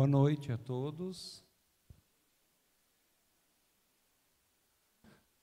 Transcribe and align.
Boa 0.00 0.08
noite 0.08 0.50
a 0.50 0.56
todos. 0.56 1.44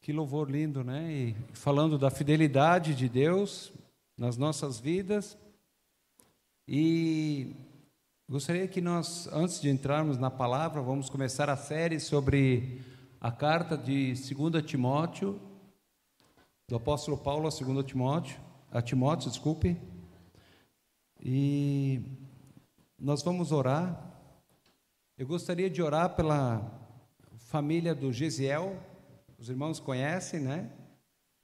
Que 0.01 0.11
louvor 0.11 0.49
lindo, 0.49 0.83
né? 0.83 1.13
E 1.13 1.35
falando 1.53 1.95
da 1.95 2.09
fidelidade 2.09 2.96
de 2.96 3.08
Deus 3.08 3.72
nas 4.17 4.35
nossas 4.35 4.80
vidas. 4.80 5.38
E 6.67 7.56
gostaria 8.28 8.68
que 8.68 8.82
nós, 8.82 9.28
antes 9.28 9.62
de 9.62 9.70
entrarmos 9.70 10.18
na 10.18 10.32
palavra, 10.32 10.82
vamos 10.82 11.08
começar 11.08 11.52
a 11.52 11.55
série 11.55 12.00
sobre 12.00 12.82
a 13.21 13.32
carta 13.32 13.78
de 13.78 14.14
2 14.16 14.66
Timóteo, 14.66 15.39
do 16.68 16.78
apóstolo 16.78 17.16
Paulo 17.16 17.48
a 17.48 17.52
2 17.52 17.86
Timóteo, 17.86 18.42
a 18.71 18.82
Timóteo, 18.82 19.30
desculpe. 19.30 19.78
E 21.21 22.02
nós 22.98 23.21
vamos 23.21 23.52
orar 23.52 24.16
eu 25.18 25.25
gostaria 25.25 25.68
de 25.68 25.81
orar 25.81 26.15
pela 26.15 26.62
família 27.38 27.95
do 27.95 28.13
Gesiel. 28.13 28.77
Os 29.39 29.49
irmãos 29.49 29.80
conhecem, 29.80 30.39
né? 30.39 30.70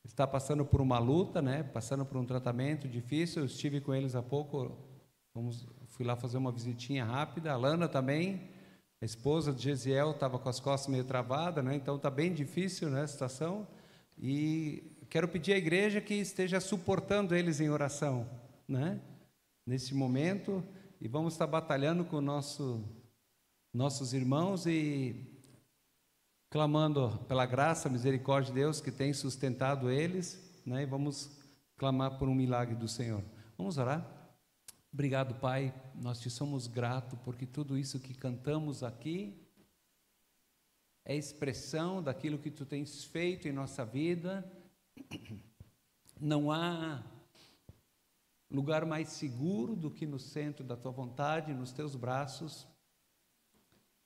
Está 0.05 0.27
passando 0.27 0.63
por 0.63 0.79
uma 0.79 0.99
luta, 0.99 1.41
né? 1.41 1.63
Passando 1.63 2.05
por 2.05 2.17
um 2.17 2.25
tratamento 2.25 2.87
difícil. 2.87 3.41
Eu 3.41 3.47
estive 3.47 3.81
com 3.81 3.91
eles 3.91 4.13
há 4.13 4.21
pouco. 4.21 4.77
Vamos, 5.33 5.67
fui 5.87 6.05
lá 6.05 6.15
fazer 6.15 6.37
uma 6.37 6.51
visitinha 6.51 7.03
rápida. 7.03 7.51
A 7.51 7.57
Lana 7.57 7.87
também, 7.87 8.47
a 9.01 9.05
esposa 9.05 9.51
de 9.51 9.63
Gesiel, 9.63 10.11
estava 10.11 10.37
com 10.37 10.49
as 10.49 10.59
costas 10.59 10.91
meio 10.91 11.03
travadas, 11.03 11.65
né? 11.65 11.75
Então 11.75 11.95
está 11.95 12.11
bem 12.11 12.31
difícil, 12.31 12.91
né? 12.91 13.01
A 13.01 13.07
situação. 13.07 13.67
E 14.19 14.83
quero 15.09 15.27
pedir 15.27 15.53
à 15.53 15.57
igreja 15.57 15.99
que 15.99 16.13
esteja 16.13 16.59
suportando 16.59 17.33
eles 17.33 17.59
em 17.59 17.71
oração, 17.71 18.29
né? 18.67 19.01
Nesse 19.65 19.95
momento. 19.95 20.63
E 21.01 21.07
vamos 21.07 21.33
estar 21.33 21.47
batalhando 21.47 22.05
com 22.05 22.17
o 22.17 22.21
nosso 22.21 22.83
nossos 23.73 24.13
irmãos 24.13 24.67
e 24.67 25.15
clamando 26.47 27.17
pela 27.27 27.43
graça, 27.43 27.89
misericórdia 27.89 28.53
de 28.53 28.59
Deus 28.59 28.79
que 28.79 28.91
tem 28.91 29.11
sustentado 29.13 29.89
eles, 29.89 30.61
né? 30.63 30.83
E 30.83 30.85
vamos 30.85 31.31
clamar 31.75 32.19
por 32.19 32.29
um 32.29 32.35
milagre 32.35 32.75
do 32.75 32.87
Senhor. 32.87 33.23
Vamos 33.57 33.79
orar? 33.79 34.07
Obrigado, 34.93 35.33
Pai. 35.39 35.73
Nós 35.95 36.19
te 36.19 36.29
somos 36.29 36.67
gratos 36.67 37.17
porque 37.25 37.47
tudo 37.47 37.75
isso 37.75 37.99
que 37.99 38.13
cantamos 38.13 38.83
aqui 38.83 39.43
é 41.03 41.15
expressão 41.15 42.01
daquilo 42.03 42.37
que 42.37 42.51
tu 42.51 42.67
tens 42.67 43.03
feito 43.03 43.47
em 43.47 43.51
nossa 43.51 43.83
vida. 43.83 44.47
Não 46.21 46.51
há 46.51 47.03
lugar 48.51 48.85
mais 48.85 49.09
seguro 49.09 49.75
do 49.75 49.89
que 49.89 50.05
no 50.05 50.19
centro 50.19 50.63
da 50.63 50.77
tua 50.77 50.91
vontade, 50.91 51.55
nos 51.55 51.71
teus 51.71 51.95
braços 51.95 52.71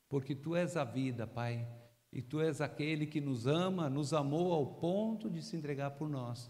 porque 0.10 0.36
tu 0.36 0.56
és 0.56 0.78
a 0.78 0.84
vida, 0.84 1.28
Pai, 1.28 1.68
e 2.12 2.22
tu 2.22 2.40
és 2.40 2.62
aquele 2.62 3.06
que 3.06 3.20
nos 3.20 3.46
ama, 3.46 3.90
nos 3.90 4.14
amou 4.14 4.54
ao 4.54 4.66
ponto 4.66 5.30
de 5.30 5.42
se 5.42 5.56
entregar 5.56 5.92
por 5.92 6.10
nós. 6.10 6.50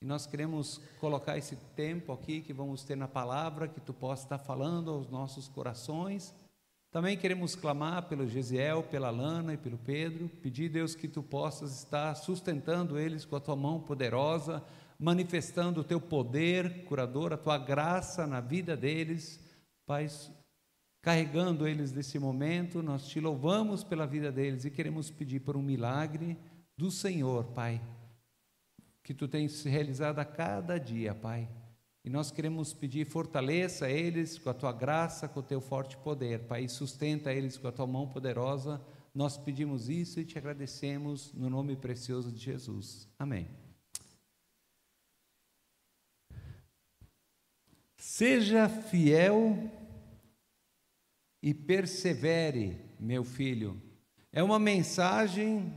E 0.00 0.04
nós 0.04 0.26
queremos 0.26 0.80
colocar 1.00 1.38
esse 1.38 1.56
tempo 1.74 2.12
aqui 2.12 2.42
que 2.42 2.52
vamos 2.52 2.84
ter 2.84 2.96
na 2.96 3.08
palavra, 3.08 3.66
que 3.66 3.80
tu 3.80 3.94
possa 3.94 4.24
estar 4.24 4.38
falando 4.38 4.90
aos 4.90 5.08
nossos 5.08 5.48
corações. 5.48 6.34
Também 6.90 7.16
queremos 7.16 7.56
clamar 7.56 8.08
pelo 8.08 8.28
Gesiel, 8.28 8.82
pela 8.84 9.10
Lana 9.10 9.54
e 9.54 9.56
pelo 9.56 9.78
Pedro, 9.78 10.28
pedir, 10.28 10.68
Deus, 10.68 10.94
que 10.94 11.08
tu 11.08 11.22
possas 11.22 11.78
estar 11.78 12.14
sustentando 12.14 12.98
eles 12.98 13.24
com 13.24 13.36
a 13.36 13.40
tua 13.40 13.56
mão 13.56 13.80
poderosa, 13.80 14.62
manifestando 14.98 15.80
o 15.80 15.84
teu 15.84 16.00
poder 16.00 16.84
curador, 16.84 17.32
a 17.32 17.38
tua 17.38 17.58
graça 17.58 18.26
na 18.26 18.40
vida 18.40 18.76
deles. 18.76 19.40
Pai, 19.86 20.08
carregando 21.06 21.68
eles 21.68 21.92
nesse 21.92 22.18
momento. 22.18 22.82
Nós 22.82 23.06
te 23.06 23.20
louvamos 23.20 23.84
pela 23.84 24.08
vida 24.08 24.32
deles 24.32 24.64
e 24.64 24.72
queremos 24.72 25.08
pedir 25.08 25.38
por 25.38 25.56
um 25.56 25.62
milagre 25.62 26.36
do 26.76 26.90
Senhor, 26.90 27.44
Pai, 27.52 27.80
que 29.04 29.14
tu 29.14 29.28
tens 29.28 29.62
realizado 29.62 30.18
a 30.18 30.24
cada 30.24 30.78
dia, 30.78 31.14
Pai. 31.14 31.48
E 32.04 32.10
nós 32.10 32.32
queremos 32.32 32.74
pedir, 32.74 33.06
fortaleça 33.06 33.88
eles 33.88 34.36
com 34.36 34.50
a 34.50 34.54
tua 34.54 34.72
graça, 34.72 35.28
com 35.28 35.38
o 35.38 35.44
teu 35.44 35.60
forte 35.60 35.96
poder, 35.96 36.40
Pai, 36.40 36.64
e 36.64 36.68
sustenta 36.68 37.32
eles 37.32 37.56
com 37.56 37.68
a 37.68 37.72
tua 37.72 37.86
mão 37.86 38.08
poderosa. 38.08 38.84
Nós 39.14 39.38
pedimos 39.38 39.88
isso 39.88 40.18
e 40.18 40.24
te 40.24 40.36
agradecemos 40.36 41.32
no 41.34 41.48
nome 41.48 41.76
precioso 41.76 42.32
de 42.32 42.40
Jesus. 42.40 43.08
Amém. 43.16 43.48
Seja 47.96 48.68
fiel 48.68 49.85
e 51.46 51.54
persevere, 51.54 52.76
meu 52.98 53.22
filho. 53.22 53.80
É 54.32 54.42
uma 54.42 54.58
mensagem 54.58 55.72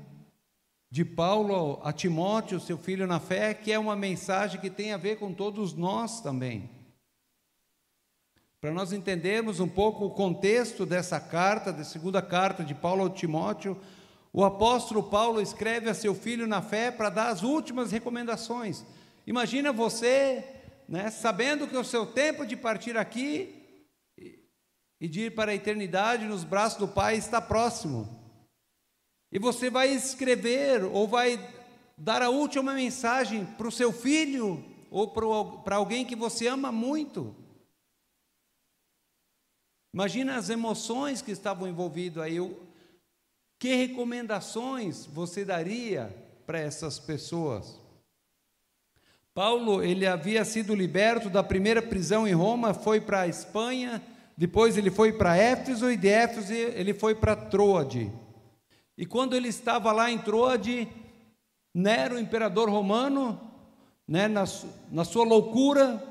de 0.89 1.05
Paulo 1.05 1.79
a 1.83 1.93
Timóteo, 1.93 2.59
seu 2.59 2.75
filho 2.75 3.05
na 3.05 3.19
fé, 3.19 3.53
que 3.53 3.71
é 3.71 3.77
uma 3.77 3.95
mensagem 3.95 4.59
que 4.59 4.71
tem 4.71 4.93
a 4.93 4.97
ver 4.97 5.19
com 5.19 5.31
todos 5.31 5.75
nós 5.75 6.21
também. 6.21 6.67
Para 8.59 8.71
nós 8.71 8.91
entendermos 8.91 9.59
um 9.59 9.67
pouco 9.67 10.05
o 10.05 10.09
contexto 10.09 10.87
dessa 10.87 11.19
carta, 11.19 11.71
da 11.71 11.83
segunda 11.83 12.19
carta 12.19 12.63
de 12.63 12.73
Paulo 12.73 13.05
a 13.05 13.09
Timóteo, 13.11 13.79
o 14.33 14.43
apóstolo 14.43 15.03
Paulo 15.03 15.39
escreve 15.39 15.87
a 15.87 15.93
seu 15.93 16.15
filho 16.15 16.47
na 16.47 16.63
fé 16.63 16.89
para 16.89 17.11
dar 17.11 17.27
as 17.27 17.43
últimas 17.43 17.91
recomendações. 17.91 18.83
Imagina 19.27 19.71
você, 19.71 20.43
né, 20.87 21.11
sabendo 21.11 21.67
que 21.67 21.77
o 21.77 21.83
seu 21.83 22.07
tempo 22.07 22.43
de 22.43 22.57
partir 22.57 22.97
aqui 22.97 23.58
e 24.99 25.07
de 25.07 25.25
ir 25.25 25.35
para 25.35 25.51
a 25.51 25.55
eternidade 25.55 26.25
nos 26.25 26.43
braços 26.43 26.79
do 26.79 26.87
Pai 26.87 27.15
está 27.15 27.41
próximo. 27.41 28.19
E 29.31 29.39
você 29.39 29.69
vai 29.69 29.89
escrever 29.89 30.83
ou 30.83 31.07
vai 31.07 31.39
dar 31.97 32.21
a 32.21 32.29
última 32.29 32.73
mensagem 32.73 33.45
para 33.45 33.67
o 33.67 33.71
seu 33.71 33.93
filho 33.93 34.63
ou 34.89 35.07
para 35.63 35.75
alguém 35.75 36.05
que 36.05 36.15
você 36.15 36.47
ama 36.47 36.71
muito. 36.71 37.35
Imagina 39.93 40.37
as 40.37 40.49
emoções 40.49 41.21
que 41.21 41.31
estavam 41.31 41.67
envolvidas 41.67 42.23
aí. 42.23 42.37
Que 43.59 43.75
recomendações 43.75 45.05
você 45.05 45.43
daria 45.43 46.15
para 46.45 46.59
essas 46.59 46.97
pessoas? 46.97 47.79
Paulo, 49.33 49.83
ele 49.83 50.05
havia 50.05 50.43
sido 50.43 50.75
liberto 50.75 51.29
da 51.29 51.43
primeira 51.43 51.81
prisão 51.81 52.27
em 52.27 52.33
Roma, 52.33 52.73
foi 52.73 52.99
para 52.99 53.21
a 53.21 53.27
Espanha, 53.27 54.01
depois 54.39 54.77
ele 54.77 54.89
foi 54.89 55.11
para 55.11 55.35
Éfeso 55.35 55.91
e 55.91 55.97
de 55.97 56.07
Éfeso 56.07 56.53
ele 56.53 56.93
foi 56.93 57.13
para 57.13 57.35
Troade. 57.35 58.09
E 58.97 59.05
quando 59.05 59.35
ele 59.35 59.49
estava 59.49 59.91
lá 59.91 60.09
em 60.09 60.17
Troade, 60.17 60.87
Nero, 61.75 62.17
imperador 62.17 62.69
romano, 62.69 63.37
né, 64.07 64.29
na, 64.29 64.45
na 64.89 65.03
sua 65.03 65.25
loucura, 65.25 66.01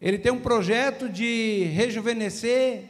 ele 0.00 0.16
tem 0.16 0.30
um 0.30 0.38
projeto 0.38 1.08
de 1.08 1.64
rejuvenescer 1.74 2.84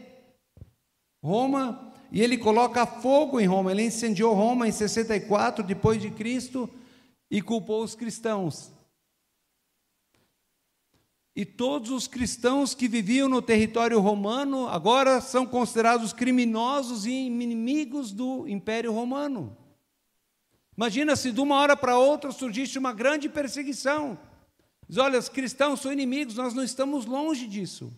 Roma 1.24 1.94
e 2.12 2.20
ele 2.20 2.36
coloca 2.36 2.84
fogo 2.84 3.40
em 3.40 3.46
Roma. 3.46 3.72
Ele 3.72 3.86
incendiou 3.86 4.34
Roma 4.34 4.68
em 4.68 4.72
64 4.72 5.64
depois 5.64 6.02
de 6.02 6.10
Cristo 6.10 6.68
e 7.30 7.40
culpou 7.40 7.82
os 7.82 7.94
cristãos. 7.94 8.70
E 11.34 11.46
todos 11.46 11.90
os 11.90 12.06
cristãos 12.06 12.74
que 12.74 12.86
viviam 12.86 13.26
no 13.26 13.40
território 13.40 13.98
romano 14.00 14.68
agora 14.68 15.20
são 15.20 15.46
considerados 15.46 16.12
criminosos 16.12 17.06
e 17.06 17.10
inimigos 17.10 18.12
do 18.12 18.46
Império 18.46 18.92
Romano. 18.92 19.56
Imagina 20.76 21.16
se 21.16 21.32
de 21.32 21.40
uma 21.40 21.56
hora 21.56 21.76
para 21.76 21.98
outra 21.98 22.32
surgisse 22.32 22.78
uma 22.78 22.92
grande 22.92 23.30
perseguição. 23.30 24.18
Diz, 24.86 24.98
olha, 24.98 25.18
os 25.18 25.30
cristãos 25.30 25.80
são 25.80 25.90
inimigos, 25.90 26.34
nós 26.34 26.52
não 26.52 26.62
estamos 26.62 27.06
longe 27.06 27.46
disso. 27.46 27.92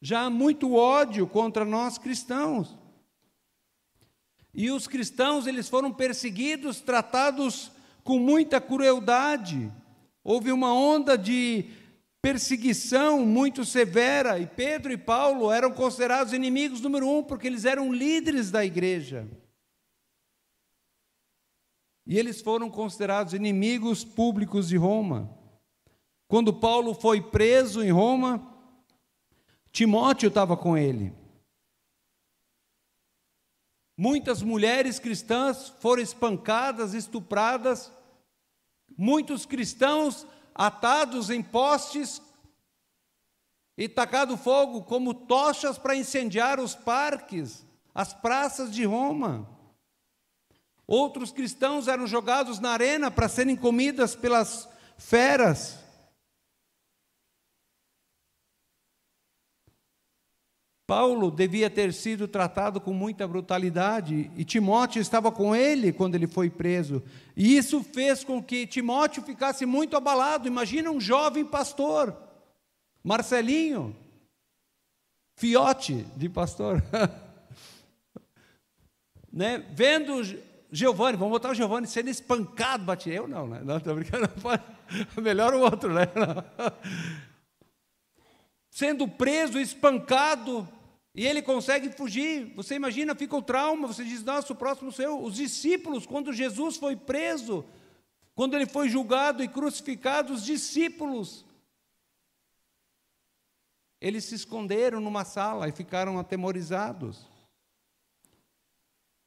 Já 0.00 0.22
há 0.22 0.30
muito 0.30 0.74
ódio 0.74 1.26
contra 1.26 1.66
nós 1.66 1.98
cristãos. 1.98 2.78
E 4.54 4.70
os 4.70 4.86
cristãos, 4.86 5.46
eles 5.46 5.68
foram 5.68 5.92
perseguidos, 5.92 6.80
tratados 6.80 7.70
com 8.02 8.18
muita 8.18 8.58
crueldade. 8.58 9.70
Houve 10.24 10.50
uma 10.50 10.72
onda 10.72 11.16
de 11.16 11.66
perseguição 12.22 13.24
muito 13.24 13.64
severa, 13.64 14.38
e 14.38 14.46
Pedro 14.46 14.92
e 14.92 14.98
Paulo 14.98 15.50
eram 15.50 15.72
considerados 15.72 16.32
inimigos 16.32 16.80
número 16.80 17.08
um, 17.08 17.22
porque 17.22 17.46
eles 17.46 17.64
eram 17.64 17.92
líderes 17.92 18.50
da 18.50 18.64
igreja. 18.64 19.26
E 22.06 22.18
eles 22.18 22.40
foram 22.40 22.68
considerados 22.70 23.32
inimigos 23.32 24.04
públicos 24.04 24.68
de 24.68 24.76
Roma. 24.76 25.30
Quando 26.28 26.52
Paulo 26.52 26.94
foi 26.94 27.20
preso 27.22 27.82
em 27.82 27.90
Roma, 27.90 28.46
Timóteo 29.72 30.28
estava 30.28 30.56
com 30.56 30.76
ele. 30.76 31.12
Muitas 33.96 34.42
mulheres 34.42 34.98
cristãs 34.98 35.68
foram 35.80 36.02
espancadas, 36.02 36.94
estupradas, 36.94 37.92
muitos 38.96 39.46
cristãos 39.46 40.26
atados 40.54 41.30
em 41.30 41.42
postes, 41.42 42.20
e 43.80 43.88
tacado 43.88 44.36
fogo 44.36 44.82
como 44.82 45.14
tochas 45.14 45.78
para 45.78 45.96
incendiar 45.96 46.60
os 46.60 46.74
parques, 46.74 47.64
as 47.94 48.12
praças 48.12 48.70
de 48.70 48.84
Roma. 48.84 49.48
Outros 50.86 51.32
cristãos 51.32 51.88
eram 51.88 52.06
jogados 52.06 52.60
na 52.60 52.72
arena 52.72 53.10
para 53.10 53.26
serem 53.26 53.56
comidas 53.56 54.14
pelas 54.14 54.68
feras. 54.98 55.78
Paulo 60.90 61.30
devia 61.30 61.70
ter 61.70 61.92
sido 61.92 62.26
tratado 62.26 62.80
com 62.80 62.92
muita 62.92 63.28
brutalidade 63.28 64.28
e 64.36 64.44
Timóteo 64.44 65.00
estava 65.00 65.30
com 65.30 65.54
ele 65.54 65.92
quando 65.92 66.16
ele 66.16 66.26
foi 66.26 66.50
preso. 66.50 67.00
E 67.36 67.56
isso 67.56 67.84
fez 67.84 68.24
com 68.24 68.42
que 68.42 68.66
Timóteo 68.66 69.22
ficasse 69.22 69.64
muito 69.64 69.96
abalado. 69.96 70.48
Imagina 70.48 70.90
um 70.90 71.00
jovem 71.00 71.44
pastor, 71.44 72.12
Marcelinho, 73.04 73.94
fiote 75.38 76.04
de 76.16 76.28
pastor, 76.28 76.82
né? 79.32 79.64
vendo 79.72 80.20
Giovanni, 80.72 81.16
vamos 81.16 81.30
botar 81.30 81.50
o 81.50 81.54
Giovanni 81.54 81.86
sendo 81.86 82.10
espancado, 82.10 82.82
bate 82.82 83.10
eu 83.10 83.28
não, 83.28 83.46
né? 83.46 83.60
Não, 83.64 83.76
estou 83.76 83.94
brincando, 83.94 84.28
melhor 85.22 85.54
o 85.54 85.60
outro, 85.60 85.94
né? 85.94 86.02
Sendo 88.72 89.06
preso, 89.06 89.58
espancado, 89.58 90.66
e 91.14 91.26
ele 91.26 91.42
consegue 91.42 91.90
fugir. 91.90 92.52
Você 92.54 92.74
imagina, 92.74 93.14
fica 93.14 93.36
o 93.36 93.42
trauma, 93.42 93.88
você 93.88 94.04
diz, 94.04 94.22
nossa, 94.22 94.52
o 94.52 94.56
próximo 94.56 94.92
seu. 94.92 95.22
Os 95.22 95.34
discípulos, 95.34 96.06
quando 96.06 96.32
Jesus 96.32 96.76
foi 96.76 96.96
preso, 96.96 97.64
quando 98.34 98.54
ele 98.54 98.66
foi 98.66 98.88
julgado 98.88 99.42
e 99.42 99.48
crucificado, 99.48 100.32
os 100.32 100.44
discípulos, 100.44 101.44
eles 104.00 104.24
se 104.24 104.34
esconderam 104.34 105.00
numa 105.00 105.24
sala 105.24 105.68
e 105.68 105.72
ficaram 105.72 106.18
atemorizados. 106.18 107.28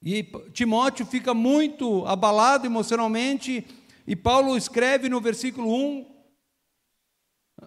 E 0.01 0.23
Timóteo 0.51 1.05
fica 1.05 1.33
muito 1.33 2.05
abalado 2.05 2.65
emocionalmente, 2.65 3.65
e 4.05 4.15
Paulo 4.15 4.57
escreve 4.57 5.07
no 5.07 5.21
versículo 5.21 5.73
1, 5.73 6.01
uh, 6.01 6.07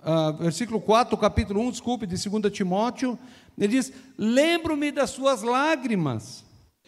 ah, 0.03 0.31
versículo 0.33 0.79
4, 0.79 1.17
capítulo 1.17 1.61
1, 1.63 1.71
desculpe, 1.71 2.07
de 2.07 2.29
2 2.29 2.53
Timóteo, 2.53 3.19
ele 3.58 3.69
diz: 3.69 3.93
Lembro-me 4.19 4.91
das 4.91 5.11
suas 5.11 5.43
lágrimas. 5.43 6.44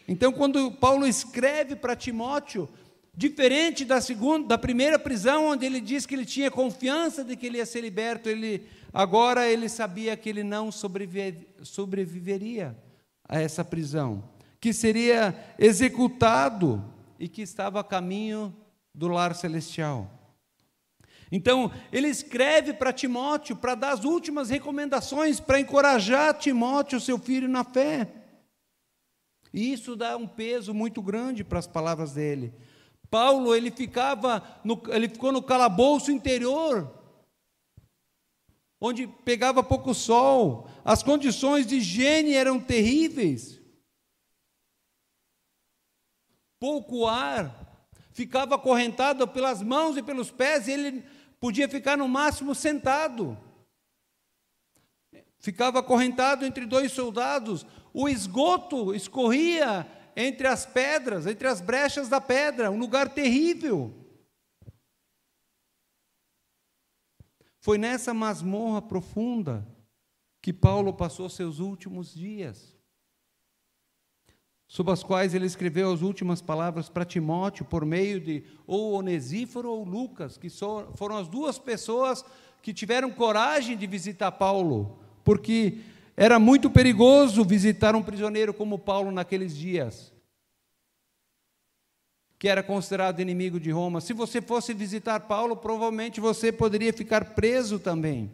Então, 0.07 0.31
quando 0.31 0.71
Paulo 0.71 1.05
escreve 1.05 1.75
para 1.75 1.95
Timóteo, 1.95 2.67
diferente 3.15 3.85
da 3.85 4.01
segunda, 4.01 4.47
da 4.47 4.57
primeira 4.57 4.97
prisão, 4.97 5.47
onde 5.47 5.65
ele 5.65 5.79
diz 5.79 6.05
que 6.05 6.15
ele 6.15 6.25
tinha 6.25 6.49
confiança 6.49 7.23
de 7.23 7.35
que 7.35 7.45
ele 7.45 7.57
ia 7.57 7.65
ser 7.65 7.81
liberto, 7.81 8.29
ele 8.29 8.65
agora 8.93 9.47
ele 9.47 9.69
sabia 9.69 10.17
que 10.17 10.29
ele 10.29 10.43
não 10.43 10.71
sobreviveria 10.71 12.75
a 13.27 13.39
essa 13.39 13.63
prisão 13.63 14.23
que 14.59 14.73
seria 14.73 15.35
executado 15.57 16.83
e 17.19 17.27
que 17.27 17.41
estava 17.41 17.79
a 17.79 17.83
caminho 17.83 18.53
do 18.93 19.07
lar 19.07 19.33
celestial. 19.33 20.18
Então, 21.31 21.71
ele 21.91 22.07
escreve 22.07 22.73
para 22.73 22.93
Timóteo 22.93 23.55
para 23.55 23.75
dar 23.75 23.91
as 23.91 24.03
últimas 24.03 24.49
recomendações, 24.49 25.39
para 25.39 25.59
encorajar 25.59 26.37
Timóteo, 26.37 26.99
seu 26.99 27.19
filho, 27.19 27.47
na 27.47 27.63
fé. 27.63 28.11
E 29.53 29.71
isso 29.71 29.95
dá 29.95 30.17
um 30.17 30.27
peso 30.27 30.73
muito 30.73 31.01
grande 31.01 31.43
para 31.43 31.59
as 31.59 31.67
palavras 31.67 32.13
dele. 32.13 32.53
Paulo, 33.09 33.55
ele 33.55 33.71
ficava, 33.71 34.43
no, 34.63 34.81
ele 34.89 35.09
ficou 35.09 35.31
no 35.31 35.41
calabouço 35.41 36.11
interior, 36.11 36.91
onde 38.81 39.07
pegava 39.07 39.63
pouco 39.63 39.93
sol, 39.93 40.69
as 40.85 41.03
condições 41.03 41.65
de 41.65 41.77
higiene 41.77 42.33
eram 42.33 42.59
terríveis 42.59 43.59
pouco 46.59 47.07
ar, 47.07 47.87
ficava 48.11 48.55
acorrentado 48.55 49.25
pelas 49.27 49.63
mãos 49.63 49.95
e 49.95 50.03
pelos 50.03 50.29
pés, 50.29 50.67
e 50.67 50.71
ele 50.71 51.03
podia 51.39 51.67
ficar 51.69 51.97
no 51.97 52.07
máximo 52.07 52.53
sentado. 52.53 53.37
Ficava 55.39 55.79
acorrentado 55.79 56.45
entre 56.45 56.65
dois 56.65 56.91
soldados, 56.91 57.65
o 57.93 58.09
esgoto 58.09 58.93
escorria 58.93 59.87
entre 60.15 60.47
as 60.47 60.65
pedras, 60.65 61.25
entre 61.25 61.47
as 61.47 61.61
brechas 61.61 62.09
da 62.09 62.19
pedra, 62.19 62.69
um 62.69 62.77
lugar 62.77 63.13
terrível. 63.13 63.93
Foi 67.61 67.77
nessa 67.77 68.13
masmorra 68.13 68.81
profunda 68.81 69.67
que 70.41 70.51
Paulo 70.51 70.93
passou 70.93 71.29
seus 71.29 71.59
últimos 71.59 72.13
dias 72.13 72.78
sob 74.69 74.91
as 74.91 75.01
quais 75.01 75.33
ele 75.33 75.47
escreveu 75.47 75.91
as 75.91 76.03
últimas 76.03 76.43
palavras 76.43 76.87
para 76.89 77.03
Timóteo 77.03 77.65
por 77.65 77.83
meio 77.83 78.21
de 78.21 78.43
ou 78.67 78.93
Onesíforo 78.93 79.67
ou 79.67 79.83
Lucas, 79.83 80.37
que 80.37 80.47
foram 80.93 81.17
as 81.17 81.27
duas 81.27 81.57
pessoas 81.57 82.23
que 82.61 82.71
tiveram 82.71 83.09
coragem 83.09 83.75
de 83.75 83.87
visitar 83.87 84.31
Paulo, 84.31 84.99
porque 85.23 85.79
era 86.15 86.37
muito 86.37 86.69
perigoso 86.69 87.43
visitar 87.43 87.95
um 87.95 88.03
prisioneiro 88.03 88.53
como 88.53 88.77
Paulo 88.77 89.09
naqueles 89.09 89.57
dias, 89.57 90.13
que 92.37 92.47
era 92.47 92.61
considerado 92.61 93.21
inimigo 93.21 93.59
de 93.59 93.71
Roma. 93.71 93.99
Se 93.99 94.13
você 94.13 94.39
fosse 94.39 94.71
visitar 94.71 95.21
Paulo, 95.21 95.57
provavelmente 95.57 96.21
você 96.21 96.51
poderia 96.51 96.93
ficar 96.93 97.33
preso 97.33 97.79
também. 97.79 98.31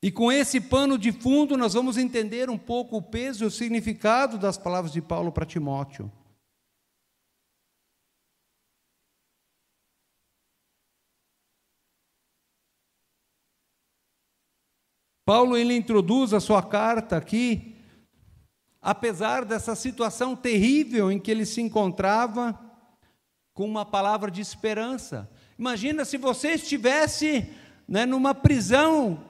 E 0.00 0.12
com 0.12 0.30
esse 0.30 0.60
pano 0.60 0.96
de 0.96 1.10
fundo, 1.10 1.56
nós 1.56 1.74
vamos 1.74 1.98
entender 1.98 2.48
um 2.48 2.58
pouco 2.58 2.96
o 2.96 3.02
peso 3.02 3.42
e 3.42 3.46
o 3.46 3.50
significado 3.50 4.38
das 4.38 4.56
palavras 4.56 4.92
de 4.92 5.02
Paulo 5.02 5.32
para 5.32 5.44
Timóteo. 5.44 6.10
Paulo 15.24 15.58
ele 15.58 15.76
introduz 15.76 16.32
a 16.32 16.40
sua 16.40 16.62
carta 16.62 17.16
aqui, 17.16 17.76
apesar 18.80 19.44
dessa 19.44 19.74
situação 19.74 20.34
terrível 20.34 21.12
em 21.12 21.18
que 21.18 21.30
ele 21.30 21.44
se 21.44 21.60
encontrava, 21.60 22.58
com 23.52 23.66
uma 23.66 23.84
palavra 23.84 24.30
de 24.30 24.40
esperança. 24.40 25.28
Imagina 25.58 26.04
se 26.04 26.16
você 26.16 26.52
estivesse 26.52 27.52
né, 27.86 28.06
numa 28.06 28.32
prisão 28.32 29.27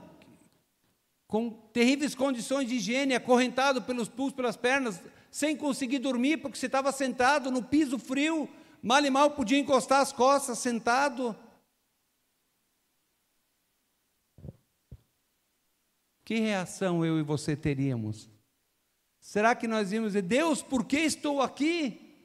com 1.29 1.51
terríveis 1.51 2.15
condições 2.15 2.67
de 2.67 2.77
higiene, 2.77 3.15
acorrentado 3.15 3.83
pelos 3.83 4.09
pulsos, 4.09 4.35
pelas 4.35 4.57
pernas, 4.57 5.01
sem 5.31 5.55
conseguir 5.55 5.99
dormir, 5.99 6.39
porque 6.39 6.57
você 6.57 6.67
estava 6.67 6.91
sentado 6.91 7.51
no 7.51 7.63
piso 7.63 7.99
frio, 7.99 8.49
mal 8.83 9.05
e 9.05 9.11
mal 9.11 9.33
podia 9.33 9.59
encostar 9.59 10.01
as 10.01 10.11
costas, 10.11 10.59
sentado. 10.59 11.37
Que 16.25 16.37
reação 16.37 17.05
eu 17.05 17.19
e 17.19 17.23
você 17.23 17.55
teríamos? 17.55 18.31
Será 19.21 19.55
que 19.55 19.69
nós 19.69 19.93
íamos 19.93 20.11
dizer, 20.11 20.23
Deus, 20.23 20.63
por 20.63 20.87
que 20.87 20.97
estou 20.97 21.43
aqui? 21.43 22.25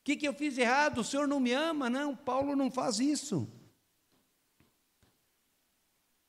O 0.00 0.04
que, 0.04 0.16
que 0.16 0.26
eu 0.26 0.32
fiz 0.32 0.56
errado? 0.56 1.02
O 1.02 1.04
Senhor 1.04 1.28
não 1.28 1.40
me 1.40 1.52
ama? 1.52 1.90
Não, 1.90 2.16
Paulo 2.16 2.56
não 2.56 2.70
faz 2.70 3.00
isso. 3.00 3.46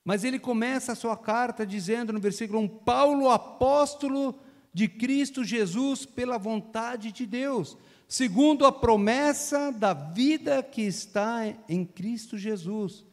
Mas 0.08 0.24
ele 0.24 0.38
começa 0.38 0.92
a 0.92 0.94
sua 0.94 1.18
carta 1.18 1.66
dizendo 1.66 2.14
no 2.14 2.18
versículo 2.18 2.60
1: 2.60 2.68
Paulo, 2.68 3.28
apóstolo 3.28 4.34
de 4.72 4.88
Cristo 4.88 5.44
Jesus, 5.44 6.06
pela 6.06 6.38
vontade 6.38 7.12
de 7.12 7.26
Deus, 7.26 7.76
segundo 8.08 8.64
a 8.64 8.72
promessa 8.72 9.70
da 9.70 9.92
vida 9.92 10.62
que 10.62 10.80
está 10.80 11.42
em 11.68 11.84
Cristo 11.84 12.38
Jesus. 12.38 13.04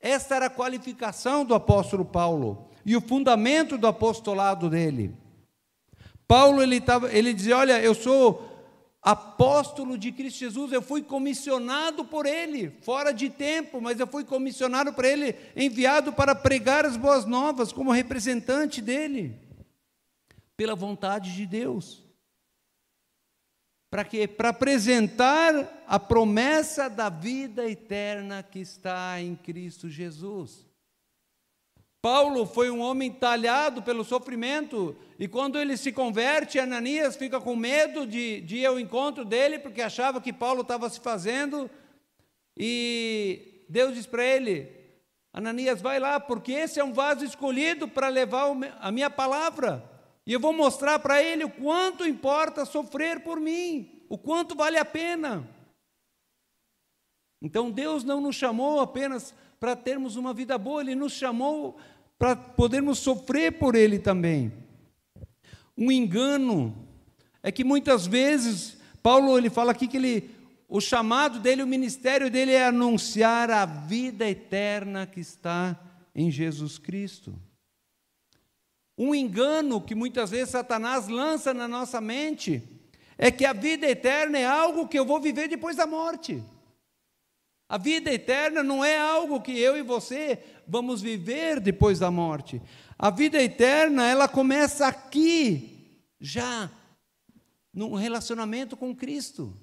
Esta 0.00 0.34
era 0.34 0.46
a 0.46 0.50
qualificação 0.50 1.44
do 1.44 1.54
apóstolo 1.54 2.04
Paulo 2.04 2.70
e 2.84 2.96
o 2.96 3.00
fundamento 3.00 3.78
do 3.78 3.86
apostolado 3.86 4.68
dele. 4.68 5.14
Paulo 6.26 6.60
ele, 6.60 6.80
tava, 6.80 7.12
ele 7.12 7.32
dizia: 7.32 7.56
Olha, 7.56 7.80
eu 7.80 7.94
sou 7.94 8.51
apóstolo 9.02 9.98
de 9.98 10.12
Cristo 10.12 10.38
Jesus, 10.38 10.72
eu 10.72 10.80
fui 10.80 11.02
comissionado 11.02 12.04
por 12.04 12.24
ele, 12.24 12.70
fora 12.82 13.12
de 13.12 13.28
tempo, 13.28 13.80
mas 13.80 13.98
eu 13.98 14.06
fui 14.06 14.24
comissionado 14.24 14.92
por 14.92 15.04
ele, 15.04 15.34
enviado 15.56 16.12
para 16.12 16.36
pregar 16.36 16.86
as 16.86 16.96
boas 16.96 17.26
novas 17.26 17.72
como 17.72 17.90
representante 17.90 18.80
dele, 18.80 19.36
pela 20.56 20.76
vontade 20.76 21.34
de 21.34 21.44
Deus. 21.44 22.00
Para 23.90 24.04
quê? 24.04 24.28
Para 24.28 24.50
apresentar 24.50 25.84
a 25.86 25.98
promessa 25.98 26.88
da 26.88 27.10
vida 27.10 27.68
eterna 27.68 28.42
que 28.42 28.60
está 28.60 29.20
em 29.20 29.34
Cristo 29.34 29.90
Jesus. 29.90 30.71
Paulo 32.02 32.44
foi 32.44 32.68
um 32.68 32.80
homem 32.80 33.12
talhado 33.12 33.80
pelo 33.80 34.02
sofrimento, 34.02 34.96
e 35.20 35.28
quando 35.28 35.56
ele 35.56 35.76
se 35.76 35.92
converte, 35.92 36.58
Ananias 36.58 37.14
fica 37.14 37.40
com 37.40 37.54
medo 37.54 38.04
de, 38.04 38.40
de 38.40 38.56
ir 38.56 38.66
ao 38.66 38.80
encontro 38.80 39.24
dele, 39.24 39.56
porque 39.56 39.80
achava 39.80 40.20
que 40.20 40.32
Paulo 40.32 40.62
estava 40.62 40.90
se 40.90 40.98
fazendo, 40.98 41.70
e 42.58 43.64
Deus 43.68 43.94
diz 43.94 44.04
para 44.04 44.24
ele: 44.24 44.68
Ananias, 45.32 45.80
vai 45.80 46.00
lá, 46.00 46.18
porque 46.18 46.50
esse 46.50 46.80
é 46.80 46.84
um 46.84 46.92
vaso 46.92 47.24
escolhido 47.24 47.86
para 47.86 48.08
levar 48.08 48.48
a 48.80 48.90
minha 48.90 49.08
palavra. 49.08 49.88
E 50.26 50.32
eu 50.32 50.40
vou 50.40 50.52
mostrar 50.52 50.98
para 50.98 51.22
ele 51.22 51.44
o 51.44 51.50
quanto 51.50 52.04
importa 52.04 52.64
sofrer 52.64 53.20
por 53.20 53.38
mim, 53.38 54.04
o 54.08 54.18
quanto 54.18 54.56
vale 54.56 54.76
a 54.76 54.84
pena. 54.84 55.48
Então 57.40 57.70
Deus 57.70 58.02
não 58.02 58.20
nos 58.20 58.34
chamou 58.34 58.80
apenas 58.80 59.32
para 59.62 59.76
termos 59.76 60.16
uma 60.16 60.34
vida 60.34 60.58
boa, 60.58 60.80
Ele 60.80 60.96
nos 60.96 61.12
chamou 61.12 61.76
para 62.22 62.36
podermos 62.36 63.00
sofrer 63.00 63.58
por 63.58 63.74
Ele 63.74 63.98
também. 63.98 64.52
Um 65.76 65.90
engano 65.90 66.72
é 67.42 67.50
que 67.50 67.64
muitas 67.64 68.06
vezes 68.06 68.76
Paulo 69.02 69.36
ele 69.36 69.50
fala 69.50 69.72
aqui 69.72 69.88
que 69.88 69.96
ele 69.96 70.30
o 70.68 70.80
chamado 70.80 71.40
dele, 71.40 71.64
o 71.64 71.66
ministério 71.66 72.30
dele 72.30 72.52
é 72.52 72.64
anunciar 72.64 73.50
a 73.50 73.66
vida 73.66 74.24
eterna 74.24 75.04
que 75.04 75.18
está 75.18 75.76
em 76.14 76.30
Jesus 76.30 76.78
Cristo. 76.78 77.34
Um 78.96 79.12
engano 79.12 79.80
que 79.80 79.96
muitas 79.96 80.30
vezes 80.30 80.50
Satanás 80.50 81.08
lança 81.08 81.52
na 81.52 81.66
nossa 81.66 82.00
mente 82.00 82.62
é 83.18 83.32
que 83.32 83.44
a 83.44 83.52
vida 83.52 83.84
eterna 83.84 84.38
é 84.38 84.46
algo 84.46 84.86
que 84.86 84.96
eu 84.96 85.04
vou 85.04 85.20
viver 85.20 85.48
depois 85.48 85.74
da 85.74 85.88
morte. 85.88 86.40
A 87.72 87.78
vida 87.78 88.12
eterna 88.12 88.62
não 88.62 88.84
é 88.84 88.98
algo 88.98 89.40
que 89.40 89.58
eu 89.58 89.78
e 89.78 89.82
você 89.82 90.38
vamos 90.68 91.00
viver 91.00 91.58
depois 91.58 91.98
da 91.98 92.10
morte. 92.10 92.60
A 92.98 93.08
vida 93.08 93.42
eterna, 93.42 94.06
ela 94.06 94.28
começa 94.28 94.86
aqui, 94.86 96.04
já, 96.20 96.70
num 97.72 97.94
relacionamento 97.94 98.76
com 98.76 98.94
Cristo. 98.94 99.56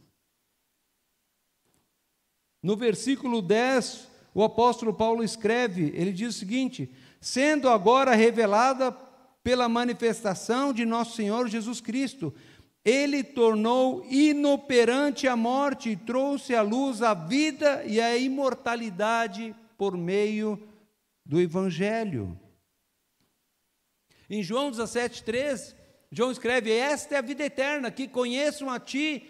No 2.63 2.75
versículo 2.75 3.43
10, 3.43 4.07
o 4.33 4.43
apóstolo 4.43 4.91
Paulo 4.91 5.23
escreve, 5.23 5.91
ele 5.93 6.11
diz 6.11 6.35
o 6.35 6.39
seguinte: 6.39 6.91
sendo 7.21 7.69
agora 7.69 8.15
revelada 8.15 8.91
pela 9.43 9.69
manifestação 9.69 10.73
de 10.73 10.83
nosso 10.83 11.15
Senhor 11.15 11.47
Jesus 11.47 11.79
Cristo, 11.79 12.33
ele 12.83 13.23
tornou 13.23 14.05
inoperante 14.09 15.27
a 15.27 15.35
morte 15.35 15.89
e 15.89 15.97
trouxe 15.97 16.55
à 16.55 16.61
luz 16.61 17.01
a 17.01 17.13
vida 17.13 17.83
e 17.85 17.99
a 17.99 18.17
imortalidade 18.17 19.55
por 19.77 19.97
meio 19.97 20.61
do 21.25 21.39
Evangelho. 21.39 22.39
Em 24.29 24.41
João 24.41 24.71
17,3, 24.71 25.75
João 26.11 26.31
escreve: 26.31 26.71
Esta 26.71 27.15
é 27.15 27.17
a 27.17 27.21
vida 27.21 27.43
eterna, 27.43 27.91
que 27.91 28.07
conheçam 28.07 28.69
a 28.69 28.79
Ti 28.79 29.29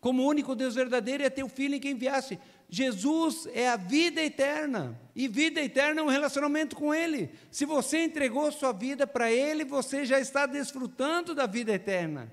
como 0.00 0.26
único 0.26 0.54
Deus 0.54 0.74
verdadeiro 0.74 1.22
e 1.22 1.26
a 1.26 1.30
Teu 1.30 1.48
Filho 1.48 1.74
em 1.74 1.80
quem 1.80 1.92
enviaste. 1.92 2.38
Jesus 2.68 3.46
é 3.52 3.68
a 3.68 3.76
vida 3.76 4.22
eterna, 4.22 4.98
e 5.14 5.28
vida 5.28 5.60
eterna 5.60 6.00
é 6.00 6.04
um 6.04 6.08
relacionamento 6.08 6.74
com 6.74 6.94
Ele. 6.94 7.30
Se 7.50 7.66
você 7.66 8.04
entregou 8.04 8.50
sua 8.50 8.72
vida 8.72 9.06
para 9.06 9.30
Ele, 9.30 9.64
você 9.64 10.06
já 10.06 10.18
está 10.18 10.46
desfrutando 10.46 11.34
da 11.34 11.46
vida 11.46 11.72
eterna, 11.72 12.32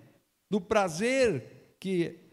do 0.49 0.59
prazer 0.59 1.75
que 1.79 2.29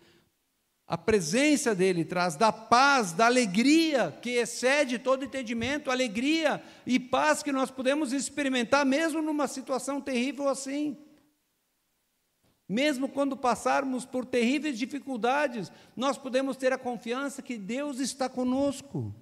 a 0.86 0.96
presença 0.96 1.74
dele 1.74 2.04
traz, 2.04 2.36
da 2.36 2.52
paz, 2.52 3.12
da 3.12 3.26
alegria 3.26 4.16
que 4.22 4.30
excede 4.30 4.98
todo 5.00 5.24
entendimento, 5.24 5.90
alegria 5.90 6.62
e 6.86 7.00
paz 7.00 7.42
que 7.42 7.50
nós 7.50 7.70
podemos 7.72 8.12
experimentar 8.12 8.86
mesmo 8.86 9.20
numa 9.20 9.48
situação 9.48 10.00
terrível 10.00 10.48
assim. 10.48 10.96
Mesmo 12.68 13.08
quando 13.08 13.36
passarmos 13.36 14.04
por 14.04 14.24
terríveis 14.24 14.78
dificuldades, 14.78 15.70
nós 15.96 16.16
podemos 16.16 16.56
ter 16.56 16.72
a 16.72 16.78
confiança 16.78 17.42
que 17.42 17.56
Deus 17.56 17.98
está 17.98 18.28
conosco. 18.28 19.14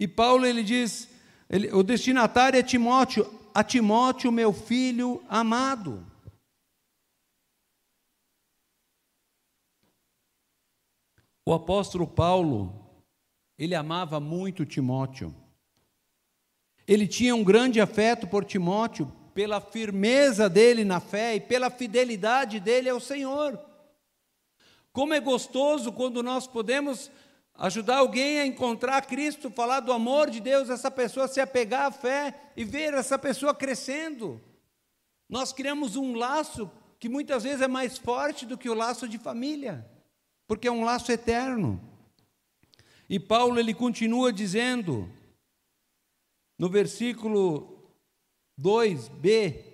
E 0.00 0.08
Paulo 0.08 0.46
ele 0.46 0.62
diz, 0.62 1.08
ele, 1.48 1.70
o 1.72 1.82
destinatário 1.82 2.58
é 2.58 2.62
Timóteo, 2.62 3.30
a 3.54 3.62
Timóteo, 3.62 4.32
meu 4.32 4.52
filho 4.52 5.22
amado. 5.28 6.11
O 11.52 11.54
apóstolo 11.54 12.06
Paulo, 12.06 12.72
ele 13.58 13.74
amava 13.74 14.18
muito 14.18 14.64
Timóteo. 14.64 15.34
Ele 16.88 17.06
tinha 17.06 17.36
um 17.36 17.44
grande 17.44 17.78
afeto 17.78 18.26
por 18.26 18.42
Timóteo, 18.42 19.12
pela 19.34 19.60
firmeza 19.60 20.48
dele 20.48 20.82
na 20.82 20.98
fé 20.98 21.34
e 21.34 21.40
pela 21.42 21.68
fidelidade 21.68 22.58
dele 22.58 22.88
ao 22.88 22.98
Senhor. 22.98 23.60
Como 24.94 25.12
é 25.12 25.20
gostoso 25.20 25.92
quando 25.92 26.22
nós 26.22 26.46
podemos 26.46 27.10
ajudar 27.56 27.98
alguém 27.98 28.40
a 28.40 28.46
encontrar 28.46 29.04
Cristo, 29.04 29.50
falar 29.50 29.80
do 29.80 29.92
amor 29.92 30.30
de 30.30 30.40
Deus, 30.40 30.70
essa 30.70 30.90
pessoa 30.90 31.28
se 31.28 31.38
apegar 31.38 31.84
à 31.84 31.90
fé 31.92 32.34
e 32.56 32.64
ver 32.64 32.94
essa 32.94 33.18
pessoa 33.18 33.54
crescendo. 33.54 34.40
Nós 35.28 35.52
criamos 35.52 35.96
um 35.96 36.14
laço 36.14 36.70
que 36.98 37.10
muitas 37.10 37.42
vezes 37.42 37.60
é 37.60 37.68
mais 37.68 37.98
forte 37.98 38.46
do 38.46 38.56
que 38.56 38.70
o 38.70 38.74
laço 38.74 39.06
de 39.06 39.18
família, 39.18 39.91
porque 40.46 40.68
é 40.68 40.72
um 40.72 40.84
laço 40.84 41.10
eterno. 41.12 41.80
E 43.08 43.18
Paulo 43.18 43.58
ele 43.58 43.74
continua 43.74 44.32
dizendo 44.32 45.10
no 46.58 46.68
versículo 46.68 47.92
2b. 48.60 49.72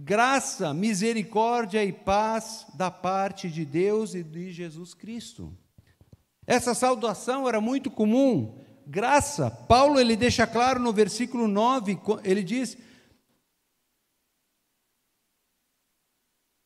Graça, 0.00 0.72
misericórdia 0.72 1.84
e 1.84 1.92
paz 1.92 2.64
da 2.74 2.88
parte 2.88 3.50
de 3.50 3.64
Deus 3.64 4.14
e 4.14 4.22
de 4.22 4.52
Jesus 4.52 4.94
Cristo. 4.94 5.52
Essa 6.46 6.72
saudação 6.72 7.48
era 7.48 7.60
muito 7.60 7.90
comum. 7.90 8.56
Graça, 8.86 9.50
Paulo 9.50 10.00
ele 10.00 10.16
deixa 10.16 10.46
claro 10.46 10.80
no 10.80 10.92
versículo 10.92 11.48
9, 11.48 11.98
ele 12.24 12.42
diz: 12.42 12.78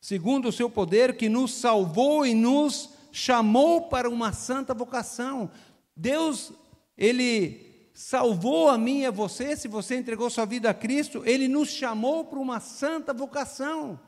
segundo 0.01 0.49
o 0.49 0.53
seu 0.53 0.69
poder, 0.69 1.17
que 1.17 1.29
nos 1.29 1.55
salvou 1.55 2.27
e 2.27 2.35
nos 2.35 2.92
chamou 3.13 3.83
para 3.83 4.09
uma 4.09 4.33
santa 4.33 4.73
vocação. 4.75 5.51
Deus, 5.95 6.53
Ele 6.97 7.91
salvou 7.95 8.71
a 8.71 8.79
mim 8.79 9.01
e 9.01 9.07
a 9.07 9.11
você, 9.11 9.55
se 9.55 9.69
você 9.69 9.97
entregou 9.97 10.31
sua 10.31 10.47
vida 10.47 10.71
a 10.71 10.75
Cristo, 10.75 11.23
Ele 11.25 11.47
nos 11.47 11.69
chamou 11.69 12.25
para 12.25 12.39
uma 12.39 12.59
santa 12.59 13.13
vocação, 13.13 14.01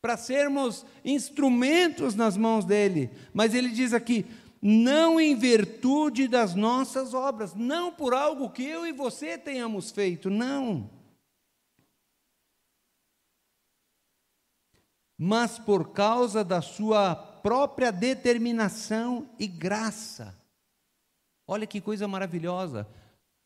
para 0.00 0.16
sermos 0.16 0.84
instrumentos 1.04 2.14
nas 2.14 2.36
mãos 2.36 2.64
dEle. 2.64 3.10
Mas 3.32 3.54
Ele 3.54 3.70
diz 3.70 3.94
aqui, 3.94 4.26
não 4.60 5.18
em 5.18 5.34
virtude 5.34 6.28
das 6.28 6.54
nossas 6.54 7.14
obras, 7.14 7.54
não 7.54 7.92
por 7.92 8.12
algo 8.12 8.50
que 8.50 8.64
eu 8.64 8.86
e 8.86 8.92
você 8.92 9.38
tenhamos 9.38 9.90
feito, 9.90 10.28
não. 10.28 10.90
Mas 15.16 15.58
por 15.58 15.92
causa 15.92 16.44
da 16.44 16.62
Sua 16.62 17.27
própria 17.42 17.90
determinação 17.90 19.28
e 19.38 19.46
graça 19.46 20.38
Olha 21.50 21.66
que 21.66 21.80
coisa 21.80 22.06
maravilhosa. 22.06 22.86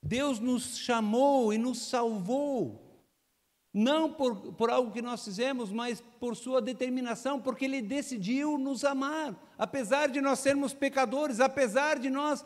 Deus 0.03 0.41
nos 0.41 0.77
chamou 0.77 1.55
e 1.55 1.59
nos 1.59 1.89
salvou, 1.89 2.83
não 3.73 4.13
por, 4.13 4.55
por 4.55 4.71
algo 4.71 4.91
que 4.91 5.01
nós 5.01 5.25
fizemos, 5.25 5.71
mas 5.71 6.03
por 6.19 6.35
Sua 6.35 6.61
determinação, 6.61 7.41
porque 7.41 7.65
Ele 7.65 7.81
decidiu 7.81 8.59
nos 8.59 8.85
amar, 8.85 9.41
apesar 9.57 10.09
de 10.09 10.21
nós 10.21 10.41
sermos 10.41 10.75
pecadores, 10.75 11.39
apesar 11.39 12.01
de 12.01 12.11
nós 12.11 12.45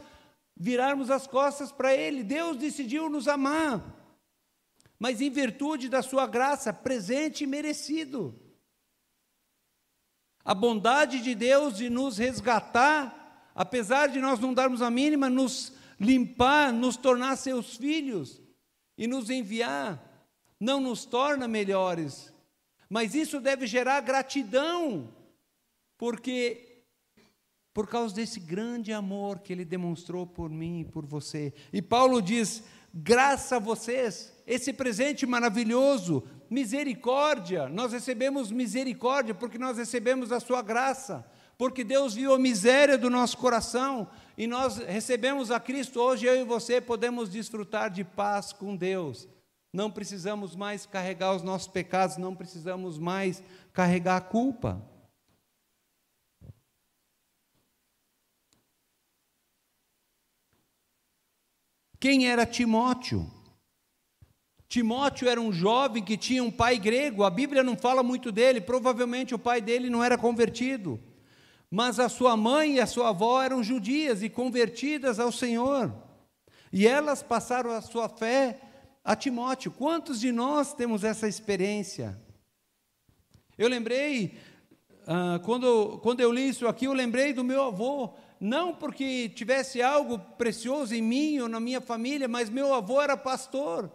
virarmos 0.55 1.11
as 1.11 1.27
costas 1.27 1.73
para 1.73 1.95
Ele, 1.95 2.23
Deus 2.23 2.59
decidiu 2.59 3.09
nos 3.09 3.27
amar, 3.27 3.83
mas 4.99 5.23
em 5.23 5.31
virtude 5.31 5.89
da 5.89 6.03
Sua 6.03 6.27
graça, 6.27 6.71
presente 6.71 7.45
e 7.45 7.47
merecido. 7.47 8.39
A 10.47 10.55
bondade 10.55 11.21
de 11.21 11.35
Deus 11.35 11.77
de 11.77 11.91
nos 11.91 12.17
resgatar 12.17 13.27
apesar 13.57 14.09
de 14.09 14.21
nós 14.21 14.39
não 14.39 14.53
darmos 14.53 14.83
a 14.83 14.91
mínima, 14.91 15.31
nos 15.31 15.73
limpar, 15.99 16.71
nos 16.75 16.99
tornar 16.99 17.37
seus 17.37 17.75
filhos 17.75 18.43
e 18.99 19.07
nos 19.07 19.31
enviar, 19.31 19.99
não 20.61 20.79
nos 20.79 21.07
torna 21.07 21.49
melhores. 21.49 22.33
Mas 22.89 23.15
isso 23.15 23.41
deve 23.41 23.67
gerar 23.67 24.03
gratidão, 24.03 25.09
porque 25.97 26.83
por 27.73 27.89
causa 27.89 28.15
desse 28.15 28.39
grande 28.39 28.93
amor 28.93 29.41
que 29.41 29.53
ele 29.53 29.65
demonstrou 29.65 30.27
por 30.27 30.51
mim 30.51 30.81
e 30.81 30.85
por 30.85 31.07
você. 31.07 31.53
E 31.73 31.81
Paulo 31.81 32.21
diz: 32.21 32.63
graça 32.93 33.57
a 33.57 33.59
vocês, 33.59 34.33
esse 34.47 34.73
presente 34.73 35.25
maravilhoso, 35.27 36.23
misericórdia, 36.51 37.69
nós 37.69 37.93
recebemos 37.93 38.51
misericórdia 38.51 39.35
porque 39.35 39.59
nós 39.59 39.79
recebemos 39.79 40.33
a 40.33 40.41
sua 40.41 40.63
graça 40.63 41.25
porque 41.59 41.83
Deus 41.83 42.15
viu 42.15 42.35
a 42.35 42.39
miséria 42.39 42.99
do 42.99 43.09
nosso 43.09 43.39
coração 43.39 44.09
e 44.37 44.47
nós 44.47 44.77
recebemos 44.77 45.51
a 45.51 45.59
Cristo. 45.59 46.01
Hoje 46.01 46.27
eu 46.27 46.37
e 46.37 46.45
você 46.45 46.81
podemos 46.81 47.31
desfrutar 47.31 47.91
de 47.91 48.05
paz 48.05 48.53
com 48.53 48.77
Deus. 48.77 49.27
Não 49.73 49.91
precisamos 49.91 50.55
mais 50.55 50.85
carregar 50.87 51.35
os 51.35 51.43
nossos 51.43 51.69
pecados, 51.69 52.17
não 52.17 52.35
precisamos 52.35 52.99
mais 52.99 53.43
carregar 53.73 54.17
a 54.17 54.21
culpa. 54.21 54.83
Quem 61.99 62.29
era 62.29 62.45
Timóteo? 62.45 63.36
Timóteo 64.69 65.29
era 65.29 65.41
um 65.41 65.53
jovem 65.53 66.03
que 66.03 66.17
tinha 66.17 66.43
um 66.43 66.51
pai 66.51 66.79
grego, 66.79 67.23
a 67.23 67.31
Bíblia 67.31 67.63
não 67.63 67.77
fala 67.77 68.03
muito 68.03 68.33
dele, 68.33 68.61
provavelmente 68.61 69.35
o 69.35 69.39
pai 69.39 69.61
dele 69.61 69.89
não 69.89 70.03
era 70.03 70.19
convertido, 70.19 71.01
mas 71.71 72.01
a 72.01 72.09
sua 72.09 72.37
mãe 72.37 72.77
e 72.77 72.81
a 72.81 72.87
sua 72.87 73.11
avó 73.11 73.41
eram 73.41 73.63
judias 73.63 74.23
e 74.23 74.29
convertidas 74.29 75.21
ao 75.21 75.31
Senhor, 75.31 75.95
e 76.73 76.87
elas 76.87 77.23
passaram 77.23 77.71
a 77.71 77.81
sua 77.81 78.09
fé 78.09 78.61
a 79.05 79.15
Timóteo. 79.15 79.71
Quantos 79.71 80.19
de 80.19 80.33
nós 80.33 80.75
temos 80.75 81.05
essa 81.05 81.29
experiência? 81.29 82.21
Eu 83.57 83.69
lembrei, 83.69 84.37
ah, 85.07 85.41
quando, 85.45 85.99
quando 86.03 86.21
eu 86.21 86.33
li 86.33 86.49
isso 86.49 86.67
aqui, 86.67 86.87
eu 86.87 86.93
lembrei 86.93 87.33
do 87.33 87.45
meu 87.45 87.63
avô, 87.63 88.15
não 88.41 88.75
porque 88.75 89.29
tivesse 89.29 89.81
algo 89.81 90.19
precioso 90.19 90.93
em 90.93 91.01
mim 91.01 91.39
ou 91.39 91.49
na 91.49 91.61
minha 91.61 91.81
família, 91.81 92.27
mas 92.27 92.51
meu 92.51 92.75
avô 92.75 93.01
era 93.01 93.17
pastor. 93.17 93.91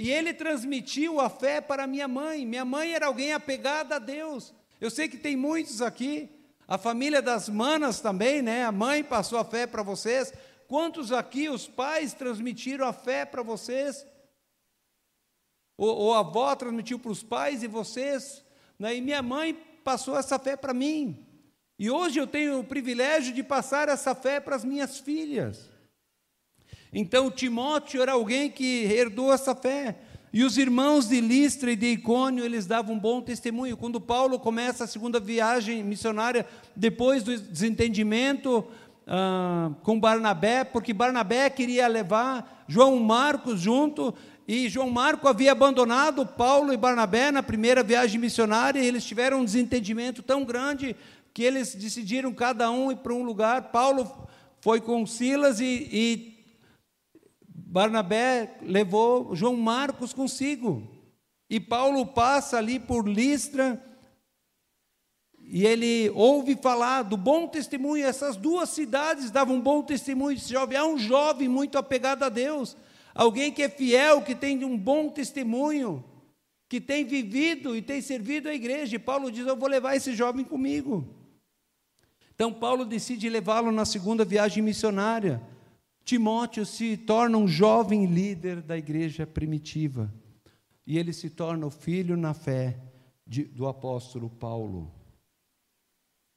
E 0.00 0.10
ele 0.10 0.32
transmitiu 0.32 1.20
a 1.20 1.28
fé 1.28 1.60
para 1.60 1.86
minha 1.86 2.08
mãe. 2.08 2.46
Minha 2.46 2.64
mãe 2.64 2.94
era 2.94 3.04
alguém 3.04 3.34
apegada 3.34 3.96
a 3.96 3.98
Deus. 3.98 4.50
Eu 4.80 4.90
sei 4.90 5.10
que 5.10 5.18
tem 5.18 5.36
muitos 5.36 5.82
aqui, 5.82 6.26
a 6.66 6.78
família 6.78 7.20
das 7.20 7.50
manas 7.50 8.00
também, 8.00 8.40
né? 8.40 8.64
A 8.64 8.72
mãe 8.72 9.04
passou 9.04 9.38
a 9.38 9.44
fé 9.44 9.66
para 9.66 9.82
vocês. 9.82 10.32
Quantos 10.66 11.12
aqui 11.12 11.50
os 11.50 11.68
pais 11.68 12.14
transmitiram 12.14 12.86
a 12.86 12.94
fé 12.94 13.26
para 13.26 13.42
vocês? 13.42 14.06
Ou, 15.76 15.94
ou, 15.94 16.14
a 16.14 16.20
avó 16.20 16.56
transmitiu 16.56 16.98
para 16.98 17.12
os 17.12 17.22
pais 17.22 17.62
e 17.62 17.66
vocês? 17.66 18.42
Né? 18.78 18.96
E 18.96 19.02
minha 19.02 19.20
mãe 19.20 19.52
passou 19.84 20.16
essa 20.16 20.38
fé 20.38 20.56
para 20.56 20.72
mim. 20.72 21.26
E 21.78 21.90
hoje 21.90 22.18
eu 22.18 22.26
tenho 22.26 22.60
o 22.60 22.64
privilégio 22.64 23.34
de 23.34 23.42
passar 23.42 23.90
essa 23.90 24.14
fé 24.14 24.40
para 24.40 24.56
as 24.56 24.64
minhas 24.64 24.98
filhas. 24.98 25.69
Então 26.92 27.30
Timóteo 27.30 28.02
era 28.02 28.12
alguém 28.12 28.50
que 28.50 28.84
herdou 28.84 29.32
essa 29.32 29.54
fé. 29.54 29.96
E 30.32 30.44
os 30.44 30.56
irmãos 30.58 31.08
de 31.08 31.20
Listra 31.20 31.72
e 31.72 31.76
de 31.76 31.86
Icônio, 31.86 32.44
eles 32.44 32.64
davam 32.64 32.94
um 32.94 32.98
bom 32.98 33.20
testemunho. 33.20 33.76
Quando 33.76 34.00
Paulo 34.00 34.38
começa 34.38 34.84
a 34.84 34.86
segunda 34.86 35.18
viagem 35.18 35.82
missionária, 35.82 36.46
depois 36.76 37.24
do 37.24 37.36
desentendimento 37.36 38.64
ah, 39.06 39.72
com 39.82 39.98
Barnabé, 39.98 40.62
porque 40.62 40.94
Barnabé 40.94 41.50
queria 41.50 41.88
levar 41.88 42.64
João 42.68 42.96
Marcos 43.00 43.60
junto, 43.60 44.14
e 44.46 44.68
João 44.68 44.88
Marco 44.88 45.26
havia 45.26 45.50
abandonado 45.50 46.24
Paulo 46.24 46.72
e 46.72 46.76
Barnabé 46.76 47.32
na 47.32 47.42
primeira 47.42 47.82
viagem 47.82 48.20
missionária, 48.20 48.80
e 48.80 48.86
eles 48.86 49.04
tiveram 49.04 49.40
um 49.40 49.44
desentendimento 49.44 50.22
tão 50.22 50.44
grande 50.44 50.94
que 51.34 51.42
eles 51.42 51.74
decidiram 51.74 52.32
cada 52.32 52.70
um 52.70 52.92
ir 52.92 52.96
para 52.98 53.12
um 53.12 53.24
lugar. 53.24 53.70
Paulo 53.72 54.28
foi 54.60 54.80
com 54.80 55.04
Silas 55.06 55.58
e, 55.58 55.88
e 55.90 56.29
Barnabé 57.70 58.58
levou 58.62 59.32
João 59.36 59.56
Marcos 59.56 60.12
consigo. 60.12 60.82
E 61.48 61.60
Paulo 61.60 62.04
passa 62.04 62.58
ali 62.58 62.80
por 62.80 63.08
Listra 63.08 63.80
e 65.40 65.64
ele 65.64 66.10
ouve 66.10 66.56
falar 66.56 67.02
do 67.02 67.16
bom 67.16 67.46
testemunho. 67.46 68.04
Essas 68.04 68.34
duas 68.34 68.70
cidades 68.70 69.30
davam 69.30 69.54
um 69.54 69.60
bom 69.60 69.82
testemunho. 69.82 70.36
Esse 70.36 70.52
jovem 70.52 70.76
é 70.76 70.82
um 70.82 70.98
jovem 70.98 71.48
muito 71.48 71.78
apegado 71.78 72.24
a 72.24 72.28
Deus, 72.28 72.76
alguém 73.14 73.52
que 73.52 73.62
é 73.62 73.68
fiel, 73.68 74.20
que 74.22 74.34
tem 74.34 74.64
um 74.64 74.76
bom 74.76 75.08
testemunho, 75.08 76.04
que 76.68 76.80
tem 76.80 77.04
vivido 77.04 77.76
e 77.76 77.82
tem 77.82 78.02
servido 78.02 78.48
a 78.48 78.54
igreja. 78.54 78.96
E 78.96 78.98
Paulo 78.98 79.30
diz: 79.30 79.46
Eu 79.46 79.56
vou 79.56 79.68
levar 79.68 79.94
esse 79.94 80.12
jovem 80.12 80.44
comigo. 80.44 81.06
Então 82.34 82.52
Paulo 82.52 82.84
decide 82.84 83.28
levá-lo 83.28 83.70
na 83.70 83.84
segunda 83.84 84.24
viagem 84.24 84.60
missionária. 84.60 85.40
Timóteo 86.04 86.66
se 86.66 86.96
torna 86.96 87.38
um 87.38 87.46
jovem 87.46 88.06
líder 88.06 88.60
da 88.60 88.76
igreja 88.76 89.26
primitiva 89.26 90.12
e 90.86 90.98
ele 90.98 91.12
se 91.12 91.30
torna 91.30 91.66
o 91.66 91.70
filho 91.70 92.16
na 92.16 92.34
fé 92.34 92.76
de, 93.26 93.44
do 93.44 93.66
apóstolo 93.68 94.28
Paulo. 94.28 94.92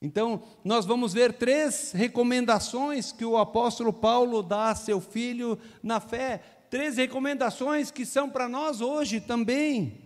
Então, 0.01 0.43
nós 0.63 0.85
vamos 0.85 1.13
ver 1.13 1.33
três 1.33 1.93
recomendações 1.93 3.11
que 3.11 3.23
o 3.23 3.37
apóstolo 3.37 3.93
Paulo 3.93 4.43
dá 4.43 4.69
a 4.69 4.75
seu 4.75 4.99
filho 4.99 5.57
na 5.81 5.99
fé. 5.99 6.39
Três 6.69 6.97
recomendações 6.97 7.89
que 7.89 8.05
são 8.05 8.29
para 8.29 8.49
nós 8.49 8.81
hoje 8.81 9.21
também. 9.21 10.03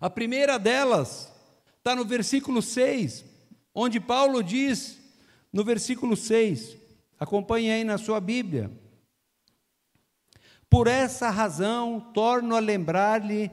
A 0.00 0.08
primeira 0.08 0.58
delas 0.58 1.32
está 1.78 1.96
no 1.96 2.04
versículo 2.04 2.62
6, 2.62 3.24
onde 3.74 3.98
Paulo 3.98 4.42
diz, 4.42 5.00
no 5.52 5.64
versículo 5.64 6.16
6, 6.16 6.76
Acompanhe 7.18 7.70
aí 7.70 7.84
na 7.84 7.98
sua 7.98 8.20
Bíblia. 8.20 8.70
Por 10.68 10.86
essa 10.86 11.30
razão, 11.30 12.00
torno 12.12 12.56
a 12.56 12.58
lembrar-lhe 12.58 13.50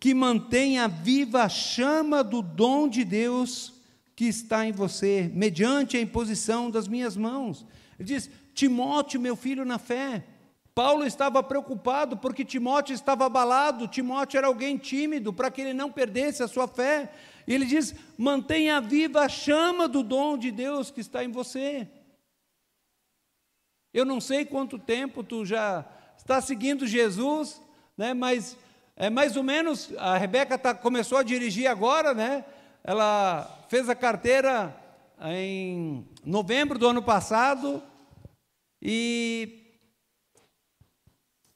que 0.00 0.14
mantenha 0.14 0.88
viva 0.88 1.42
a 1.42 1.48
chama 1.48 2.22
do 2.24 2.42
dom 2.42 2.88
de 2.88 3.04
Deus 3.04 3.74
que 4.16 4.26
está 4.26 4.66
em 4.66 4.72
você, 4.72 5.30
mediante 5.34 5.96
a 5.96 6.00
imposição 6.00 6.70
das 6.70 6.86
minhas 6.86 7.16
mãos. 7.16 7.66
Ele 7.98 8.08
diz: 8.08 8.30
Timóteo, 8.54 9.20
meu 9.20 9.36
filho 9.36 9.64
na 9.64 9.78
fé. 9.78 10.24
Paulo 10.74 11.06
estava 11.06 11.40
preocupado 11.42 12.16
porque 12.16 12.44
Timóteo 12.44 12.94
estava 12.94 13.26
abalado, 13.26 13.86
Timóteo 13.86 14.38
era 14.38 14.48
alguém 14.48 14.76
tímido, 14.76 15.32
para 15.32 15.50
que 15.50 15.60
ele 15.60 15.72
não 15.72 15.90
perdesse 15.90 16.42
a 16.42 16.48
sua 16.48 16.66
fé. 16.66 17.12
E 17.46 17.54
ele 17.54 17.64
diz: 17.64 17.94
mantenha 18.16 18.80
viva 18.80 19.20
a 19.22 19.28
chama 19.28 19.86
do 19.86 20.02
dom 20.02 20.36
de 20.36 20.50
Deus 20.50 20.90
que 20.90 21.00
está 21.00 21.22
em 21.24 21.30
você. 21.30 21.88
Eu 23.94 24.04
não 24.04 24.20
sei 24.20 24.44
quanto 24.44 24.76
tempo 24.76 25.22
tu 25.22 25.44
já 25.44 25.84
está 26.18 26.40
seguindo 26.40 26.84
Jesus, 26.84 27.62
né? 27.96 28.12
Mas 28.12 28.58
é 28.96 29.08
mais 29.08 29.36
ou 29.36 29.44
menos 29.44 29.92
a 29.96 30.18
Rebeca 30.18 30.58
tá, 30.58 30.74
começou 30.74 31.16
a 31.16 31.22
dirigir 31.22 31.68
agora, 31.68 32.12
né? 32.12 32.44
Ela 32.82 33.64
fez 33.68 33.88
a 33.88 33.94
carteira 33.94 34.74
em 35.20 36.08
novembro 36.24 36.76
do 36.76 36.88
ano 36.88 37.04
passado 37.04 37.80
e 38.82 39.78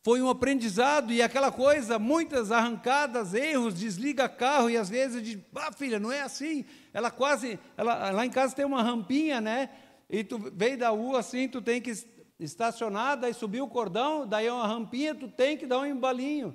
foi 0.04 0.22
um 0.22 0.30
aprendizado 0.30 1.12
e 1.12 1.20
aquela 1.20 1.50
coisa, 1.50 1.98
muitas 1.98 2.52
arrancadas, 2.52 3.34
erros, 3.34 3.74
desliga 3.74 4.28
carro 4.28 4.70
e 4.70 4.76
às 4.76 4.88
vezes 4.88 5.24
diz, 5.24 5.40
ah, 5.56 5.72
filha, 5.72 5.98
não 5.98 6.12
é 6.12 6.22
assim. 6.22 6.64
Ela 6.94 7.10
quase, 7.10 7.58
ela, 7.76 8.12
lá 8.12 8.24
em 8.24 8.30
casa 8.30 8.54
tem 8.54 8.64
uma 8.64 8.80
rampinha, 8.80 9.40
né? 9.40 9.70
E 10.08 10.22
tu 10.22 10.38
veio 10.54 10.78
da 10.78 10.90
rua 10.90 11.18
assim, 11.18 11.48
tu 11.48 11.60
tem 11.60 11.80
que 11.80 11.92
estacionada, 12.38 13.28
e 13.28 13.34
subiu 13.34 13.64
o 13.64 13.68
cordão, 13.68 14.26
daí 14.26 14.46
é 14.46 14.52
uma 14.52 14.66
rampinha, 14.66 15.14
tu 15.14 15.28
tem 15.28 15.56
que 15.56 15.66
dar 15.66 15.80
um 15.80 15.86
embalinho. 15.86 16.54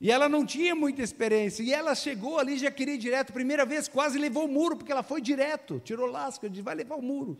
E 0.00 0.10
ela 0.10 0.28
não 0.28 0.44
tinha 0.44 0.74
muita 0.74 1.02
experiência, 1.02 1.62
e 1.62 1.72
ela 1.72 1.94
chegou 1.94 2.38
ali, 2.38 2.58
já 2.58 2.70
queria 2.70 2.94
ir 2.94 2.98
direto, 2.98 3.32
primeira 3.32 3.64
vez 3.64 3.88
quase 3.88 4.18
levou 4.18 4.44
o 4.44 4.48
muro, 4.48 4.76
porque 4.76 4.92
ela 4.92 5.02
foi 5.02 5.20
direto, 5.20 5.80
tirou 5.80 6.06
lasca, 6.06 6.48
disse, 6.48 6.62
vai 6.62 6.74
levar 6.74 6.96
o 6.96 7.02
muro. 7.02 7.36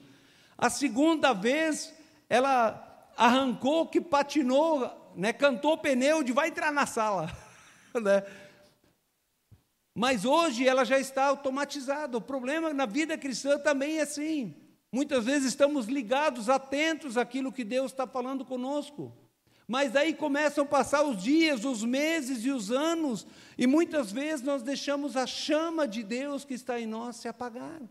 A 0.57 0.71
segunda 0.71 1.33
vez, 1.33 1.95
ela 2.29 3.13
arrancou 3.17 3.87
que 3.87 4.01
patinou, 4.01 5.13
né, 5.15 5.33
cantou 5.33 5.79
pneu 5.79 6.23
de 6.23 6.33
vai 6.33 6.49
entrar 6.49 6.73
na 6.73 6.87
sala. 6.87 7.31
né? 7.95 8.25
Mas 9.95 10.25
hoje 10.25 10.67
ela 10.67 10.85
já 10.85 10.99
está 10.99 11.27
automatizada. 11.27 12.19
O 12.19 12.21
problema 12.21 12.75
na 12.75 12.87
vida 12.87 13.17
cristã 13.17 13.59
também 13.59 13.99
é 13.99 14.03
assim. 14.03 14.55
Muitas 14.95 15.25
vezes 15.25 15.49
estamos 15.49 15.87
ligados, 15.87 16.49
atentos 16.49 17.17
àquilo 17.17 17.51
que 17.51 17.65
Deus 17.65 17.91
está 17.91 18.07
falando 18.07 18.45
conosco. 18.45 19.13
Mas 19.67 19.97
aí 19.97 20.15
começam 20.15 20.63
a 20.63 20.69
passar 20.69 21.03
os 21.03 21.21
dias, 21.21 21.65
os 21.65 21.83
meses 21.83 22.45
e 22.45 22.51
os 22.53 22.71
anos, 22.71 23.27
e 23.59 23.67
muitas 23.67 24.13
vezes 24.13 24.47
nós 24.47 24.63
deixamos 24.63 25.17
a 25.17 25.27
chama 25.27 25.89
de 25.89 26.05
Deus 26.05 26.45
que 26.45 26.55
está 26.55 26.79
em 26.79 26.87
nós 26.87 27.17
se 27.17 27.27
apagar. 27.27 27.83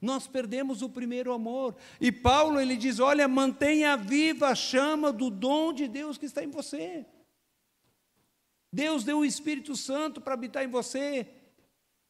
Nós 0.00 0.26
perdemos 0.26 0.82
o 0.82 0.88
primeiro 0.88 1.32
amor. 1.32 1.76
E 2.00 2.10
Paulo 2.10 2.60
ele 2.60 2.76
diz: 2.76 2.98
"Olha, 2.98 3.28
mantenha 3.28 3.96
viva 3.96 4.48
a 4.48 4.56
chama 4.56 5.12
do 5.12 5.30
dom 5.30 5.72
de 5.72 5.86
Deus 5.86 6.18
que 6.18 6.26
está 6.26 6.42
em 6.42 6.50
você". 6.50 7.06
Deus 8.72 9.04
deu 9.04 9.18
o 9.18 9.24
Espírito 9.24 9.76
Santo 9.76 10.20
para 10.20 10.34
habitar 10.34 10.64
em 10.64 10.68
você. 10.68 11.28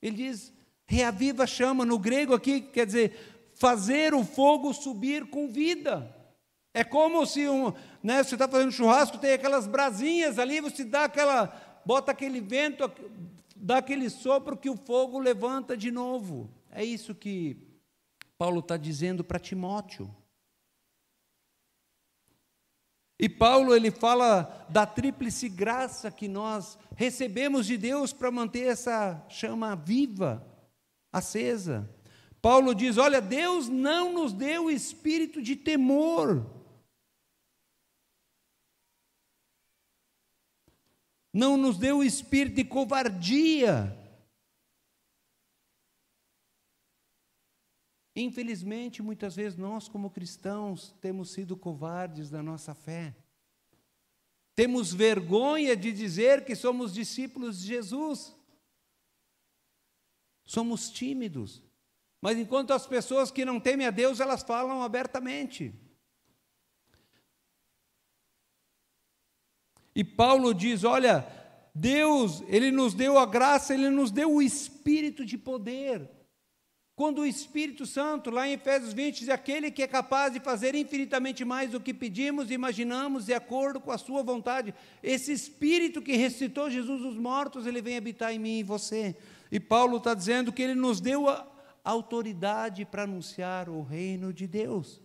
Ele 0.00 0.16
diz: 0.16 0.50
Reaviva 0.90 1.44
a 1.44 1.46
chama, 1.46 1.85
no 1.85 1.98
grego 1.98 2.35
aqui 2.35 2.62
quer 2.62 2.87
dizer 2.87 3.53
fazer 3.55 4.14
o 4.14 4.24
fogo 4.24 4.72
subir 4.72 5.29
com 5.29 5.48
vida. 5.48 6.14
É 6.72 6.83
como 6.83 7.27
se 7.27 7.46
um, 7.46 7.74
né, 8.03 8.22
você 8.22 8.37
está 8.37 8.48
fazendo 8.48 8.72
churrasco, 8.72 9.18
tem 9.18 9.33
aquelas 9.33 9.66
brasinhas 9.66 10.38
ali, 10.38 10.61
você 10.61 10.85
dá 10.85 11.05
aquela, 11.05 11.81
bota 11.85 12.12
aquele 12.12 12.40
vento, 12.40 12.90
dá 13.55 13.79
aquele 13.79 14.09
sopro 14.09 14.57
que 14.57 14.70
o 14.70 14.77
fogo 14.77 15.18
levanta 15.18 15.77
de 15.77 15.90
novo. 15.90 16.51
É 16.70 16.83
isso 16.83 17.14
que 17.14 17.57
Paulo 18.38 18.61
está 18.61 18.79
dizendo 18.79 19.22
para 19.22 19.38
Timóteo. 19.38 20.14
E 23.20 23.29
Paulo 23.29 23.74
ele 23.74 23.90
fala 23.90 24.66
da 24.70 24.87
tríplice 24.87 25.48
graça 25.48 26.11
que 26.11 26.29
nós 26.29 26.79
recebemos 26.94 27.66
de 27.66 27.77
Deus 27.77 28.12
para 28.12 28.31
manter 28.31 28.68
essa 28.68 29.22
chama 29.29 29.74
viva 29.74 30.46
acesa. 31.12 31.88
Paulo 32.40 32.74
diz: 32.74 32.96
Olha, 32.96 33.20
Deus 33.20 33.68
não 33.68 34.12
nos 34.12 34.32
deu 34.32 34.66
o 34.66 34.70
espírito 34.70 35.42
de 35.42 35.56
temor. 35.56 36.46
Não 41.32 41.56
nos 41.56 41.76
deu 41.78 41.98
o 41.98 42.04
espírito 42.04 42.56
de 42.56 42.64
covardia. 42.64 43.94
Infelizmente, 48.16 49.00
muitas 49.00 49.36
vezes 49.36 49.56
nós, 49.56 49.88
como 49.88 50.10
cristãos, 50.10 50.92
temos 51.00 51.30
sido 51.30 51.56
covardes 51.56 52.30
da 52.30 52.42
nossa 52.42 52.74
fé. 52.74 53.14
Temos 54.56 54.92
vergonha 54.92 55.76
de 55.76 55.92
dizer 55.92 56.44
que 56.44 56.56
somos 56.56 56.92
discípulos 56.92 57.60
de 57.60 57.68
Jesus. 57.68 58.38
Somos 60.48 60.88
tímidos. 60.88 61.62
Mas 62.22 62.38
enquanto 62.38 62.72
as 62.72 62.87
pessoas 62.87 63.30
que 63.30 63.44
não 63.44 63.61
temem 63.61 63.87
a 63.87 63.90
Deus, 63.90 64.18
elas 64.18 64.42
falam 64.42 64.82
abertamente. 64.82 65.74
E 69.94 70.02
Paulo 70.02 70.54
diz: 70.54 70.84
olha, 70.84 71.26
Deus, 71.74 72.42
Ele 72.48 72.70
nos 72.70 72.94
deu 72.94 73.18
a 73.18 73.26
graça, 73.26 73.74
Ele 73.74 73.90
nos 73.90 74.11
deu 74.11 74.32
o 74.32 74.40
espírito 74.40 75.22
de 75.22 75.37
poder. 75.37 76.08
Quando 76.96 77.20
o 77.20 77.26
Espírito 77.26 77.87
Santo, 77.87 78.28
lá 78.30 78.48
em 78.48 78.54
Efésios 78.54 78.94
20, 78.94 79.20
diz: 79.20 79.28
aquele 79.28 79.70
que 79.70 79.82
é 79.82 79.87
capaz 79.87 80.32
de 80.32 80.40
fazer 80.40 80.74
infinitamente 80.74 81.44
mais 81.44 81.72
do 81.72 81.78
que 81.78 81.92
pedimos 81.92 82.50
e 82.50 82.54
imaginamos, 82.54 83.26
de 83.26 83.34
acordo 83.34 83.80
com 83.80 83.92
a 83.92 83.98
Sua 83.98 84.22
vontade, 84.22 84.74
esse 85.02 85.30
Espírito 85.30 86.00
que 86.00 86.16
ressuscitou 86.16 86.70
Jesus 86.70 87.02
dos 87.02 87.18
mortos, 87.18 87.66
ele 87.66 87.82
vem 87.82 87.98
habitar 87.98 88.32
em 88.32 88.38
mim 88.38 88.56
e 88.56 88.61
em 88.61 88.64
você. 88.64 89.14
E 89.50 89.58
Paulo 89.58 89.98
está 89.98 90.14
dizendo 90.14 90.52
que 90.52 90.62
ele 90.62 90.74
nos 90.74 91.00
deu 91.00 91.28
a 91.28 91.46
autoridade 91.84 92.84
para 92.84 93.04
anunciar 93.04 93.68
o 93.68 93.82
reino 93.82 94.32
de 94.32 94.46
Deus. 94.46 95.00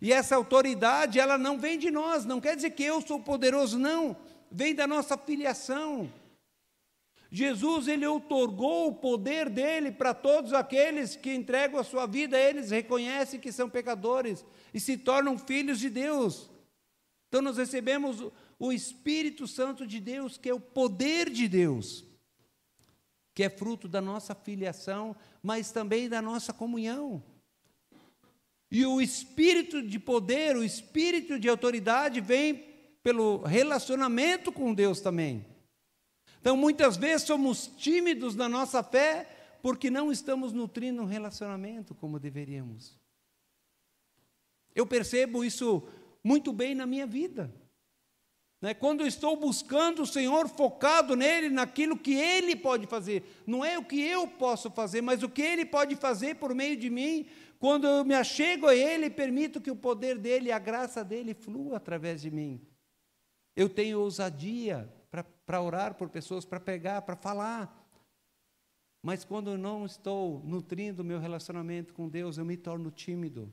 E 0.00 0.12
essa 0.12 0.34
autoridade, 0.34 1.20
ela 1.20 1.36
não 1.36 1.58
vem 1.58 1.78
de 1.78 1.90
nós, 1.90 2.24
não 2.24 2.40
quer 2.40 2.56
dizer 2.56 2.70
que 2.70 2.82
eu 2.82 3.02
sou 3.02 3.20
poderoso, 3.20 3.78
não, 3.78 4.16
vem 4.50 4.74
da 4.74 4.86
nossa 4.86 5.16
filiação. 5.18 6.10
Jesus 7.30 7.86
ele 7.86 8.04
outorgou 8.06 8.88
o 8.88 8.94
poder 8.94 9.48
dele 9.48 9.92
para 9.92 10.12
todos 10.12 10.52
aqueles 10.52 11.14
que 11.14 11.32
entregam 11.32 11.78
a 11.78 11.84
sua 11.84 12.04
vida 12.06 12.36
eles, 12.36 12.70
reconhecem 12.70 13.38
que 13.38 13.52
são 13.52 13.70
pecadores 13.70 14.44
e 14.74 14.80
se 14.80 14.96
tornam 14.96 15.38
filhos 15.38 15.78
de 15.78 15.88
Deus. 15.88 16.50
Então 17.28 17.40
nós 17.40 17.56
recebemos 17.56 18.20
o 18.58 18.72
Espírito 18.72 19.46
Santo 19.46 19.86
de 19.86 20.00
Deus, 20.00 20.36
que 20.36 20.48
é 20.48 20.54
o 20.54 20.58
poder 20.58 21.30
de 21.30 21.46
Deus, 21.46 22.04
que 23.40 23.44
é 23.44 23.48
fruto 23.48 23.88
da 23.88 24.02
nossa 24.02 24.34
filiação, 24.34 25.16
mas 25.42 25.72
também 25.72 26.10
da 26.10 26.20
nossa 26.20 26.52
comunhão. 26.52 27.22
E 28.70 28.84
o 28.84 29.00
espírito 29.00 29.80
de 29.80 29.98
poder, 29.98 30.58
o 30.58 30.62
espírito 30.62 31.38
de 31.38 31.48
autoridade 31.48 32.20
vem 32.20 32.66
pelo 33.02 33.38
relacionamento 33.38 34.52
com 34.52 34.74
Deus 34.74 35.00
também. 35.00 35.46
Então, 36.38 36.54
muitas 36.54 36.98
vezes 36.98 37.26
somos 37.26 37.66
tímidos 37.78 38.36
na 38.36 38.46
nossa 38.46 38.82
fé 38.82 39.26
porque 39.62 39.88
não 39.88 40.12
estamos 40.12 40.52
nutrindo 40.52 41.00
um 41.00 41.06
relacionamento 41.06 41.94
como 41.94 42.18
deveríamos. 42.18 43.00
Eu 44.74 44.86
percebo 44.86 45.42
isso 45.42 45.82
muito 46.22 46.52
bem 46.52 46.74
na 46.74 46.84
minha 46.84 47.06
vida. 47.06 47.50
Né? 48.60 48.74
Quando 48.74 49.00
eu 49.00 49.06
estou 49.06 49.36
buscando 49.36 50.02
o 50.02 50.06
Senhor, 50.06 50.48
focado 50.48 51.16
nele, 51.16 51.48
naquilo 51.48 51.96
que 51.96 52.14
Ele 52.14 52.54
pode 52.54 52.86
fazer, 52.86 53.42
não 53.46 53.64
é 53.64 53.78
o 53.78 53.84
que 53.84 54.00
eu 54.00 54.28
posso 54.28 54.70
fazer, 54.70 55.00
mas 55.00 55.22
o 55.22 55.28
que 55.28 55.40
Ele 55.40 55.64
pode 55.64 55.96
fazer 55.96 56.36
por 56.36 56.54
meio 56.54 56.76
de 56.76 56.90
mim, 56.90 57.26
quando 57.58 57.86
eu 57.86 58.04
me 58.04 58.14
achego 58.14 58.66
a 58.66 58.74
Ele 58.74 59.06
e 59.06 59.10
permito 59.10 59.60
que 59.60 59.70
o 59.70 59.76
poder 59.76 60.18
dEle, 60.18 60.52
a 60.52 60.58
graça 60.58 61.02
dEle 61.02 61.32
flua 61.32 61.78
através 61.78 62.20
de 62.20 62.30
mim. 62.30 62.60
Eu 63.56 63.68
tenho 63.68 64.00
ousadia 64.00 64.92
para 65.44 65.60
orar 65.60 65.94
por 65.94 66.08
pessoas, 66.08 66.44
para 66.44 66.60
pegar, 66.60 67.02
para 67.02 67.16
falar. 67.16 67.76
Mas 69.02 69.24
quando 69.24 69.50
eu 69.50 69.58
não 69.58 69.86
estou 69.86 70.42
nutrindo 70.44 71.02
meu 71.02 71.18
relacionamento 71.18 71.94
com 71.94 72.08
Deus, 72.08 72.36
eu 72.36 72.44
me 72.44 72.56
torno 72.56 72.90
tímido. 72.90 73.50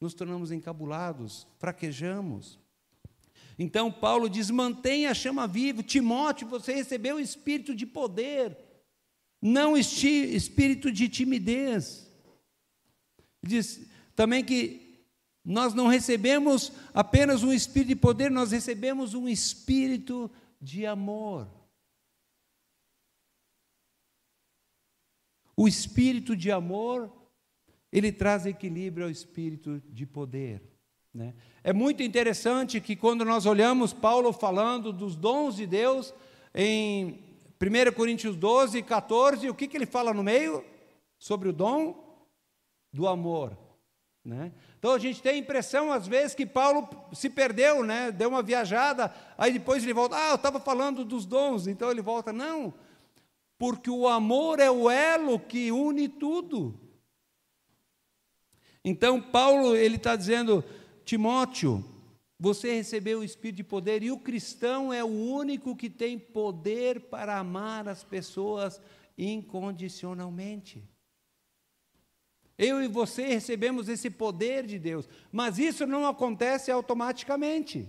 Nos 0.00 0.12
tornamos 0.12 0.52
encabulados, 0.52 1.46
fraquejamos. 1.58 2.60
Então 3.58 3.90
Paulo 3.90 4.28
diz: 4.28 4.50
mantenha 4.50 5.10
a 5.10 5.14
chama 5.14 5.46
viva. 5.46 5.82
Timóteo, 5.82 6.48
você 6.48 6.74
recebeu 6.74 7.16
o 7.16 7.20
espírito 7.20 7.74
de 7.74 7.86
poder, 7.86 8.56
não 9.40 9.76
espírito 9.76 10.90
de 10.90 11.08
timidez. 11.08 12.10
Diz 13.42 13.86
também 14.14 14.44
que 14.44 14.84
nós 15.44 15.74
não 15.74 15.86
recebemos 15.86 16.72
apenas 16.94 17.42
um 17.42 17.52
espírito 17.52 17.88
de 17.88 17.96
poder, 17.96 18.30
nós 18.30 18.50
recebemos 18.50 19.12
um 19.12 19.28
espírito 19.28 20.30
de 20.60 20.86
amor. 20.86 21.46
O 25.56 25.68
espírito 25.68 26.34
de 26.34 26.50
amor, 26.50 27.12
ele 27.92 28.10
traz 28.10 28.46
equilíbrio 28.46 29.04
ao 29.04 29.10
espírito 29.10 29.80
de 29.88 30.06
poder. 30.06 30.73
Né? 31.14 31.32
É 31.62 31.72
muito 31.72 32.02
interessante 32.02 32.80
que 32.80 32.96
quando 32.96 33.24
nós 33.24 33.46
olhamos 33.46 33.92
Paulo 33.92 34.32
falando 34.32 34.92
dos 34.92 35.14
dons 35.14 35.54
de 35.54 35.66
Deus, 35.66 36.12
em 36.52 37.20
1 37.60 37.92
Coríntios 37.94 38.36
12, 38.36 38.82
14, 38.82 39.48
o 39.48 39.54
que, 39.54 39.68
que 39.68 39.76
ele 39.76 39.86
fala 39.86 40.12
no 40.12 40.24
meio? 40.24 40.64
Sobre 41.18 41.48
o 41.48 41.52
dom 41.52 42.18
do 42.92 43.06
amor. 43.06 43.56
Né? 44.24 44.52
Então 44.78 44.92
a 44.92 44.98
gente 44.98 45.22
tem 45.22 45.34
a 45.34 45.38
impressão, 45.38 45.92
às 45.92 46.08
vezes, 46.08 46.34
que 46.34 46.44
Paulo 46.44 46.88
se 47.12 47.30
perdeu, 47.30 47.84
né? 47.84 48.10
deu 48.10 48.28
uma 48.28 48.42
viajada, 48.42 49.14
aí 49.38 49.52
depois 49.52 49.82
ele 49.82 49.94
volta, 49.94 50.16
ah, 50.16 50.30
eu 50.30 50.34
estava 50.34 50.58
falando 50.58 51.04
dos 51.04 51.24
dons, 51.24 51.66
então 51.66 51.90
ele 51.90 52.02
volta, 52.02 52.32
não, 52.32 52.74
porque 53.58 53.90
o 53.90 54.08
amor 54.08 54.60
é 54.60 54.70
o 54.70 54.90
elo 54.90 55.38
que 55.38 55.70
une 55.70 56.08
tudo. 56.08 56.80
Então 58.84 59.20
Paulo 59.20 59.74
ele 59.76 59.96
está 59.96 60.16
dizendo, 60.16 60.64
Timóteo, 61.04 61.84
você 62.38 62.74
recebeu 62.74 63.20
o 63.20 63.24
Espírito 63.24 63.56
de 63.56 63.64
poder 63.64 64.02
e 64.02 64.10
o 64.10 64.18
cristão 64.18 64.92
é 64.92 65.04
o 65.04 65.08
único 65.08 65.76
que 65.76 65.90
tem 65.90 66.18
poder 66.18 67.00
para 67.00 67.38
amar 67.38 67.88
as 67.88 68.02
pessoas 68.02 68.80
incondicionalmente. 69.16 70.82
Eu 72.56 72.82
e 72.82 72.88
você 72.88 73.26
recebemos 73.26 73.88
esse 73.88 74.08
poder 74.08 74.64
de 74.64 74.78
Deus, 74.78 75.08
mas 75.30 75.58
isso 75.58 75.86
não 75.86 76.06
acontece 76.06 76.70
automaticamente. 76.70 77.88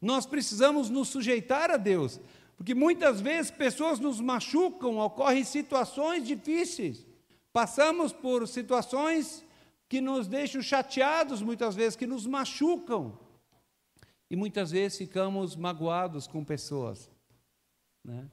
Nós 0.00 0.26
precisamos 0.26 0.90
nos 0.90 1.08
sujeitar 1.08 1.70
a 1.70 1.76
Deus, 1.76 2.20
porque 2.56 2.74
muitas 2.74 3.20
vezes 3.20 3.50
pessoas 3.50 3.98
nos 4.00 4.20
machucam, 4.20 4.98
ocorrem 4.98 5.44
situações 5.44 6.26
difíceis, 6.26 7.06
passamos 7.52 8.12
por 8.12 8.46
situações 8.48 9.45
que 9.88 10.00
nos 10.00 10.26
deixam 10.26 10.60
chateados, 10.60 11.42
muitas 11.42 11.74
vezes, 11.74 11.96
que 11.96 12.06
nos 12.06 12.26
machucam, 12.26 13.18
e 14.28 14.36
muitas 14.36 14.72
vezes 14.72 14.98
ficamos 14.98 15.54
magoados 15.54 16.26
com 16.26 16.44
pessoas. 16.44 17.10
Né? 18.04 18.28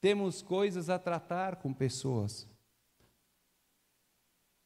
Temos 0.00 0.42
coisas 0.42 0.90
a 0.90 0.98
tratar 0.98 1.56
com 1.56 1.72
pessoas. 1.72 2.48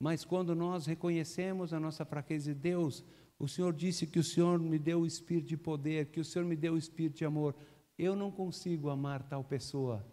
Mas 0.01 0.25
quando 0.25 0.55
nós 0.55 0.87
reconhecemos 0.87 1.73
a 1.73 1.79
nossa 1.79 2.05
fraqueza 2.05 2.53
de 2.53 2.59
Deus, 2.59 3.05
o 3.39 3.47
Senhor 3.47 3.73
disse 3.73 4.07
que 4.07 4.19
o 4.19 4.25
Senhor 4.25 4.59
me 4.59 4.79
deu 4.79 5.01
o 5.01 5.07
espírito 5.07 5.49
de 5.49 5.57
poder, 5.57 6.11
que 6.11 6.21
o 6.21 6.25
Senhor 6.25 6.45
me 6.45 6.57
deu 6.57 6.75
o 6.75 6.79
espírito 6.79 7.19
de 7.19 7.25
amor. 7.25 7.55
Eu 7.99 8.17
não 8.17 8.31
consigo 8.31 8.89
amar 8.89 9.23
tal 9.23 9.45
pessoa 9.45 10.05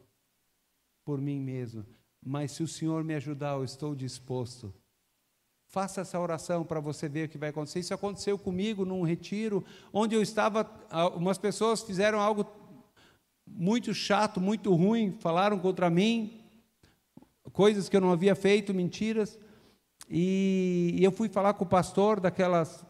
por 1.04 1.20
mim 1.20 1.40
mesmo, 1.40 1.86
mas 2.24 2.52
se 2.52 2.62
o 2.62 2.68
Senhor 2.68 3.04
me 3.04 3.16
ajudar, 3.16 3.54
eu 3.54 3.64
estou 3.64 3.96
disposto. 3.96 4.74
Faça 5.69 6.01
essa 6.01 6.19
oração 6.19 6.65
para 6.65 6.79
você 6.79 7.08
ver 7.08 7.27
o 7.27 7.29
que 7.29 7.38
vai 7.38 7.49
acontecer. 7.49 7.79
Isso 7.79 7.93
aconteceu 7.93 8.39
comigo 8.39 8.86
num 8.86 9.03
retiro, 9.03 9.63
onde 9.93 10.15
eu 10.15 10.21
estava. 10.21 10.67
Umas 11.15 11.38
pessoas 11.38 11.84
fizeram 11.84 12.19
algo 12.19 12.43
muito 13.45 13.93
chato, 13.93 14.41
muito 14.41 14.73
ruim, 14.73 15.15
falaram 15.19 15.60
contra 15.60 15.88
mim, 15.88 16.41
coisas 17.53 17.88
que 17.88 17.95
eu 17.95 18.01
não 18.01 18.12
havia 18.12 18.34
feito, 18.34 18.73
mentiras. 18.73 19.38
E, 20.10 20.97
eu 20.99 21.12
fui 21.12 21.29
falar 21.29 21.53
com 21.53 21.65
o 21.65 21.67
pastor 21.67 22.19
daquelas 22.19 22.84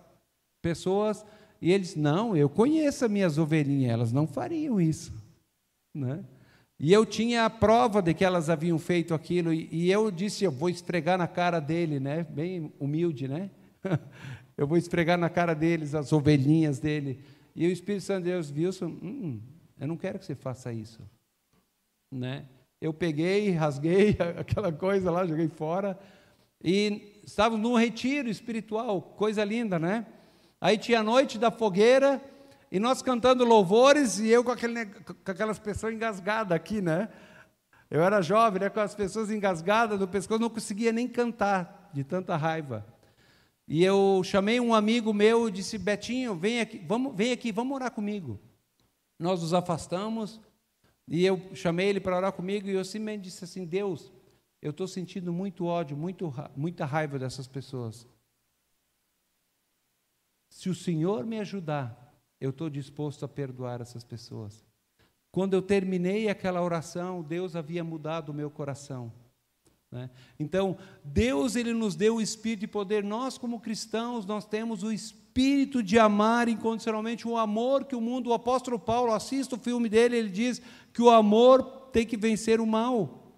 pessoas 0.61 1.25
e 1.61 1.73
eles, 1.73 1.97
não, 1.97 2.35
eu 2.37 2.47
conheço 2.47 3.03
as 3.03 3.11
minhas 3.11 3.37
ovelhinhas, 3.37 3.91
elas 3.91 4.13
não 4.13 4.25
fariam 4.25 4.79
isso. 4.79 5.11
Né? 5.93 6.23
E 6.79 6.93
eu 6.93 7.05
tinha 7.05 7.43
a 7.43 7.49
prova 7.49 8.01
de 8.01 8.13
que 8.13 8.23
elas 8.23 8.49
haviam 8.49 8.79
feito 8.79 9.13
aquilo, 9.13 9.51
e, 9.51 9.91
eu 9.91 10.09
disse, 10.09 10.45
eu 10.45 10.51
vou 10.51 10.69
esfregar 10.69 11.17
na 11.17 11.27
cara 11.27 11.59
dele, 11.59 11.99
né? 11.99 12.23
bem 12.23 12.71
humilde, 12.79 13.27
né? 13.27 13.49
eu 14.55 14.65
vou 14.65 14.77
esfregar 14.77 15.17
na 15.17 15.29
cara 15.29 15.53
deles 15.53 15.93
as 15.93 16.13
ovelhinhas 16.13 16.79
dele. 16.79 17.19
E 17.53 17.67
o 17.67 17.71
Espírito 17.71 18.05
Santo 18.05 18.23
de 18.23 18.29
Deus 18.29 18.49
viu, 18.49 18.69
hum, 18.81 19.41
eu 19.77 19.87
não 19.87 19.97
quero 19.97 20.19
que 20.19 20.25
você 20.25 20.35
faça 20.35 20.71
isso. 20.71 21.01
Né? 22.09 22.45
Eu 22.79 22.93
peguei, 22.93 23.51
rasguei 23.51 24.15
aquela 24.39 24.71
coisa 24.71 25.11
lá, 25.11 25.27
joguei 25.27 25.49
fora, 25.49 25.99
e 26.63 27.21
estávamos 27.25 27.61
num 27.61 27.75
retiro 27.75 28.29
espiritual, 28.29 29.01
coisa 29.01 29.43
linda, 29.43 29.77
né? 29.77 30.05
Aí 30.61 30.77
tinha 30.77 30.99
a 30.99 31.03
noite 31.03 31.37
da 31.37 31.51
fogueira, 31.51 32.21
e 32.71 32.79
nós 32.79 33.01
cantando 33.01 33.43
louvores 33.43 34.19
e 34.19 34.27
eu 34.27 34.43
com, 34.43 34.51
aquele, 34.51 34.86
com 34.86 35.32
aquelas 35.32 35.58
pessoas 35.58 35.93
engasgadas 35.93 36.55
aqui, 36.55 36.82
né? 36.82 37.10
Eu 37.89 38.03
era 38.03 38.21
jovem, 38.21 38.62
né, 38.62 38.69
com 38.69 38.79
as 38.79 38.93
pessoas 38.93 39.32
engasgadas 39.32 39.99
no 39.99 40.08
pescoço, 40.08 40.39
não 40.39 40.49
conseguia 40.49 40.91
nem 40.91 41.08
cantar, 41.08 41.89
de 41.91 42.03
tanta 42.03 42.36
raiva. 42.36 42.86
E 43.67 43.84
eu 43.84 44.21
chamei 44.23 44.60
um 44.60 44.73
amigo 44.73 45.13
meu 45.13 45.47
e 45.47 45.51
disse: 45.51 45.77
Betinho, 45.77 46.36
vem 46.36 46.60
aqui, 46.60 46.77
vamos, 46.79 47.15
vem 47.15 47.32
aqui, 47.32 47.51
vamos 47.51 47.75
orar 47.75 47.91
comigo. 47.91 48.39
Nós 49.17 49.41
nos 49.41 49.53
afastamos 49.53 50.39
e 51.08 51.25
eu 51.25 51.55
chamei 51.55 51.88
ele 51.88 51.99
para 51.99 52.15
orar 52.15 52.32
comigo 52.32 52.67
e 52.67 52.73
eu 52.73 52.86
simplesmente 52.86 53.23
disse 53.23 53.43
assim: 53.43 53.65
Deus, 53.65 54.12
eu 54.62 54.71
estou 54.71 54.88
sentindo 54.88 55.34
muito 55.34 55.65
ódio, 55.65 55.97
muito, 55.97 56.34
muita 56.55 56.86
raiva 56.86 57.17
dessas 57.17 57.47
pessoas. 57.47 58.08
Se 60.49 60.69
o 60.69 60.75
Senhor 60.75 61.25
me 61.25 61.39
ajudar, 61.39 62.09
eu 62.39 62.52
estou 62.52 62.69
disposto 62.69 63.25
a 63.25 63.28
perdoar 63.28 63.82
essas 63.82 64.04
pessoas. 64.04 64.63
Quando 65.32 65.54
eu 65.54 65.62
terminei 65.62 66.30
aquela 66.30 66.62
oração, 66.62 67.21
Deus 67.21 67.56
havia 67.56 67.84
mudado 67.84 68.30
o 68.30 68.34
meu 68.34 68.49
coração. 68.49 69.12
Né? 69.91 70.10
Então, 70.39 70.78
Deus 71.04 71.56
ele 71.56 71.73
nos 71.73 71.95
deu 71.95 72.15
o 72.15 72.21
espírito 72.21 72.62
de 72.62 72.67
poder. 72.67 73.04
Nós, 73.04 73.38
como 73.38 73.60
cristãos, 73.60 74.25
nós 74.25 74.45
temos 74.45 74.84
o 74.84 74.91
espírito 74.91 75.84
de 75.84 75.99
amar 75.99 76.47
incondicionalmente, 76.47 77.28
o 77.28 77.38
amor 77.38 77.86
que 77.86 77.95
o 77.95 78.02
mundo, 78.02 78.30
o 78.30 78.34
apóstolo 78.34 78.80
Paulo, 78.80 79.13
assista 79.13 79.56
o 79.56 79.60
filme 79.60 79.89
dele, 79.89 80.17
ele 80.17 80.30
diz 80.30 80.62
que 80.93 81.02
o 81.02 81.10
amor 81.10 81.63
tem 81.91 82.06
que 82.06 82.17
vencer 82.17 82.60
o 82.60 82.67
mal. 82.67 83.34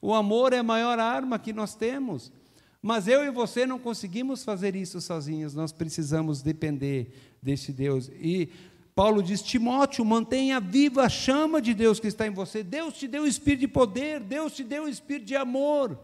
O 0.00 0.14
amor 0.14 0.52
é 0.52 0.58
a 0.58 0.62
maior 0.62 0.98
arma 0.98 1.38
que 1.38 1.52
nós 1.52 1.74
temos. 1.74 2.32
Mas 2.80 3.08
eu 3.08 3.24
e 3.24 3.30
você 3.30 3.66
não 3.66 3.78
conseguimos 3.78 4.44
fazer 4.44 4.76
isso 4.76 5.00
sozinhos, 5.00 5.54
nós 5.54 5.72
precisamos 5.72 6.42
depender 6.42 7.12
desse 7.42 7.72
Deus. 7.72 8.08
E 8.20 8.50
Paulo 8.94 9.22
diz: 9.22 9.42
Timóteo, 9.42 10.04
mantenha 10.04 10.60
viva 10.60 11.04
a 11.04 11.08
chama 11.08 11.60
de 11.60 11.74
Deus 11.74 11.98
que 11.98 12.06
está 12.06 12.26
em 12.26 12.30
você. 12.30 12.62
Deus 12.62 12.94
te 12.94 13.08
deu 13.08 13.24
o 13.24 13.26
espírito 13.26 13.60
de 13.60 13.68
poder, 13.68 14.20
Deus 14.20 14.54
te 14.54 14.62
deu 14.62 14.84
o 14.84 14.88
espírito 14.88 15.26
de 15.26 15.36
amor. 15.36 15.98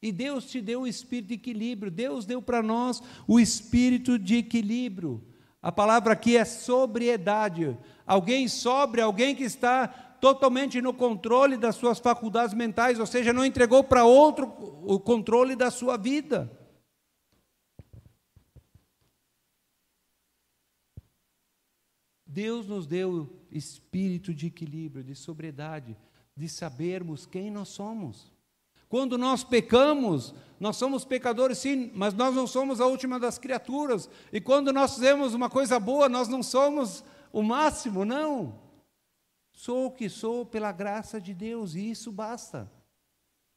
E 0.00 0.12
Deus 0.12 0.44
te 0.44 0.60
deu 0.60 0.82
o 0.82 0.86
espírito 0.86 1.28
de 1.28 1.34
equilíbrio, 1.34 1.90
Deus 1.90 2.24
deu 2.24 2.40
para 2.40 2.62
nós 2.62 3.02
o 3.26 3.40
espírito 3.40 4.16
de 4.16 4.36
equilíbrio. 4.36 5.24
A 5.60 5.72
palavra 5.72 6.12
aqui 6.12 6.36
é 6.36 6.44
sobriedade. 6.44 7.76
Alguém 8.06 8.46
sobre, 8.46 9.00
alguém 9.00 9.34
que 9.34 9.42
está 9.42 10.07
totalmente 10.20 10.80
no 10.80 10.92
controle 10.92 11.56
das 11.56 11.76
suas 11.76 11.98
faculdades 11.98 12.54
mentais, 12.54 12.98
ou 12.98 13.06
seja, 13.06 13.32
não 13.32 13.44
entregou 13.44 13.82
para 13.84 14.04
outro 14.04 14.46
o 14.82 14.98
controle 14.98 15.54
da 15.54 15.70
sua 15.70 15.96
vida. 15.96 16.50
Deus 22.26 22.66
nos 22.66 22.86
deu 22.86 23.28
espírito 23.50 24.34
de 24.34 24.46
equilíbrio, 24.46 25.02
de 25.02 25.14
sobriedade, 25.14 25.96
de 26.36 26.48
sabermos 26.48 27.26
quem 27.26 27.50
nós 27.50 27.68
somos. 27.68 28.30
Quando 28.88 29.18
nós 29.18 29.42
pecamos, 29.42 30.34
nós 30.60 30.76
somos 30.76 31.04
pecadores 31.04 31.58
sim, 31.58 31.90
mas 31.94 32.14
nós 32.14 32.34
não 32.34 32.46
somos 32.46 32.80
a 32.80 32.86
última 32.86 33.18
das 33.18 33.38
criaturas. 33.38 34.08
E 34.32 34.40
quando 34.40 34.72
nós 34.72 34.94
fizemos 34.94 35.34
uma 35.34 35.50
coisa 35.50 35.80
boa, 35.80 36.08
nós 36.08 36.28
não 36.28 36.42
somos 36.42 37.04
o 37.32 37.42
máximo, 37.42 38.04
não. 38.04 38.67
Sou 39.58 39.86
o 39.86 39.90
que 39.90 40.08
sou 40.08 40.46
pela 40.46 40.70
graça 40.70 41.20
de 41.20 41.34
Deus 41.34 41.74
e 41.74 41.90
isso 41.90 42.12
basta. 42.12 42.70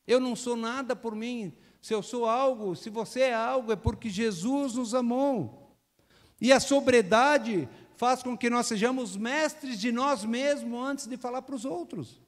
Eu 0.08 0.20
não 0.20 0.36
sou 0.36 0.56
nada 0.56 0.96
por 0.96 1.14
mim. 1.14 1.54
Se 1.80 1.94
eu 1.94 2.02
sou 2.02 2.26
algo, 2.26 2.76
se 2.76 2.90
você 2.90 3.20
é 3.20 3.36
algo, 3.36 3.72
é 3.72 3.76
porque 3.76 4.10
Jesus 4.10 4.74
nos 4.74 4.96
amou. 4.96 5.78
E 6.42 6.52
a 6.52 6.60
sobriedade 6.60 7.70
faz 7.98 8.24
com 8.24 8.36
que 8.36 8.50
nós 8.50 8.66
sejamos 8.66 9.16
mestres 9.16 9.80
de 9.80 9.92
nós 9.92 10.26
mesmos 10.26 10.84
antes 10.84 11.06
de 11.06 11.18
falar 11.18 11.44
para 11.44 11.54
os 11.54 11.66
outros. 11.66 12.20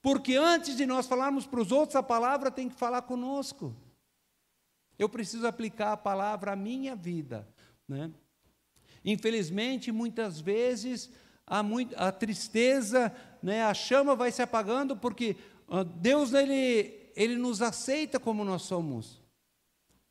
Porque 0.00 0.36
antes 0.36 0.74
de 0.74 0.86
nós 0.86 1.06
falarmos 1.06 1.46
para 1.46 1.60
os 1.60 1.70
outros, 1.70 1.96
a 1.96 2.02
palavra 2.02 2.50
tem 2.50 2.66
que 2.66 2.74
falar 2.74 3.02
conosco. 3.02 3.76
Eu 4.98 5.10
preciso 5.10 5.46
aplicar 5.46 5.92
a 5.92 5.98
palavra 5.98 6.52
à 6.52 6.56
minha 6.56 6.96
vida. 6.96 7.46
Né? 7.86 8.10
Infelizmente, 9.04 9.92
muitas 9.92 10.40
vezes, 10.40 11.10
há 11.50 11.64
muito, 11.64 11.94
a 11.98 12.12
tristeza, 12.12 13.12
né, 13.42 13.64
a 13.64 13.74
chama 13.74 14.14
vai 14.14 14.30
se 14.30 14.40
apagando, 14.40 14.96
porque 14.96 15.36
uh, 15.66 15.82
Deus 15.82 16.32
ele, 16.32 17.10
ele 17.16 17.36
nos 17.36 17.60
aceita 17.60 18.20
como 18.20 18.44
nós 18.44 18.62
somos, 18.62 19.20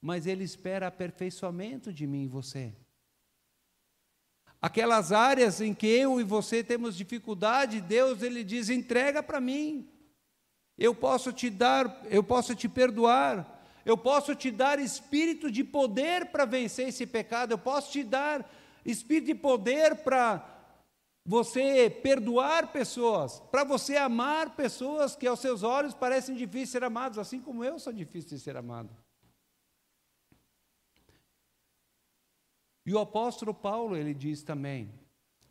mas 0.01 0.27
Ele 0.27 0.43
espera 0.43 0.87
aperfeiçoamento 0.87 1.91
de 1.91 2.05
mim 2.05 2.23
e 2.23 2.27
você. 2.27 2.73
Aquelas 4.61 5.13
áreas 5.13 5.61
em 5.61 5.73
que 5.73 5.87
eu 5.87 6.19
e 6.19 6.23
você 6.23 6.61
temos 6.61 6.95
dificuldade, 6.95 7.79
Deus 7.79 8.21
ele 8.21 8.43
diz: 8.43 8.69
entrega 8.69 9.23
para 9.23 9.39
mim. 9.39 9.89
Eu 10.77 10.95
posso 10.95 11.33
te 11.33 11.49
dar, 11.49 12.01
eu 12.09 12.23
posso 12.23 12.55
te 12.55 12.67
perdoar, 12.69 13.61
eu 13.85 13.97
posso 13.97 14.33
te 14.35 14.49
dar 14.51 14.79
espírito 14.79 15.51
de 15.51 15.63
poder 15.63 16.27
para 16.27 16.45
vencer 16.45 16.87
esse 16.89 17.05
pecado, 17.05 17.51
eu 17.51 17.57
posso 17.57 17.91
te 17.91 18.03
dar 18.03 18.49
espírito 18.85 19.27
de 19.27 19.35
poder 19.35 19.97
para 19.97 20.58
você 21.29 21.91
perdoar 21.91 22.71
pessoas, 22.71 23.39
para 23.51 23.63
você 23.63 23.95
amar 23.95 24.55
pessoas 24.55 25.15
que 25.15 25.27
aos 25.27 25.39
seus 25.39 25.61
olhos 25.61 25.93
parecem 25.93 26.33
difíceis 26.35 26.69
de 26.69 26.71
ser 26.71 26.83
amados, 26.83 27.19
assim 27.19 27.39
como 27.39 27.63
eu 27.63 27.77
sou 27.77 27.93
difícil 27.93 28.31
de 28.31 28.39
ser 28.39 28.57
amado. 28.57 28.89
E 32.83 32.91
o 32.91 32.97
apóstolo 32.97 33.53
Paulo, 33.53 33.95
ele 33.95 34.11
diz 34.11 34.41
também, 34.41 34.91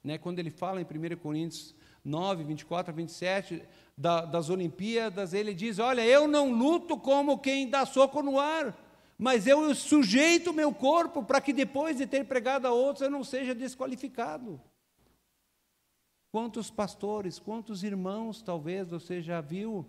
né, 0.02 0.18
quando 0.18 0.40
ele 0.40 0.50
fala 0.50 0.80
em 0.80 0.84
1 0.84 1.16
Coríntios 1.16 1.76
9, 2.04 2.42
24 2.42 2.90
a 2.92 2.96
27, 2.96 3.62
da, 3.96 4.24
das 4.24 4.50
Olimpíadas, 4.50 5.32
ele 5.32 5.54
diz: 5.54 5.78
Olha, 5.78 6.04
eu 6.04 6.26
não 6.26 6.50
luto 6.50 6.98
como 6.98 7.38
quem 7.38 7.70
dá 7.70 7.86
soco 7.86 8.20
no 8.20 8.40
ar, 8.40 8.76
mas 9.16 9.46
eu 9.46 9.72
sujeito 9.76 10.52
meu 10.52 10.74
corpo 10.74 11.22
para 11.22 11.40
que 11.40 11.52
depois 11.52 11.96
de 11.96 12.04
ter 12.04 12.24
pregado 12.24 12.66
a 12.66 12.72
outros 12.72 13.02
eu 13.02 13.10
não 13.10 13.22
seja 13.22 13.54
desqualificado. 13.54 14.60
Quantos 16.38 16.70
pastores, 16.70 17.40
quantos 17.40 17.82
irmãos, 17.82 18.40
talvez 18.40 18.88
você 18.90 19.20
já 19.20 19.40
viu, 19.40 19.84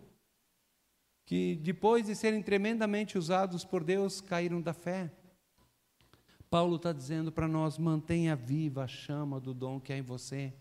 que 1.24 1.56
depois 1.58 2.08
de 2.08 2.16
serem 2.16 2.42
tremendamente 2.42 3.20
usados 3.20 3.64
por 3.64 3.84
Deus, 3.84 4.20
caíram 4.20 4.60
da 4.60 4.74
fé. 4.74 5.12
Paulo 6.50 6.78
está 6.78 6.92
dizendo 6.92 7.32
para 7.32 7.48
nós: 7.48 7.78
mantenha 7.78 8.36
viva 8.36 8.84
a 8.84 8.88
chama 8.88 9.40
do 9.40 9.54
dom 9.54 9.80
que 9.80 9.94
há 9.94 9.98
em 10.00 10.02
você. 10.02 10.52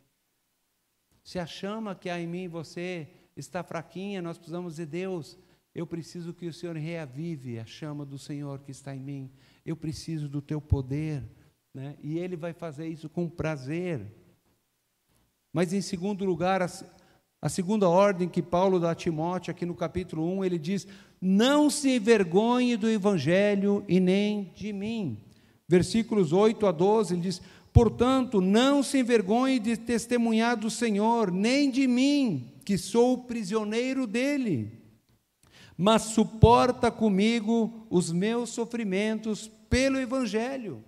Se 1.24 1.38
a 1.38 1.46
chama 1.46 1.94
que 1.94 2.10
há 2.10 2.20
em 2.20 2.26
mim 2.26 2.42
e 2.42 2.48
você 2.48 3.08
está 3.34 3.62
fraquinha, 3.62 4.20
nós 4.20 4.36
precisamos 4.36 4.74
dizer: 4.74 4.86
Deus, 4.86 5.38
eu 5.74 5.86
preciso 5.86 6.34
que 6.34 6.48
o 6.48 6.52
Senhor 6.52 6.76
reavive 6.76 7.58
a 7.58 7.64
chama 7.64 8.04
do 8.04 8.18
Senhor 8.18 8.58
que 8.58 8.72
está 8.72 8.94
em 8.94 9.00
mim. 9.00 9.32
Eu 9.64 9.74
preciso 9.74 10.28
do 10.28 10.42
teu 10.42 10.60
poder. 10.60 11.26
Né? 11.72 11.96
E 12.02 12.18
Ele 12.18 12.36
vai 12.36 12.52
fazer 12.52 12.88
isso 12.88 13.08
com 13.08 13.26
prazer. 13.26 14.27
Mas, 15.52 15.72
em 15.72 15.80
segundo 15.80 16.24
lugar, 16.24 16.62
a, 16.62 16.68
a 17.40 17.48
segunda 17.48 17.88
ordem 17.88 18.28
que 18.28 18.42
Paulo 18.42 18.78
dá 18.78 18.90
a 18.90 18.94
Timóteo, 18.94 19.50
aqui 19.50 19.64
no 19.64 19.74
capítulo 19.74 20.24
1, 20.38 20.44
ele 20.44 20.58
diz: 20.58 20.86
Não 21.20 21.70
se 21.70 21.96
envergonhe 21.96 22.76
do 22.76 22.88
evangelho 22.88 23.84
e 23.88 24.00
nem 24.00 24.52
de 24.54 24.72
mim. 24.72 25.18
Versículos 25.68 26.32
8 26.32 26.66
a 26.66 26.72
12, 26.72 27.14
ele 27.14 27.22
diz: 27.22 27.40
Portanto, 27.72 28.40
não 28.40 28.82
se 28.82 28.98
envergonhe 28.98 29.58
de 29.58 29.76
testemunhar 29.76 30.56
do 30.56 30.70
Senhor, 30.70 31.30
nem 31.30 31.70
de 31.70 31.86
mim, 31.86 32.54
que 32.64 32.76
sou 32.76 33.18
prisioneiro 33.18 34.06
dele, 34.06 34.72
mas 35.76 36.02
suporta 36.02 36.90
comigo 36.90 37.86
os 37.88 38.10
meus 38.10 38.50
sofrimentos 38.50 39.48
pelo 39.70 39.98
Evangelho. 39.98 40.82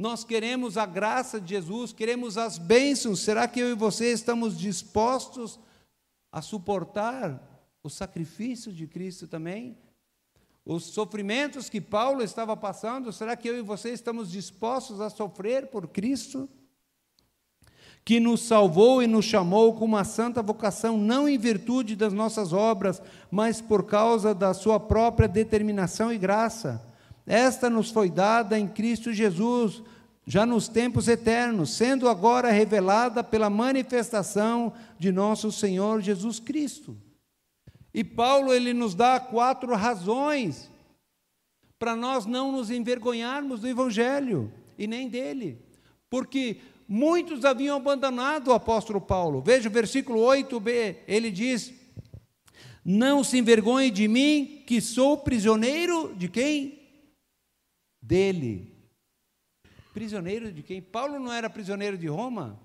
Nós 0.00 0.24
queremos 0.24 0.78
a 0.78 0.86
graça 0.86 1.38
de 1.38 1.50
Jesus, 1.50 1.92
queremos 1.92 2.38
as 2.38 2.56
bênçãos. 2.56 3.20
Será 3.20 3.46
que 3.46 3.60
eu 3.60 3.70
e 3.70 3.74
você 3.74 4.10
estamos 4.10 4.58
dispostos 4.58 5.60
a 6.32 6.40
suportar 6.40 7.38
o 7.82 7.90
sacrifício 7.90 8.72
de 8.72 8.86
Cristo 8.86 9.28
também? 9.28 9.76
Os 10.64 10.84
sofrimentos 10.84 11.68
que 11.68 11.82
Paulo 11.82 12.22
estava 12.22 12.56
passando, 12.56 13.12
será 13.12 13.36
que 13.36 13.46
eu 13.46 13.58
e 13.58 13.60
você 13.60 13.90
estamos 13.92 14.30
dispostos 14.30 15.02
a 15.02 15.10
sofrer 15.10 15.66
por 15.66 15.86
Cristo? 15.86 16.48
Que 18.02 18.18
nos 18.18 18.40
salvou 18.40 19.02
e 19.02 19.06
nos 19.06 19.26
chamou 19.26 19.74
com 19.74 19.84
uma 19.84 20.04
santa 20.04 20.42
vocação, 20.42 20.96
não 20.96 21.28
em 21.28 21.36
virtude 21.36 21.94
das 21.94 22.14
nossas 22.14 22.54
obras, 22.54 23.02
mas 23.30 23.60
por 23.60 23.84
causa 23.84 24.34
da 24.34 24.54
sua 24.54 24.80
própria 24.80 25.28
determinação 25.28 26.10
e 26.10 26.16
graça 26.16 26.88
esta 27.30 27.70
nos 27.70 27.92
foi 27.92 28.10
dada 28.10 28.58
em 28.58 28.66
Cristo 28.66 29.12
Jesus, 29.12 29.84
já 30.26 30.44
nos 30.44 30.66
tempos 30.66 31.06
eternos, 31.06 31.70
sendo 31.70 32.08
agora 32.08 32.50
revelada 32.50 33.22
pela 33.22 33.48
manifestação 33.48 34.72
de 34.98 35.12
nosso 35.12 35.52
Senhor 35.52 36.00
Jesus 36.00 36.40
Cristo. 36.40 36.96
E 37.94 38.02
Paulo 38.02 38.52
ele 38.52 38.74
nos 38.74 38.96
dá 38.96 39.20
quatro 39.20 39.72
razões 39.76 40.68
para 41.78 41.94
nós 41.94 42.26
não 42.26 42.50
nos 42.50 42.68
envergonharmos 42.68 43.60
do 43.60 43.68
Evangelho 43.68 44.52
e 44.76 44.88
nem 44.88 45.08
dele, 45.08 45.56
porque 46.10 46.56
muitos 46.88 47.44
haviam 47.44 47.76
abandonado 47.76 48.48
o 48.48 48.54
apóstolo 48.54 49.00
Paulo. 49.00 49.40
Veja 49.40 49.68
o 49.68 49.72
versículo 49.72 50.18
8b, 50.22 50.96
ele 51.06 51.30
diz: 51.30 51.72
Não 52.84 53.22
se 53.22 53.38
envergonhe 53.38 53.88
de 53.88 54.08
mim, 54.08 54.64
que 54.66 54.80
sou 54.80 55.16
prisioneiro 55.16 56.12
de 56.16 56.28
quem? 56.28 56.79
Dele. 58.00 58.74
Prisioneiro 59.92 60.52
de 60.52 60.62
quem? 60.62 60.80
Paulo 60.80 61.18
não 61.18 61.32
era 61.32 61.50
prisioneiro 61.50 61.98
de 61.98 62.06
Roma? 62.06 62.58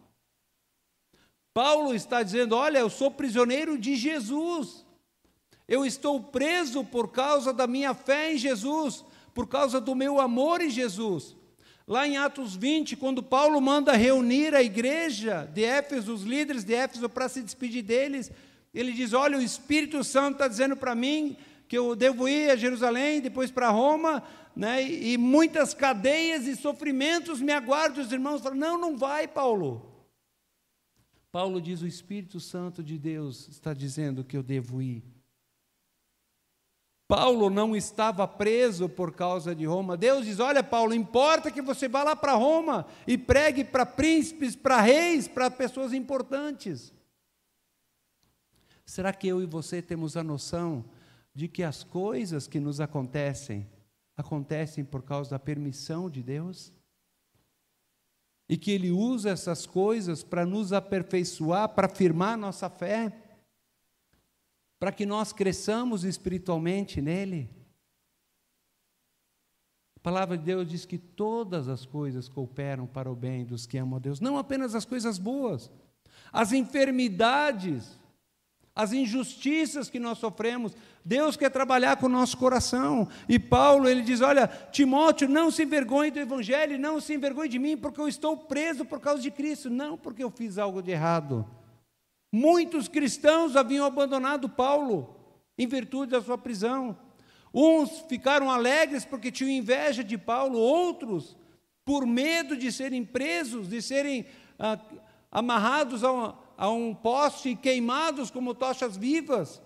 Paulo 1.54 1.94
está 1.94 2.22
dizendo: 2.22 2.56
Olha, 2.56 2.80
eu 2.80 2.90
sou 2.90 3.10
prisioneiro 3.10 3.78
de 3.78 3.96
Jesus. 3.96 4.86
Eu 5.68 5.86
estou 5.86 6.22
preso 6.22 6.84
por 6.84 7.12
causa 7.12 7.52
da 7.52 7.66
minha 7.66 7.94
fé 7.94 8.34
em 8.34 8.38
Jesus, 8.38 9.04
por 9.34 9.48
causa 9.48 9.82
do 9.82 9.96
meu 9.96 10.20
amor 10.20 10.62
em 10.62 10.70
Jesus. 10.70 11.36
Lá 11.88 12.08
em 12.08 12.18
Atos 12.18 12.56
20, 12.56 12.96
quando 12.96 13.24
Paulo 13.24 13.60
manda 13.62 13.94
reunir 13.94 14.54
a 14.56 14.62
igreja 14.62 15.50
de 15.54 15.64
Éfeso, 15.64 16.14
os 16.14 16.24
líderes 16.24 16.64
de 16.64 16.74
Éfeso, 16.74 17.08
para 17.08 17.30
se 17.30 17.42
despedir 17.42 17.84
deles, 17.84 18.32
ele 18.74 18.92
diz: 18.92 19.14
Olha, 19.14 19.38
o 19.38 19.42
Espírito 19.42 20.04
Santo 20.04 20.34
está 20.34 20.48
dizendo 20.48 20.76
para 20.76 20.94
mim 20.94 21.38
que 21.68 21.78
eu 21.78 21.96
devo 21.96 22.28
ir 22.28 22.52
a 22.52 22.56
Jerusalém, 22.56 23.22
depois 23.22 23.50
para 23.50 23.70
Roma, 23.70 24.22
né, 24.56 24.82
e 24.82 25.18
muitas 25.18 25.74
cadeias 25.74 26.48
e 26.48 26.56
sofrimentos 26.56 27.42
me 27.42 27.52
aguardam. 27.52 28.04
Os 28.04 28.12
irmãos 28.12 28.42
falam: 28.42 28.58
Não, 28.58 28.78
não 28.78 28.98
vai, 28.98 29.28
Paulo. 29.28 29.92
Paulo 31.32 31.62
diz: 31.62 31.82
O 31.82 31.88
Espírito 31.88 32.40
Santo 32.40 32.82
de 32.82 32.98
Deus 32.98 33.50
está 33.50 33.74
dizendo 33.74 34.24
que 34.24 34.38
eu 34.38 34.42
devo 34.42 34.82
ir. 34.82 35.04
Paulo 37.08 37.52
não 37.52 37.76
estava 37.76 38.28
preso 38.28 38.90
por 38.90 39.14
causa 39.14 39.54
de 39.54 39.66
Roma. 39.66 39.98
Deus 39.98 40.26
diz: 40.26 40.40
Olha, 40.40 40.64
Paulo, 40.64 40.94
importa 40.94 41.52
que 41.52 41.62
você 41.62 41.88
vá 41.88 42.04
lá 42.04 42.16
para 42.16 42.34
Roma 42.34 42.86
e 43.06 43.18
pregue 43.18 43.64
para 43.66 43.86
príncipes, 43.86 44.56
para 44.56 44.80
reis, 44.80 45.28
para 45.28 45.52
pessoas 45.52 45.92
importantes. 45.92 46.94
Será 48.86 49.12
que 49.12 49.28
eu 49.28 49.42
e 49.42 49.46
você 49.46 49.82
temos 49.82 50.16
a 50.16 50.24
noção 50.24 50.86
de 51.34 51.48
que 51.48 51.64
as 51.64 51.84
coisas 51.84 52.48
que 52.48 52.60
nos 52.60 52.80
acontecem 52.80 53.68
acontecem 54.18 54.84
por 54.84 55.04
causa 55.04 55.32
da 55.32 55.40
permissão 55.40 56.10
de 56.10 56.24
Deus? 56.24 56.74
E 58.48 58.58
que 58.58 58.72
Ele 58.72 58.92
usa 58.92 59.30
essas 59.30 59.66
coisas 59.66 60.24
para 60.24 60.46
nos 60.46 60.72
aperfeiçoar, 60.72 61.70
para 61.70 61.90
firmar 61.90 62.38
nossa 62.38 62.70
fé? 62.70 63.26
para 64.80 64.92
que 64.92 65.06
nós 65.06 65.32
cresçamos 65.32 66.04
espiritualmente 66.04 67.02
nele. 67.02 67.50
A 69.96 70.00
palavra 70.00 70.38
de 70.38 70.44
Deus 70.44 70.68
diz 70.68 70.86
que 70.86 70.98
todas 70.98 71.68
as 71.68 71.86
coisas 71.86 72.30
cooperam 72.30 72.86
para 72.86 73.12
o 73.12 73.16
bem 73.16 73.46
dos 73.46 73.66
que 73.66 73.78
amam 73.78 73.98
a 73.98 74.00
Deus, 74.00 74.20
não 74.20 74.38
apenas 74.38 74.76
as 74.76 74.86
coisas 74.86 75.18
boas, 75.18 75.72
as 76.32 76.52
enfermidades, 76.52 77.98
as 78.76 78.92
injustiças 78.92 79.90
que 79.90 80.00
nós 80.00 80.18
sofremos, 80.18 80.76
Deus 81.04 81.38
quer 81.38 81.50
trabalhar 81.50 81.96
com 81.96 82.08
o 82.08 82.10
nosso 82.10 82.36
coração. 82.36 83.08
E 83.30 83.40
Paulo, 83.40 83.88
ele 83.88 84.02
diz: 84.02 84.20
Olha, 84.20 84.48
Timóteo, 84.48 85.30
não 85.30 85.50
se 85.50 85.64
envergonhe 85.64 86.12
do 86.12 86.20
Evangelho, 86.20 86.78
não 86.78 87.00
se 87.00 87.14
envergonhe 87.14 87.48
de 87.48 87.58
mim, 87.58 87.78
porque 87.78 88.02
eu 88.02 88.08
estou 88.08 88.36
preso 88.36 88.84
por 88.84 89.00
causa 89.00 89.22
de 89.22 89.32
Cristo, 89.32 89.70
não 89.70 89.98
porque 89.98 90.24
eu 90.24 90.30
fiz 90.30 90.58
algo 90.58 90.82
de 90.82 90.92
errado. 90.92 91.48
Muitos 92.32 92.90
cristãos 92.90 93.56
haviam 93.56 93.86
abandonado 93.86 94.50
Paulo 94.50 95.16
em 95.58 95.66
virtude 95.66 96.12
da 96.12 96.22
sua 96.22 96.38
prisão. 96.38 96.98
Uns 97.54 98.00
ficaram 98.10 98.52
alegres 98.52 99.06
porque 99.06 99.32
tinham 99.32 99.50
inveja 99.50 100.04
de 100.04 100.18
Paulo, 100.18 100.60
outros, 100.60 101.38
por 101.86 102.06
medo 102.06 102.58
de 102.58 102.70
serem 102.74 103.06
presos, 103.06 103.70
de 103.70 103.82
serem 103.82 104.26
ah, 104.60 104.78
amarrados 105.32 106.04
a 106.04 106.12
um, 106.12 106.34
a 106.58 106.70
um 106.70 106.94
poste 106.94 107.50
e 107.50 107.56
queimados 107.56 108.32
como 108.32 108.54
tochas 108.54 108.96
vivas, 108.96 109.62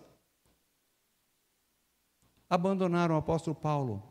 abandonaram 2.50 3.16
o 3.16 3.18
apóstolo 3.18 3.56
Paulo. 3.56 4.04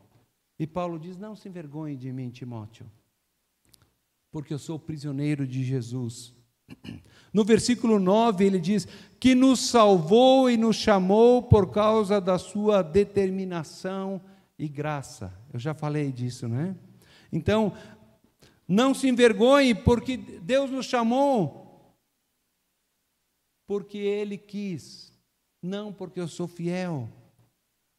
E 0.57 0.65
Paulo 0.65 0.99
diz: 0.99 1.17
Não 1.17 1.35
se 1.35 1.47
envergonhe 1.47 1.95
de 1.95 2.11
mim, 2.11 2.29
Timóteo, 2.29 2.89
porque 4.31 4.53
eu 4.53 4.59
sou 4.59 4.79
prisioneiro 4.79 5.47
de 5.47 5.63
Jesus. 5.63 6.33
No 7.31 7.45
versículo 7.45 7.99
9 7.99 8.43
ele 8.43 8.59
diz: 8.59 8.87
que 9.19 9.35
nos 9.35 9.59
salvou 9.69 10.49
e 10.49 10.57
nos 10.57 10.77
chamou 10.77 11.43
por 11.43 11.69
causa 11.69 12.19
da 12.19 12.39
sua 12.39 12.81
determinação 12.81 14.19
e 14.57 14.67
graça. 14.67 15.31
Eu 15.53 15.59
já 15.59 15.75
falei 15.75 16.11
disso, 16.11 16.47
né? 16.47 16.75
Então, 17.31 17.73
não 18.67 18.93
se 18.93 19.07
envergonhe, 19.07 19.75
porque 19.75 20.17
Deus 20.17 20.71
nos 20.71 20.85
chamou, 20.85 21.68
porque 23.69 23.99
Ele 23.99 24.35
quis, 24.35 25.13
não 25.61 25.93
porque 25.93 26.19
eu 26.19 26.27
sou 26.27 26.47
fiel, 26.47 27.07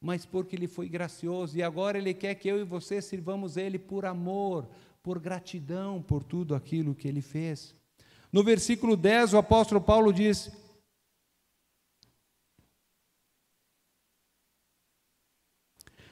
mas 0.02 0.26
porque 0.26 0.56
Ele 0.56 0.66
foi 0.66 0.88
gracioso, 0.88 1.56
e 1.56 1.62
agora 1.62 1.96
Ele 1.96 2.12
quer 2.12 2.34
que 2.34 2.48
eu 2.48 2.58
e 2.58 2.64
você 2.64 3.00
sirvamos 3.00 3.56
Ele 3.56 3.78
por 3.78 4.04
amor, 4.04 4.68
por 5.00 5.20
gratidão 5.20 6.02
por 6.02 6.24
tudo 6.24 6.56
aquilo 6.56 6.92
que 6.92 7.06
Ele 7.06 7.22
fez. 7.22 7.72
No 8.32 8.42
versículo 8.42 8.96
10, 8.96 9.34
o 9.34 9.38
apóstolo 9.38 9.80
Paulo 9.80 10.12
diz: 10.12 10.50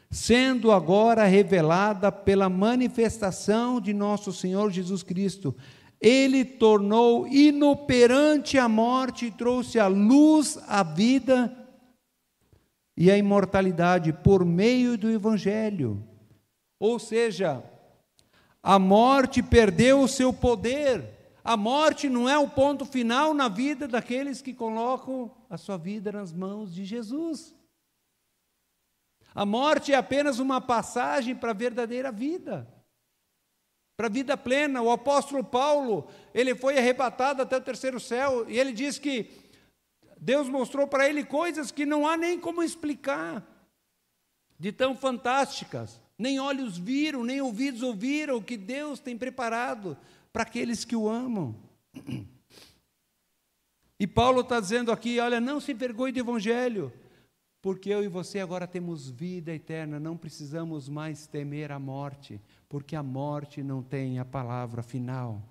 Sendo 0.09 0.71
agora 0.71 1.25
revelada 1.25 2.13
pela 2.13 2.49
manifestação 2.49 3.81
de 3.81 3.93
nosso 3.93 4.33
Senhor 4.33 4.71
Jesus 4.71 5.03
Cristo, 5.03 5.53
ele 6.01 6.45
tornou 6.45 7.27
inoperante 7.27 8.59
a 8.59 8.69
morte 8.69 9.27
e 9.27 9.31
trouxe 9.31 9.79
a 9.79 9.87
luz 9.87 10.59
a 10.69 10.83
vida 10.83 11.55
e 12.97 13.11
a 13.11 13.17
imortalidade 13.17 14.13
por 14.13 14.45
meio 14.45 14.97
do 14.97 15.11
Evangelho. 15.11 16.03
Ou 16.79 16.99
seja, 16.99 17.63
a 18.63 18.79
morte 18.79 19.43
perdeu 19.43 20.01
o 20.01 20.09
seu 20.09 20.33
poder 20.33 21.19
a 21.49 21.57
morte 21.57 22.11
não 22.11 22.29
é 22.29 22.37
o 22.37 22.47
ponto 22.47 22.85
final 22.85 23.33
na 23.33 23.49
vida 23.49 23.89
daqueles 23.89 24.43
que 24.43 24.53
colocam 24.53 25.35
a 25.49 25.57
sua 25.57 25.79
vida 25.79 26.13
nas 26.13 26.31
mãos 26.31 26.75
de 26.75 26.85
Jesus. 26.85 27.55
A 29.35 29.47
morte 29.47 29.91
é 29.91 29.97
apenas 29.97 30.41
uma 30.41 30.61
passagem 30.61 31.35
para 31.35 31.53
a 31.53 31.55
verdadeira 31.55 32.13
vida, 32.13 32.69
para 33.99 34.07
a 34.07 34.11
vida 34.11 34.37
plena. 34.37 34.81
O 34.81 34.93
apóstolo 34.93 35.43
Paulo, 35.43 36.07
ele 36.33 36.55
foi 36.55 36.79
arrebatado 36.79 37.43
até 37.43 37.57
o 37.57 37.61
terceiro 37.61 37.99
céu, 37.99 38.49
e 38.49 38.57
ele 38.57 38.73
diz 38.73 38.97
que 38.97 39.29
Deus 40.17 40.49
mostrou 40.49 40.87
para 40.87 41.09
ele 41.09 41.25
coisas 41.25 41.73
que 41.73 41.85
não 41.85 42.07
há 42.07 42.17
nem 42.17 42.39
como 42.39 42.63
explicar, 42.63 43.45
de 44.57 44.71
tão 44.71 44.97
fantásticas. 44.97 46.01
Nem 46.17 46.39
olhos 46.39 46.79
viram, 46.79 47.25
nem 47.25 47.41
ouvidos 47.41 47.83
ouviram 47.83 48.37
o 48.37 48.43
que 48.43 48.57
Deus 48.57 49.01
tem 49.01 49.19
preparado 49.19 49.99
para 50.33 50.45
aqueles 50.45 50.85
que 50.85 50.95
o 50.95 51.09
amam. 51.09 51.57
E 53.99 54.07
Paulo 54.07 54.43
está 54.43 54.61
dizendo 54.61 54.93
aqui: 54.93 55.19
olha, 55.19 55.41
não 55.41 55.61
se 55.61 55.73
envergonhe 55.73 56.13
do 56.13 56.21
Evangelho, 56.21 56.93
porque 57.61 57.91
eu 57.91 58.05
e 58.05 58.09
você 58.09 58.39
agora 58.39 58.67
temos 58.67 59.11
vida 59.11 59.53
eterna, 59.53 59.99
não 59.99 60.17
precisamos 60.17 60.89
mais 60.89 61.27
temer 61.27 61.73
a 61.73 61.79
morte, 61.79 62.41
porque 62.69 62.95
a 62.95 63.03
morte 63.03 63.63
não 63.63 63.83
tem 63.83 64.19
a 64.19 64.25
palavra 64.25 64.83
final. 64.83 65.43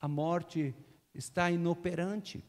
A 0.00 0.06
morte 0.06 0.74
está 1.14 1.50
inoperante, 1.50 2.44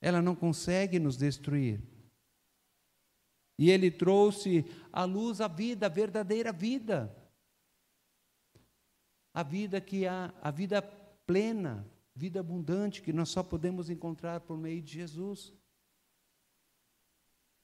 ela 0.00 0.20
não 0.20 0.34
consegue 0.34 0.98
nos 0.98 1.16
destruir. 1.16 1.80
E 3.58 3.70
ele 3.70 3.90
trouxe 3.90 4.64
à 4.92 5.04
luz 5.04 5.40
a 5.40 5.46
vida, 5.46 5.86
a 5.86 5.88
verdadeira 5.88 6.52
vida 6.52 7.14
a 9.34 9.42
vida 9.42 9.80
que 9.80 10.06
há, 10.06 10.32
a 10.42 10.50
vida 10.50 10.82
plena, 11.26 11.86
vida 12.14 12.40
abundante 12.40 13.00
que 13.00 13.12
nós 13.12 13.30
só 13.30 13.42
podemos 13.42 13.88
encontrar 13.88 14.40
por 14.40 14.58
meio 14.58 14.82
de 14.82 14.92
Jesus. 14.92 15.52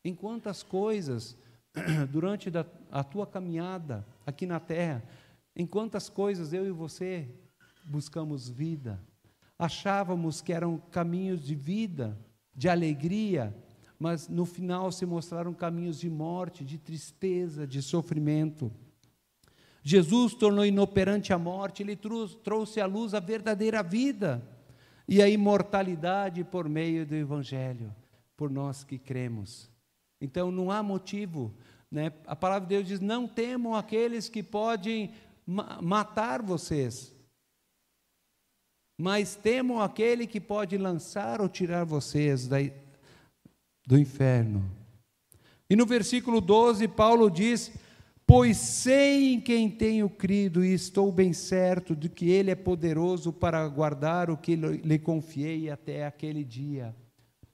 Em 0.03 0.15
quantas 0.15 0.63
coisas 0.63 1.37
durante 2.11 2.51
a 2.91 3.05
tua 3.05 3.27
caminhada 3.27 4.07
aqui 4.27 4.47
na 4.47 4.61
terra, 4.61 5.03
em 5.55 5.67
quantas 5.67 6.09
coisas 6.09 6.53
eu 6.53 6.67
e 6.67 6.71
você 6.71 7.29
buscamos 7.85 8.49
vida, 8.49 9.03
achávamos 9.59 10.41
que 10.41 10.53
eram 10.53 10.79
caminhos 10.91 11.43
de 11.43 11.55
vida, 11.55 12.17
de 12.55 12.69
alegria, 12.69 13.55
mas 13.99 14.29
no 14.29 14.45
final 14.45 14.93
se 14.93 15.05
mostraram 15.05 15.53
caminhos 15.53 15.99
de 15.99 16.09
morte, 16.09 16.65
de 16.65 16.79
tristeza, 16.79 17.67
de 17.67 17.83
sofrimento. 17.83 18.71
Jesus 19.83 20.35
tornou 20.35 20.65
inoperante 20.65 21.33
a 21.33 21.39
morte, 21.39 21.83
ele 21.83 21.97
trouxe 21.97 22.81
à 22.81 22.87
luz 22.87 23.15
a 23.15 23.21
verdadeira 23.21 23.83
vida 23.83 24.43
e 25.09 25.23
a 25.23 25.29
imortalidade 25.29 26.45
por 26.45 26.69
meio 26.69 27.07
do 27.07 27.15
Evangelho, 27.15 27.95
por 28.37 28.51
nós 28.51 28.85
que 28.85 28.99
cremos. 28.99 29.71
Então 30.21 30.51
não 30.51 30.71
há 30.71 30.83
motivo, 30.83 31.55
Né? 31.91 32.13
A 32.27 32.37
palavra 32.37 32.69
de 32.69 32.75
Deus 32.75 32.87
diz: 32.87 33.01
não 33.01 33.27
temam 33.27 33.75
aqueles 33.75 34.29
que 34.29 34.43
podem 34.43 35.13
ma 35.47 35.81
matar 35.81 36.43
vocês, 36.43 37.15
mas 39.01 39.35
temam 39.35 39.81
aquele 39.81 40.27
que 40.27 40.41
pode 40.41 40.77
lançar 40.77 41.41
ou 41.41 41.49
tirar 41.49 41.85
vocês 41.85 42.47
da, 42.47 42.59
do 43.87 43.99
inferno. 43.99 44.63
E 45.71 45.77
no 45.77 45.87
versículo 45.87 46.41
12, 46.41 46.87
Paulo 46.89 47.31
diz: 47.31 47.73
Pois 48.27 48.59
sei 48.59 49.33
em 49.33 49.41
quem 49.41 49.71
tenho 49.71 50.11
crido 50.11 50.63
e 50.63 50.75
estou 50.75 51.11
bem 51.11 51.33
certo 51.33 51.97
de 51.97 52.11
que 52.11 52.29
Ele 52.29 52.51
é 52.51 52.55
poderoso 52.55 53.33
para 53.33 53.67
guardar 53.69 54.31
o 54.31 54.37
que 54.37 54.55
lhe 54.55 54.99
confiei 54.99 55.71
até 55.71 56.05
aquele 56.05 56.45
dia. 56.45 56.95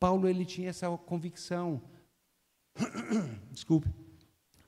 Paulo 0.01 0.28
ele 0.28 0.45
tinha 0.45 0.68
essa 0.68 0.89
convicção. 0.99 1.80
Desculpe. 3.51 3.89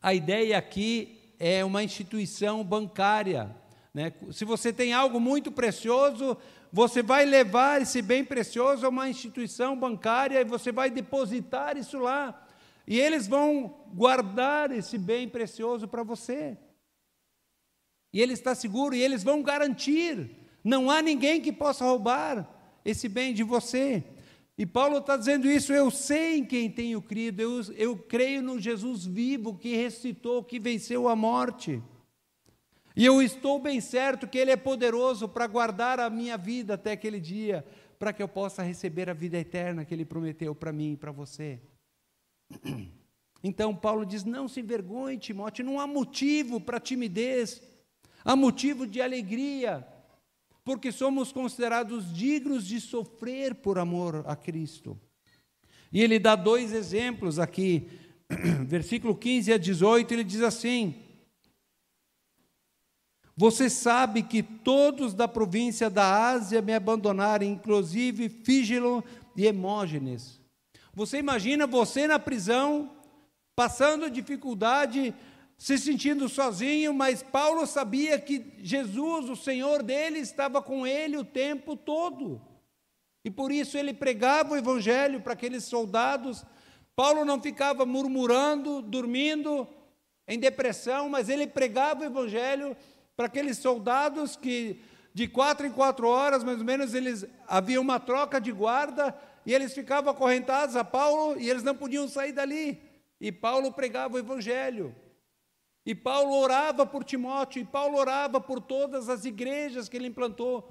A 0.06 0.14
ideia 0.14 0.56
aqui 0.56 1.18
é 1.36 1.64
uma 1.64 1.82
instituição 1.82 2.62
bancária. 2.62 3.52
Né? 3.92 4.12
Se 4.30 4.44
você 4.44 4.72
tem 4.72 4.92
algo 4.92 5.18
muito 5.18 5.50
precioso, 5.50 6.36
você 6.72 7.02
vai 7.02 7.24
levar 7.24 7.82
esse 7.82 8.00
bem 8.00 8.24
precioso 8.24 8.86
a 8.86 8.88
uma 8.88 9.08
instituição 9.08 9.76
bancária 9.76 10.40
e 10.40 10.44
você 10.44 10.70
vai 10.70 10.90
depositar 10.90 11.76
isso 11.76 11.98
lá. 11.98 12.40
E 12.86 13.00
eles 13.00 13.26
vão 13.26 13.80
guardar 13.92 14.70
esse 14.70 14.96
bem 14.96 15.28
precioso 15.28 15.88
para 15.88 16.04
você. 16.04 16.56
E 18.12 18.22
ele 18.22 18.34
está 18.34 18.54
seguro 18.54 18.94
e 18.94 19.02
eles 19.02 19.24
vão 19.24 19.42
garantir. 19.42 20.30
Não 20.62 20.88
há 20.88 21.02
ninguém 21.02 21.40
que 21.40 21.50
possa 21.50 21.84
roubar 21.84 22.48
esse 22.84 23.08
bem 23.08 23.34
de 23.34 23.42
você. 23.42 24.04
E 24.58 24.64
Paulo 24.64 24.98
está 24.98 25.16
dizendo 25.16 25.46
isso, 25.46 25.72
eu 25.72 25.90
sei 25.90 26.38
em 26.38 26.44
quem 26.44 26.70
tenho 26.70 27.02
crido, 27.02 27.40
eu, 27.40 27.60
eu 27.74 27.96
creio 27.96 28.40
no 28.40 28.58
Jesus 28.58 29.04
vivo 29.04 29.58
que 29.58 29.76
ressuscitou, 29.76 30.42
que 30.42 30.58
venceu 30.58 31.08
a 31.08 31.14
morte. 31.14 31.82
E 32.96 33.04
eu 33.04 33.20
estou 33.20 33.58
bem 33.58 33.82
certo 33.82 34.26
que 34.26 34.38
Ele 34.38 34.50
é 34.50 34.56
poderoso 34.56 35.28
para 35.28 35.46
guardar 35.46 36.00
a 36.00 36.08
minha 36.08 36.38
vida 36.38 36.74
até 36.74 36.92
aquele 36.92 37.20
dia, 37.20 37.66
para 37.98 38.14
que 38.14 38.22
eu 38.22 38.28
possa 38.28 38.62
receber 38.62 39.10
a 39.10 39.12
vida 39.12 39.36
eterna 39.36 39.84
que 39.84 39.92
Ele 39.92 40.06
prometeu 40.06 40.54
para 40.54 40.72
mim 40.72 40.92
e 40.92 40.96
para 40.96 41.12
você. 41.12 41.60
Então 43.44 43.76
Paulo 43.76 44.06
diz: 44.06 44.24
não 44.24 44.48
se 44.48 44.60
envergonhe, 44.60 45.18
Timóteo, 45.18 45.64
não 45.64 45.78
há 45.78 45.86
motivo 45.86 46.58
para 46.58 46.80
timidez, 46.80 47.60
há 48.24 48.34
motivo 48.34 48.86
de 48.86 49.02
alegria 49.02 49.86
porque 50.66 50.90
somos 50.90 51.30
considerados 51.30 52.12
dignos 52.12 52.66
de 52.66 52.80
sofrer 52.80 53.54
por 53.54 53.78
amor 53.78 54.24
a 54.26 54.34
Cristo. 54.34 55.00
E 55.92 56.02
ele 56.02 56.18
dá 56.18 56.34
dois 56.34 56.72
exemplos 56.72 57.38
aqui, 57.38 57.88
versículo 58.66 59.14
15 59.14 59.52
a 59.52 59.58
18, 59.58 60.12
ele 60.12 60.24
diz 60.24 60.42
assim: 60.42 60.96
Você 63.36 63.70
sabe 63.70 64.24
que 64.24 64.42
todos 64.42 65.14
da 65.14 65.28
província 65.28 65.88
da 65.88 66.30
Ásia 66.30 66.60
me 66.60 66.74
abandonaram, 66.74 67.46
inclusive 67.46 68.28
Fígilo 68.28 69.04
e 69.36 69.46
Hemógenes. 69.46 70.40
Você 70.92 71.18
imagina 71.18 71.64
você 71.68 72.08
na 72.08 72.18
prisão, 72.18 72.90
passando 73.54 74.10
dificuldade, 74.10 75.14
se 75.58 75.78
sentindo 75.78 76.28
sozinho, 76.28 76.92
mas 76.92 77.22
Paulo 77.22 77.66
sabia 77.66 78.18
que 78.18 78.52
Jesus, 78.58 79.30
o 79.30 79.36
Senhor 79.36 79.82
dele, 79.82 80.18
estava 80.18 80.60
com 80.60 80.86
ele 80.86 81.16
o 81.16 81.24
tempo 81.24 81.76
todo. 81.76 82.40
E 83.24 83.30
por 83.30 83.50
isso 83.50 83.78
ele 83.78 83.94
pregava 83.94 84.54
o 84.54 84.56
evangelho 84.56 85.20
para 85.20 85.32
aqueles 85.32 85.64
soldados. 85.64 86.44
Paulo 86.94 87.24
não 87.24 87.40
ficava 87.40 87.86
murmurando, 87.86 88.82
dormindo, 88.82 89.66
em 90.28 90.38
depressão, 90.38 91.08
mas 91.08 91.28
ele 91.28 91.46
pregava 91.46 92.02
o 92.02 92.04
evangelho 92.04 92.76
para 93.16 93.26
aqueles 93.26 93.58
soldados 93.58 94.36
que 94.36 94.80
de 95.14 95.26
quatro 95.26 95.66
em 95.66 95.70
quatro 95.70 96.08
horas, 96.08 96.44
mais 96.44 96.58
ou 96.58 96.64
menos, 96.64 96.92
eles 96.92 97.24
havia 97.48 97.80
uma 97.80 97.98
troca 97.98 98.38
de 98.38 98.52
guarda 98.52 99.16
e 99.46 99.54
eles 99.54 99.72
ficavam 99.72 100.10
acorrentados 100.10 100.76
a 100.76 100.84
Paulo 100.84 101.40
e 101.40 101.48
eles 101.48 101.62
não 101.62 101.74
podiam 101.74 102.06
sair 102.06 102.32
dali. 102.32 102.82
E 103.18 103.32
Paulo 103.32 103.72
pregava 103.72 104.16
o 104.16 104.18
evangelho. 104.18 104.94
E 105.86 105.94
Paulo 105.94 106.34
orava 106.34 106.84
por 106.84 107.04
Timóteo, 107.04 107.62
e 107.62 107.64
Paulo 107.64 107.96
orava 107.96 108.40
por 108.40 108.60
todas 108.60 109.08
as 109.08 109.24
igrejas 109.24 109.88
que 109.88 109.96
ele 109.96 110.08
implantou, 110.08 110.68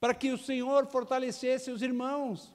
para 0.00 0.12
que 0.12 0.32
o 0.32 0.38
Senhor 0.38 0.88
fortalecesse 0.88 1.70
os 1.70 1.82
irmãos. 1.82 2.52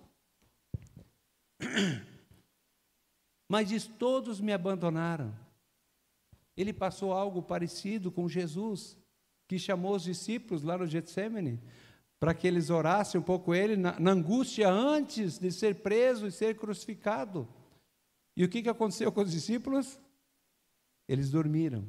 Mas 3.47 3.69
diz: 3.69 3.87
todos 3.87 4.41
me 4.41 4.51
abandonaram. 4.51 5.33
Ele 6.57 6.73
passou 6.73 7.13
algo 7.13 7.41
parecido 7.41 8.11
com 8.11 8.27
Jesus, 8.27 8.97
que 9.47 9.57
chamou 9.57 9.95
os 9.95 10.03
discípulos 10.03 10.63
lá 10.63 10.77
no 10.77 10.85
Getsemane, 10.85 11.61
para 12.19 12.33
que 12.33 12.45
eles 12.45 12.69
orassem 12.69 13.21
um 13.21 13.23
pouco 13.23 13.55
ele, 13.55 13.77
na, 13.77 13.97
na 13.97 14.11
angústia 14.11 14.69
antes 14.69 15.37
de 15.37 15.49
ser 15.53 15.75
preso 15.75 16.27
e 16.27 16.31
ser 16.31 16.57
crucificado. 16.57 17.47
E 18.35 18.43
o 18.43 18.49
que, 18.49 18.61
que 18.61 18.69
aconteceu 18.69 19.13
com 19.13 19.21
os 19.21 19.31
discípulos? 19.31 19.97
Eles 21.07 21.31
dormiram. 21.31 21.87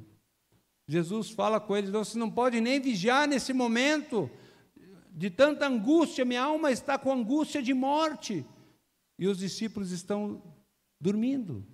Jesus 0.86 1.30
fala 1.30 1.60
com 1.60 1.76
eles: 1.76 1.90
você 1.90 2.18
não 2.18 2.30
pode 2.30 2.60
nem 2.60 2.80
vigiar 2.80 3.28
nesse 3.28 3.52
momento 3.52 4.30
de 5.10 5.30
tanta 5.30 5.66
angústia, 5.66 6.24
minha 6.24 6.42
alma 6.42 6.70
está 6.70 6.96
com 6.96 7.12
angústia 7.12 7.62
de 7.62 7.74
morte. 7.74 8.46
E 9.18 9.26
os 9.26 9.38
discípulos 9.38 9.90
estão 9.90 10.40
dormindo. 11.00 11.66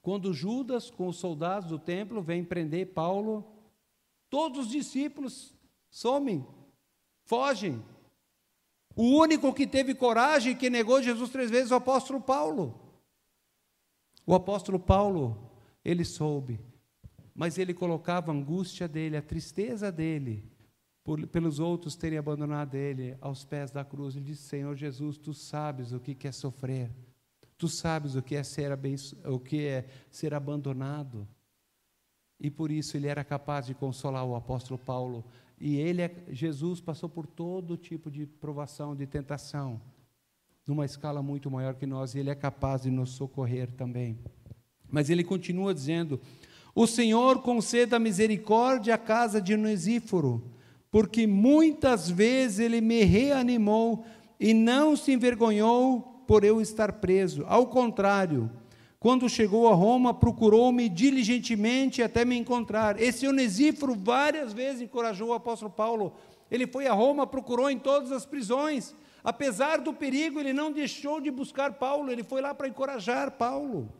Quando 0.00 0.32
Judas, 0.32 0.90
com 0.90 1.08
os 1.08 1.16
soldados 1.16 1.68
do 1.68 1.78
templo, 1.78 2.22
vem 2.22 2.44
prender 2.44 2.92
Paulo, 2.92 3.44
todos 4.28 4.66
os 4.66 4.68
discípulos 4.70 5.54
somem, 5.90 6.46
fogem. 7.24 7.82
O 8.96 9.18
único 9.18 9.52
que 9.52 9.66
teve 9.66 9.94
coragem, 9.94 10.56
que 10.56 10.70
negou 10.70 11.02
Jesus 11.02 11.30
três 11.30 11.50
vezes, 11.50 11.70
é 11.70 11.74
o 11.74 11.78
apóstolo 11.78 12.20
Paulo. 12.20 12.83
O 14.26 14.34
apóstolo 14.34 14.80
Paulo, 14.80 15.50
ele 15.84 16.04
soube, 16.04 16.58
mas 17.34 17.58
ele 17.58 17.74
colocava 17.74 18.32
a 18.32 18.34
angústia 18.34 18.88
dele, 18.88 19.16
a 19.16 19.22
tristeza 19.22 19.92
dele, 19.92 20.50
por, 21.02 21.26
pelos 21.26 21.58
outros 21.58 21.94
terem 21.94 22.18
abandonado 22.18 22.74
ele 22.74 23.16
aos 23.20 23.44
pés 23.44 23.70
da 23.70 23.84
cruz. 23.84 24.16
Ele 24.16 24.24
disse: 24.24 24.48
Senhor 24.48 24.74
Jesus, 24.74 25.18
tu 25.18 25.34
sabes 25.34 25.92
o 25.92 26.00
que 26.00 26.16
é 26.26 26.32
sofrer, 26.32 26.90
tu 27.58 27.68
sabes 27.68 28.14
o 28.14 28.22
que 28.22 28.34
é 28.34 28.42
ser, 28.42 28.70
o 29.26 29.38
que 29.38 29.66
é 29.66 29.86
ser 30.10 30.32
abandonado. 30.32 31.28
E 32.40 32.50
por 32.50 32.70
isso 32.70 32.96
ele 32.96 33.06
era 33.06 33.22
capaz 33.22 33.66
de 33.66 33.74
consolar 33.74 34.24
o 34.24 34.34
apóstolo 34.34 34.78
Paulo. 34.78 35.24
E 35.60 35.76
ele, 35.76 36.02
é, 36.02 36.24
Jesus, 36.30 36.80
passou 36.80 37.08
por 37.08 37.26
todo 37.26 37.76
tipo 37.76 38.10
de 38.10 38.26
provação, 38.26 38.96
de 38.96 39.06
tentação 39.06 39.80
numa 40.66 40.84
escala 40.84 41.22
muito 41.22 41.50
maior 41.50 41.74
que 41.74 41.86
nós, 41.86 42.14
e 42.14 42.18
Ele 42.18 42.30
é 42.30 42.34
capaz 42.34 42.82
de 42.82 42.90
nos 42.90 43.10
socorrer 43.10 43.70
também. 43.72 44.18
Mas 44.90 45.10
ele 45.10 45.24
continua 45.24 45.74
dizendo: 45.74 46.20
O 46.74 46.86
Senhor 46.86 47.42
conceda 47.42 47.98
misericórdia 47.98 48.94
à 48.94 48.98
casa 48.98 49.40
de 49.40 49.52
Onesíforo, 49.54 50.44
porque 50.88 51.26
muitas 51.26 52.08
vezes 52.08 52.60
ele 52.60 52.80
me 52.80 53.02
reanimou 53.02 54.04
e 54.38 54.54
não 54.54 54.96
se 54.96 55.12
envergonhou 55.12 56.22
por 56.28 56.44
eu 56.44 56.60
estar 56.60 56.92
preso. 56.92 57.44
Ao 57.48 57.66
contrário, 57.66 58.48
quando 59.00 59.28
chegou 59.28 59.68
a 59.68 59.74
Roma, 59.74 60.14
procurou-me 60.14 60.88
diligentemente 60.88 62.02
até 62.02 62.24
me 62.24 62.36
encontrar. 62.36 63.00
Esse 63.00 63.26
Onesíforo 63.26 63.94
várias 63.94 64.52
vezes 64.52 64.82
encorajou 64.82 65.30
o 65.30 65.34
apóstolo 65.34 65.70
Paulo. 65.70 66.14
Ele 66.50 66.66
foi 66.66 66.86
a 66.86 66.92
Roma, 66.92 67.26
procurou 67.26 67.68
em 67.68 67.78
todas 67.78 68.12
as 68.12 68.24
prisões. 68.24 68.94
Apesar 69.24 69.78
do 69.78 69.94
perigo, 69.94 70.38
ele 70.38 70.52
não 70.52 70.70
deixou 70.70 71.18
de 71.18 71.30
buscar 71.30 71.78
Paulo, 71.78 72.12
ele 72.12 72.22
foi 72.22 72.42
lá 72.42 72.54
para 72.54 72.68
encorajar 72.68 73.30
Paulo. 73.38 73.90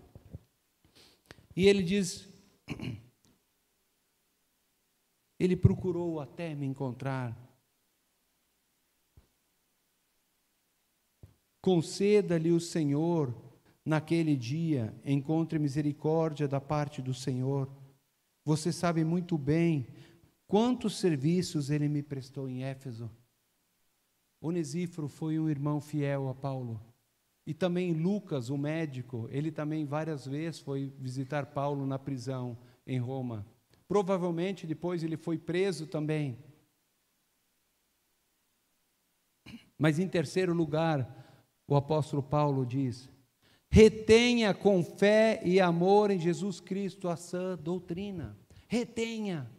E 1.57 1.67
ele 1.67 1.83
diz: 1.83 2.29
Ele 5.41 5.57
procurou 5.57 6.21
até 6.21 6.55
me 6.55 6.67
encontrar. 6.67 7.37
Conceda-lhe 11.61 12.53
o 12.53 12.61
Senhor 12.61 13.35
naquele 13.85 14.37
dia, 14.37 14.95
encontre 15.05 15.59
misericórdia 15.59 16.47
da 16.47 16.61
parte 16.61 17.03
do 17.03 17.13
Senhor. 17.13 17.69
Você 18.45 18.71
sabe 18.71 19.03
muito 19.05 19.37
bem 19.37 19.87
quantos 20.47 20.99
serviços 20.99 21.71
ele 21.71 21.89
me 21.89 22.03
prestou 22.03 22.49
em 22.49 22.63
Éfeso. 22.63 23.11
Onesíforo 24.47 25.09
foi 25.09 25.39
um 25.39 25.49
irmão 25.49 25.81
fiel 25.81 26.29
a 26.29 26.35
Paulo. 26.35 26.79
E 27.47 27.55
também 27.55 27.95
Lucas, 27.95 28.51
o 28.51 28.59
médico, 28.59 29.27
ele 29.31 29.51
também 29.51 29.87
várias 29.87 30.27
vezes 30.27 30.61
foi 30.61 30.93
visitar 30.99 31.47
Paulo 31.47 31.87
na 31.87 31.99
prisão 31.99 32.59
em 32.87 32.99
Roma. 32.99 33.47
Provavelmente 33.89 34.67
depois 34.67 35.03
ele 35.03 35.17
foi 35.17 35.39
preso 35.39 35.87
também. 35.87 36.37
Mas 39.79 39.99
em 39.99 40.07
terceiro 40.07 40.53
lugar, 40.53 41.09
o 41.67 41.75
apóstolo 41.75 42.23
Paulo 42.23 42.67
diz: 42.67 43.09
retenha 43.71 44.53
com 44.53 44.85
fé 44.85 45.41
e 45.43 45.59
amor 45.59 46.11
em 46.11 46.21
Jesus 46.21 46.61
Cristo 46.61 47.09
a 47.09 47.17
sã 47.17 47.57
doutrina. 47.57 48.37
Retenha. 48.69 49.51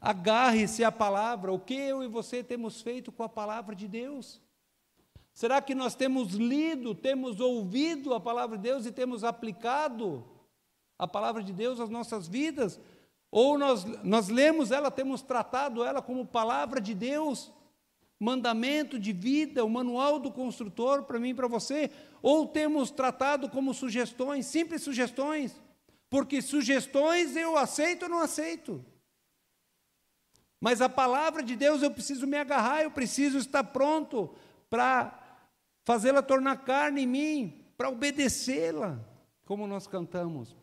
Agarre-se 0.00 0.82
à 0.82 0.90
palavra. 0.90 1.52
O 1.52 1.58
que 1.58 1.74
eu 1.74 2.02
e 2.02 2.08
você 2.08 2.42
temos 2.42 2.80
feito 2.80 3.12
com 3.12 3.22
a 3.22 3.28
palavra 3.28 3.74
de 3.76 3.86
Deus? 3.86 4.40
Será 5.34 5.60
que 5.60 5.74
nós 5.74 5.94
temos 5.94 6.32
lido, 6.32 6.94
temos 6.94 7.40
ouvido 7.40 8.14
a 8.14 8.20
palavra 8.20 8.56
de 8.56 8.62
Deus 8.62 8.86
e 8.86 8.92
temos 8.92 9.24
aplicado 9.24 10.24
a 10.98 11.06
palavra 11.06 11.42
de 11.42 11.52
Deus 11.52 11.80
às 11.80 11.90
nossas 11.90 12.26
vidas? 12.26 12.80
Ou 13.30 13.56
nós, 13.56 13.84
nós 14.02 14.28
lemos 14.28 14.70
ela, 14.70 14.90
temos 14.90 15.22
tratado 15.22 15.84
ela 15.84 16.02
como 16.02 16.26
palavra 16.26 16.80
de 16.80 16.94
Deus, 16.94 17.52
mandamento 18.18 18.98
de 18.98 19.12
vida, 19.12 19.64
o 19.64 19.70
manual 19.70 20.18
do 20.18 20.32
construtor 20.32 21.04
para 21.04 21.20
mim 21.20 21.30
e 21.30 21.34
para 21.34 21.46
você? 21.46 21.90
Ou 22.22 22.46
temos 22.46 22.90
tratado 22.90 23.48
como 23.48 23.72
sugestões, 23.72 24.46
simples 24.46 24.82
sugestões? 24.82 25.60
Porque 26.08 26.42
sugestões 26.42 27.36
eu 27.36 27.56
aceito 27.56 28.04
ou 28.04 28.08
não 28.08 28.18
aceito. 28.18 28.84
Mas 30.60 30.82
a 30.82 30.88
palavra 30.88 31.42
de 31.42 31.56
Deus 31.56 31.82
eu 31.82 31.90
preciso 31.90 32.26
me 32.26 32.36
agarrar, 32.36 32.82
eu 32.82 32.90
preciso 32.90 33.38
estar 33.38 33.64
pronto 33.64 34.34
para 34.68 35.18
fazê-la 35.84 36.22
tornar 36.22 36.64
carne 36.64 37.02
em 37.02 37.06
mim, 37.06 37.64
para 37.78 37.88
obedecê-la, 37.88 39.00
como 39.46 39.66
nós 39.66 39.86
cantamos. 39.86 40.54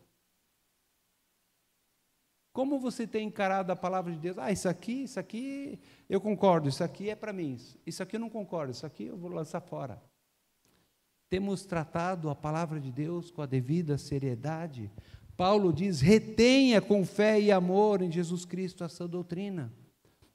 Como 2.52 2.78
você 2.78 3.06
tem 3.06 3.26
encarado 3.26 3.72
a 3.72 3.76
palavra 3.76 4.12
de 4.12 4.18
Deus? 4.18 4.38
Ah, 4.38 4.52
isso 4.52 4.68
aqui, 4.68 5.02
isso 5.02 5.18
aqui 5.18 5.80
eu 6.08 6.20
concordo, 6.20 6.68
isso 6.68 6.82
aqui 6.82 7.10
é 7.10 7.16
para 7.16 7.32
mim, 7.32 7.58
isso 7.84 8.02
aqui 8.02 8.16
eu 8.16 8.20
não 8.20 8.30
concordo, 8.30 8.72
isso 8.72 8.86
aqui 8.86 9.06
eu 9.06 9.16
vou 9.16 9.30
lançar 9.30 9.60
fora. 9.60 10.00
Temos 11.28 11.64
tratado 11.66 12.30
a 12.30 12.34
palavra 12.34 12.80
de 12.80 12.90
Deus 12.90 13.30
com 13.30 13.42
a 13.42 13.46
devida 13.46 13.98
seriedade. 13.98 14.90
Paulo 15.36 15.72
diz: 15.72 16.00
retenha 16.00 16.80
com 16.80 17.04
fé 17.04 17.38
e 17.38 17.52
amor 17.52 18.00
em 18.00 18.10
Jesus 18.10 18.44
Cristo 18.44 18.82
essa 18.82 19.06
doutrina. 19.06 19.72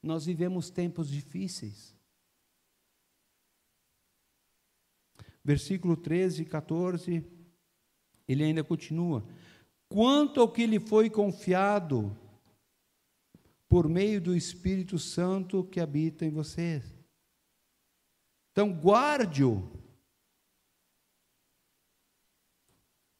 Nós 0.03 0.25
vivemos 0.25 0.69
tempos 0.69 1.09
difíceis. 1.09 1.95
Versículo 5.43 5.97
13 5.97 6.43
e 6.43 6.45
14, 6.45 7.25
ele 8.27 8.43
ainda 8.43 8.63
continua: 8.63 9.25
Quanto 9.89 10.39
ao 10.39 10.51
que 10.51 10.65
lhe 10.65 10.79
foi 10.79 11.09
confiado 11.09 12.15
por 13.73 13.89
meio 13.89 14.21
do 14.21 14.35
Espírito 14.35 14.99
Santo 14.99 15.63
que 15.63 15.79
habita 15.79 16.23
em 16.23 16.29
vocês. 16.29 16.83
Então, 18.51 18.71
guarde-o. 18.71 19.67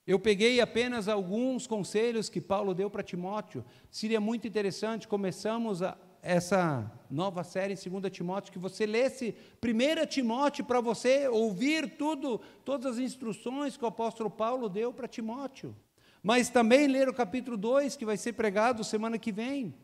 Eu 0.06 0.20
peguei 0.20 0.62
apenas 0.62 1.08
alguns 1.08 1.66
conselhos 1.66 2.30
que 2.30 2.40
Paulo 2.40 2.76
deu 2.76 2.88
para 2.88 3.02
Timóteo. 3.02 3.66
Seria 3.90 4.22
muito 4.22 4.48
interessante, 4.48 5.08
começamos 5.08 5.82
a, 5.82 5.98
essa 6.24 6.90
nova 7.12 7.44
série 7.44 7.74
em 7.74 7.90
2 7.90 8.12
Timóteo, 8.12 8.54
que 8.54 8.58
você 8.58 8.86
lesse 8.86 9.36
1 9.62 10.06
Timóteo 10.08 10.64
para 10.64 10.80
você 10.80 11.28
ouvir 11.28 11.98
tudo, 11.98 12.40
todas 12.64 12.94
as 12.94 12.98
instruções 12.98 13.76
que 13.76 13.84
o 13.84 13.88
apóstolo 13.88 14.30
Paulo 14.30 14.70
deu 14.70 14.94
para 14.94 15.08
Timóteo. 15.08 15.76
Mas 16.24 16.50
também 16.50 16.88
ler 16.88 17.10
o 17.10 17.14
capítulo 17.14 17.58
2, 17.58 17.98
que 17.98 18.06
vai 18.06 18.16
ser 18.16 18.34
pregado 18.34 18.86
semana 18.86 19.20
que 19.20 19.34
vem. 19.34 19.76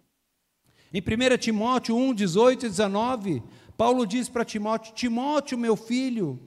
Em 0.93 1.01
1 1.01 1.37
Timóteo 1.37 1.95
1, 1.97 2.13
18 2.13 2.65
e 2.65 2.69
19, 2.69 3.43
Paulo 3.77 4.07
diz 4.07 4.29
para 4.29 4.45
Timóteo: 4.45 4.93
Timóteo, 4.93 5.57
meu 5.57 5.75
filho, 5.75 6.39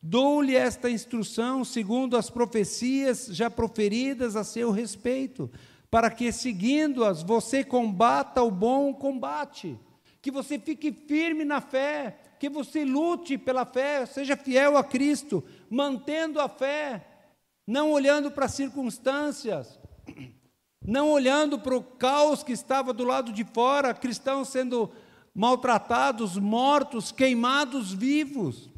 dou-lhe 0.00 0.54
esta 0.54 0.88
instrução 0.88 1.64
segundo 1.64 2.16
as 2.16 2.30
profecias 2.30 3.26
já 3.32 3.50
proferidas 3.50 4.36
a 4.36 4.44
seu 4.44 4.70
respeito 4.70 5.50
para 5.94 6.10
que, 6.10 6.32
seguindo-as, 6.32 7.22
você 7.22 7.62
combata 7.62 8.42
o 8.42 8.50
bom 8.50 8.92
combate, 8.92 9.78
que 10.20 10.28
você 10.28 10.58
fique 10.58 10.90
firme 10.90 11.44
na 11.44 11.60
fé, 11.60 12.18
que 12.40 12.48
você 12.48 12.84
lute 12.84 13.38
pela 13.38 13.64
fé, 13.64 14.04
seja 14.04 14.36
fiel 14.36 14.76
a 14.76 14.82
Cristo, 14.82 15.44
mantendo 15.70 16.40
a 16.40 16.48
fé, 16.48 17.06
não 17.64 17.92
olhando 17.92 18.28
para 18.32 18.46
as 18.46 18.54
circunstâncias, 18.54 19.78
não 20.84 21.12
olhando 21.12 21.60
para 21.60 21.76
o 21.76 21.84
caos 21.84 22.42
que 22.42 22.50
estava 22.50 22.92
do 22.92 23.04
lado 23.04 23.32
de 23.32 23.44
fora, 23.44 23.94
cristãos 23.94 24.48
sendo 24.48 24.90
maltratados, 25.32 26.36
mortos, 26.36 27.12
queimados 27.12 27.92
vivos. 27.92 28.68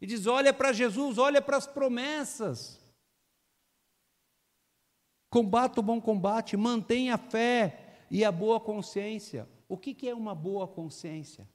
E 0.00 0.06
diz: 0.06 0.26
olha 0.26 0.54
para 0.54 0.72
Jesus, 0.72 1.18
olha 1.18 1.42
para 1.42 1.58
as 1.58 1.66
promessas. 1.66 2.75
Combata 5.28 5.80
o 5.80 5.82
bom 5.82 6.00
combate, 6.00 6.56
mantenha 6.56 7.14
a 7.14 7.18
fé 7.18 8.04
e 8.10 8.24
a 8.24 8.30
boa 8.30 8.60
consciência. 8.60 9.48
O 9.68 9.76
que, 9.76 9.94
que 9.94 10.08
é 10.08 10.14
uma 10.14 10.34
boa 10.34 10.66
consciência? 10.68 11.48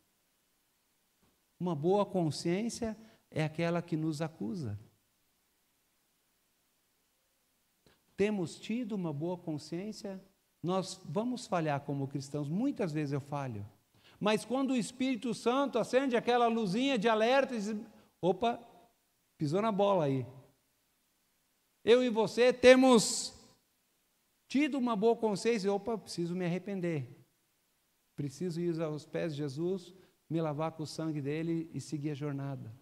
Uma 1.60 1.76
boa 1.76 2.06
consciência 2.06 2.98
é 3.30 3.44
aquela 3.44 3.82
que 3.82 3.96
nos 3.96 4.22
acusa. 4.22 4.80
Temos 8.18 8.60
tido 8.60 8.94
uma 8.94 9.14
boa 9.14 9.38
consciência? 9.38 10.22
Nós 10.62 11.00
vamos 11.06 11.48
falhar 11.48 11.80
como 11.82 12.08
cristãos, 12.08 12.50
muitas 12.50 12.92
vezes 12.92 13.14
eu 13.14 13.22
falho. 13.22 13.66
Mas 14.20 14.46
quando 14.46 14.72
o 14.72 14.78
Espírito 14.78 15.34
Santo 15.34 15.80
acende 15.80 16.16
aquela 16.16 16.48
luzinha 16.48 16.98
de 16.98 17.10
alerta 17.10 17.56
e 17.56 17.58
diz: 17.58 17.76
opa, 18.22 18.60
pisou 19.38 19.62
na 19.62 19.72
bola 19.72 20.06
aí. 20.06 20.26
Eu 21.84 22.04
e 22.04 22.10
você 22.10 22.54
temos 22.54 23.34
tido 24.52 24.78
uma 24.78 24.98
boa 24.98 25.16
consciência, 25.16 25.72
opa, 25.72 25.98
preciso 25.98 26.36
me 26.36 26.44
arrepender. 26.44 27.08
Preciso 28.18 28.60
ir 28.60 28.82
aos 28.82 29.06
pés 29.06 29.34
de 29.34 29.38
Jesus, 29.38 29.96
me 30.30 30.42
lavar 30.42 30.74
com 30.74 30.84
o 30.84 30.86
sangue 30.86 31.22
dele 31.22 31.72
e 31.74 31.80
seguir 31.80 32.10
a 32.12 32.14
jornada. 32.14 32.76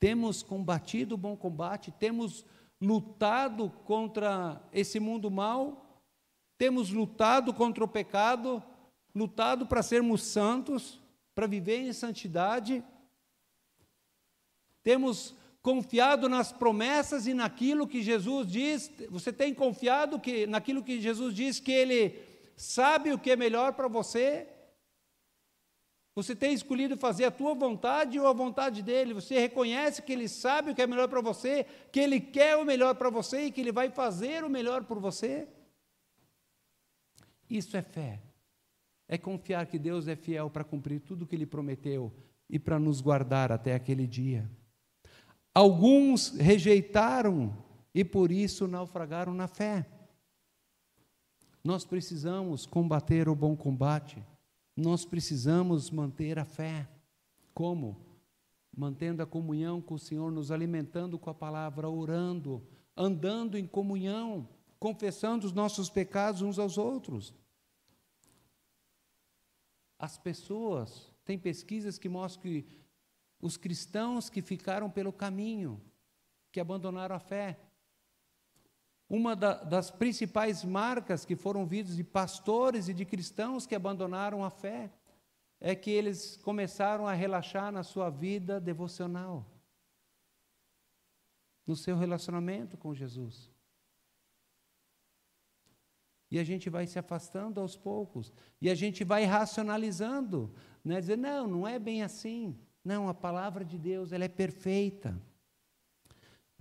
Temos 0.00 0.42
combatido 0.42 1.14
o 1.14 1.16
bom 1.16 1.36
combate, 1.36 1.92
temos 1.92 2.44
lutado 2.80 3.70
contra 3.84 4.60
esse 4.72 4.98
mundo 4.98 5.30
mal, 5.30 6.02
temos 6.58 6.90
lutado 6.90 7.54
contra 7.54 7.84
o 7.84 7.88
pecado, 7.88 8.60
lutado 9.14 9.68
para 9.68 9.84
sermos 9.84 10.20
santos, 10.22 11.00
para 11.32 11.46
viver 11.46 11.78
em 11.78 11.92
santidade. 11.92 12.82
Temos 14.82 15.36
confiado 15.66 16.28
nas 16.28 16.52
promessas 16.52 17.26
e 17.26 17.34
naquilo 17.34 17.88
que 17.88 18.00
Jesus 18.00 18.46
diz. 18.46 18.88
Você 19.10 19.32
tem 19.32 19.52
confiado 19.52 20.20
que 20.20 20.46
naquilo 20.46 20.80
que 20.80 21.00
Jesus 21.00 21.34
diz 21.34 21.58
que 21.58 21.72
ele 21.72 22.22
sabe 22.56 23.12
o 23.12 23.18
que 23.18 23.32
é 23.32 23.36
melhor 23.36 23.72
para 23.72 23.88
você? 23.88 24.46
Você 26.14 26.36
tem 26.36 26.54
escolhido 26.54 26.96
fazer 26.96 27.24
a 27.24 27.32
tua 27.32 27.52
vontade 27.52 28.16
ou 28.16 28.28
a 28.28 28.32
vontade 28.32 28.80
dele? 28.80 29.12
Você 29.12 29.40
reconhece 29.40 30.02
que 30.02 30.12
ele 30.12 30.28
sabe 30.28 30.70
o 30.70 30.74
que 30.74 30.82
é 30.82 30.86
melhor 30.86 31.08
para 31.08 31.20
você, 31.20 31.66
que 31.90 31.98
ele 31.98 32.20
quer 32.20 32.54
o 32.54 32.64
melhor 32.64 32.94
para 32.94 33.10
você 33.10 33.46
e 33.46 33.50
que 33.50 33.60
ele 33.60 33.72
vai 33.72 33.90
fazer 33.90 34.44
o 34.44 34.48
melhor 34.48 34.84
por 34.84 35.00
você? 35.00 35.48
Isso 37.50 37.76
é 37.76 37.82
fé. 37.82 38.22
É 39.08 39.18
confiar 39.18 39.66
que 39.66 39.80
Deus 39.80 40.06
é 40.06 40.14
fiel 40.14 40.48
para 40.48 40.62
cumprir 40.62 41.00
tudo 41.00 41.22
o 41.22 41.26
que 41.26 41.34
ele 41.34 41.44
prometeu 41.44 42.12
e 42.48 42.56
para 42.56 42.78
nos 42.78 43.00
guardar 43.00 43.50
até 43.50 43.74
aquele 43.74 44.06
dia. 44.06 44.48
Alguns 45.56 46.28
rejeitaram 46.36 47.56
e 47.94 48.04
por 48.04 48.30
isso 48.30 48.68
naufragaram 48.68 49.32
na 49.32 49.48
fé. 49.48 49.88
Nós 51.64 51.82
precisamos 51.82 52.66
combater 52.66 53.26
o 53.26 53.34
bom 53.34 53.56
combate. 53.56 54.22
Nós 54.76 55.06
precisamos 55.06 55.90
manter 55.90 56.38
a 56.38 56.44
fé. 56.44 56.86
Como? 57.54 57.96
Mantendo 58.76 59.22
a 59.22 59.26
comunhão 59.26 59.80
com 59.80 59.94
o 59.94 59.98
Senhor, 59.98 60.30
nos 60.30 60.50
alimentando 60.50 61.18
com 61.18 61.30
a 61.30 61.34
palavra, 61.34 61.88
orando, 61.88 62.62
andando 62.94 63.56
em 63.56 63.66
comunhão, 63.66 64.46
confessando 64.78 65.46
os 65.46 65.54
nossos 65.54 65.88
pecados 65.88 66.42
uns 66.42 66.58
aos 66.58 66.76
outros. 66.76 67.32
As 69.98 70.18
pessoas, 70.18 71.10
tem 71.24 71.38
pesquisas 71.38 71.96
que 71.96 72.10
mostram 72.10 72.42
que 72.42 72.66
os 73.46 73.56
cristãos 73.56 74.28
que 74.28 74.42
ficaram 74.42 74.90
pelo 74.90 75.12
caminho, 75.12 75.80
que 76.50 76.60
abandonaram 76.60 77.14
a 77.14 77.20
fé. 77.20 77.58
Uma 79.08 79.36
da, 79.36 79.62
das 79.62 79.90
principais 79.90 80.64
marcas 80.64 81.24
que 81.24 81.36
foram 81.36 81.64
vistas 81.64 81.96
de 81.96 82.02
pastores 82.02 82.88
e 82.88 82.94
de 82.94 83.04
cristãos 83.04 83.64
que 83.64 83.74
abandonaram 83.74 84.44
a 84.44 84.50
fé 84.50 84.90
é 85.60 85.74
que 85.74 85.90
eles 85.90 86.36
começaram 86.38 87.06
a 87.06 87.12
relaxar 87.12 87.70
na 87.70 87.82
sua 87.82 88.10
vida 88.10 88.60
devocional, 88.60 89.46
no 91.64 91.76
seu 91.76 91.96
relacionamento 91.96 92.76
com 92.76 92.92
Jesus. 92.92 93.50
E 96.28 96.38
a 96.40 96.44
gente 96.44 96.68
vai 96.68 96.86
se 96.86 96.98
afastando 96.98 97.60
aos 97.60 97.76
poucos, 97.76 98.32
e 98.60 98.68
a 98.68 98.74
gente 98.74 99.04
vai 99.04 99.24
racionalizando, 99.24 100.52
né? 100.84 101.00
dizer, 101.00 101.16
não, 101.16 101.46
não 101.46 101.68
é 101.68 101.78
bem 101.78 102.02
assim. 102.02 102.58
Não, 102.86 103.08
a 103.08 103.14
palavra 103.14 103.64
de 103.64 103.76
Deus 103.76 104.12
ela 104.12 104.26
é 104.26 104.28
perfeita. 104.28 105.20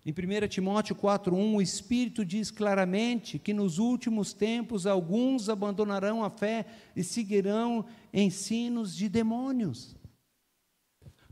Em 0.03 0.11
1 0.11 0.47
Timóteo 0.47 0.95
4,1, 0.95 1.53
o 1.53 1.61
Espírito 1.61 2.25
diz 2.25 2.49
claramente 2.49 3.37
que 3.37 3.53
nos 3.53 3.77
últimos 3.77 4.33
tempos 4.33 4.87
alguns 4.87 5.49
abandonarão 5.49 6.23
a 6.23 6.31
fé 6.31 6.65
e 6.95 7.03
seguirão 7.03 7.85
ensinos 8.11 8.95
de 8.95 9.07
demônios. 9.07 9.95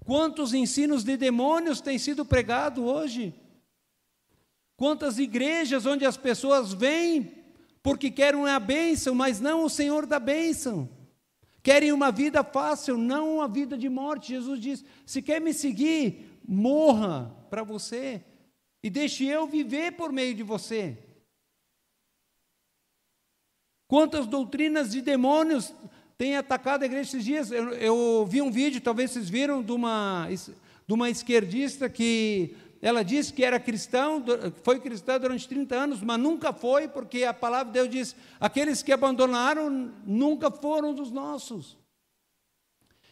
Quantos 0.06 0.54
ensinos 0.54 1.04
de 1.04 1.18
demônios 1.18 1.82
têm 1.82 1.98
sido 1.98 2.24
pregados 2.24 2.84
hoje? 2.84 3.34
Quantas 4.78 5.18
igrejas 5.18 5.88
onde 5.88 6.06
as 6.06 6.18
pessoas 6.18 6.72
vêm 6.72 7.32
porque 7.82 8.12
querem 8.12 8.48
a 8.48 8.60
bênção, 8.60 9.16
mas 9.16 9.40
não 9.40 9.66
o 9.66 9.70
Senhor 9.72 10.06
da 10.06 10.20
bênção. 10.20 10.88
Querem 11.64 11.94
uma 11.94 12.12
vida 12.12 12.44
fácil, 12.44 12.98
não 12.98 13.38
uma 13.38 13.48
vida 13.48 13.78
de 13.78 13.88
morte. 13.88 14.34
Jesus 14.34 14.60
diz: 14.60 14.86
se 15.06 15.22
quer 15.22 15.40
me 15.40 15.54
seguir, 15.54 16.40
morra 16.46 17.34
para 17.50 17.64
você 17.64 18.22
e 18.84 18.90
deixe 18.90 19.26
eu 19.26 19.48
viver 19.48 19.94
por 19.94 20.12
meio 20.12 20.36
de 20.36 20.44
você. 20.44 20.98
Quantas 23.88 24.28
doutrinas 24.28 24.92
de 24.92 25.02
demônios 25.02 25.74
têm 26.18 26.36
atacado 26.36 26.84
a 26.84 26.86
igreja 26.86 27.10
esses 27.10 27.24
dias? 27.24 27.50
Eu, 27.50 27.70
eu 27.74 28.26
vi 28.30 28.42
um 28.42 28.52
vídeo, 28.52 28.82
talvez 28.82 29.12
vocês 29.12 29.30
viram, 29.30 29.64
de 29.64 29.72
uma, 29.72 30.28
de 30.86 30.94
uma 30.94 31.10
esquerdista 31.10 31.90
que 31.90 32.58
ela 32.84 33.02
disse 33.02 33.32
que 33.32 33.46
era 33.46 33.62
cristão, 33.62 34.22
foi 34.62 34.78
cristã 34.78 35.18
durante 35.18 35.48
30 35.48 35.74
anos, 35.74 36.02
mas 36.02 36.20
nunca 36.20 36.52
foi, 36.52 36.86
porque 36.86 37.24
a 37.24 37.34
palavra 37.34 37.68
de 37.68 37.80
Deus 37.80 37.90
diz: 37.90 38.16
aqueles 38.42 38.84
que 38.84 38.92
abandonaram 38.92 39.70
nunca 40.06 40.52
foram 40.52 40.94
dos 40.94 41.10
nossos. 41.10 41.78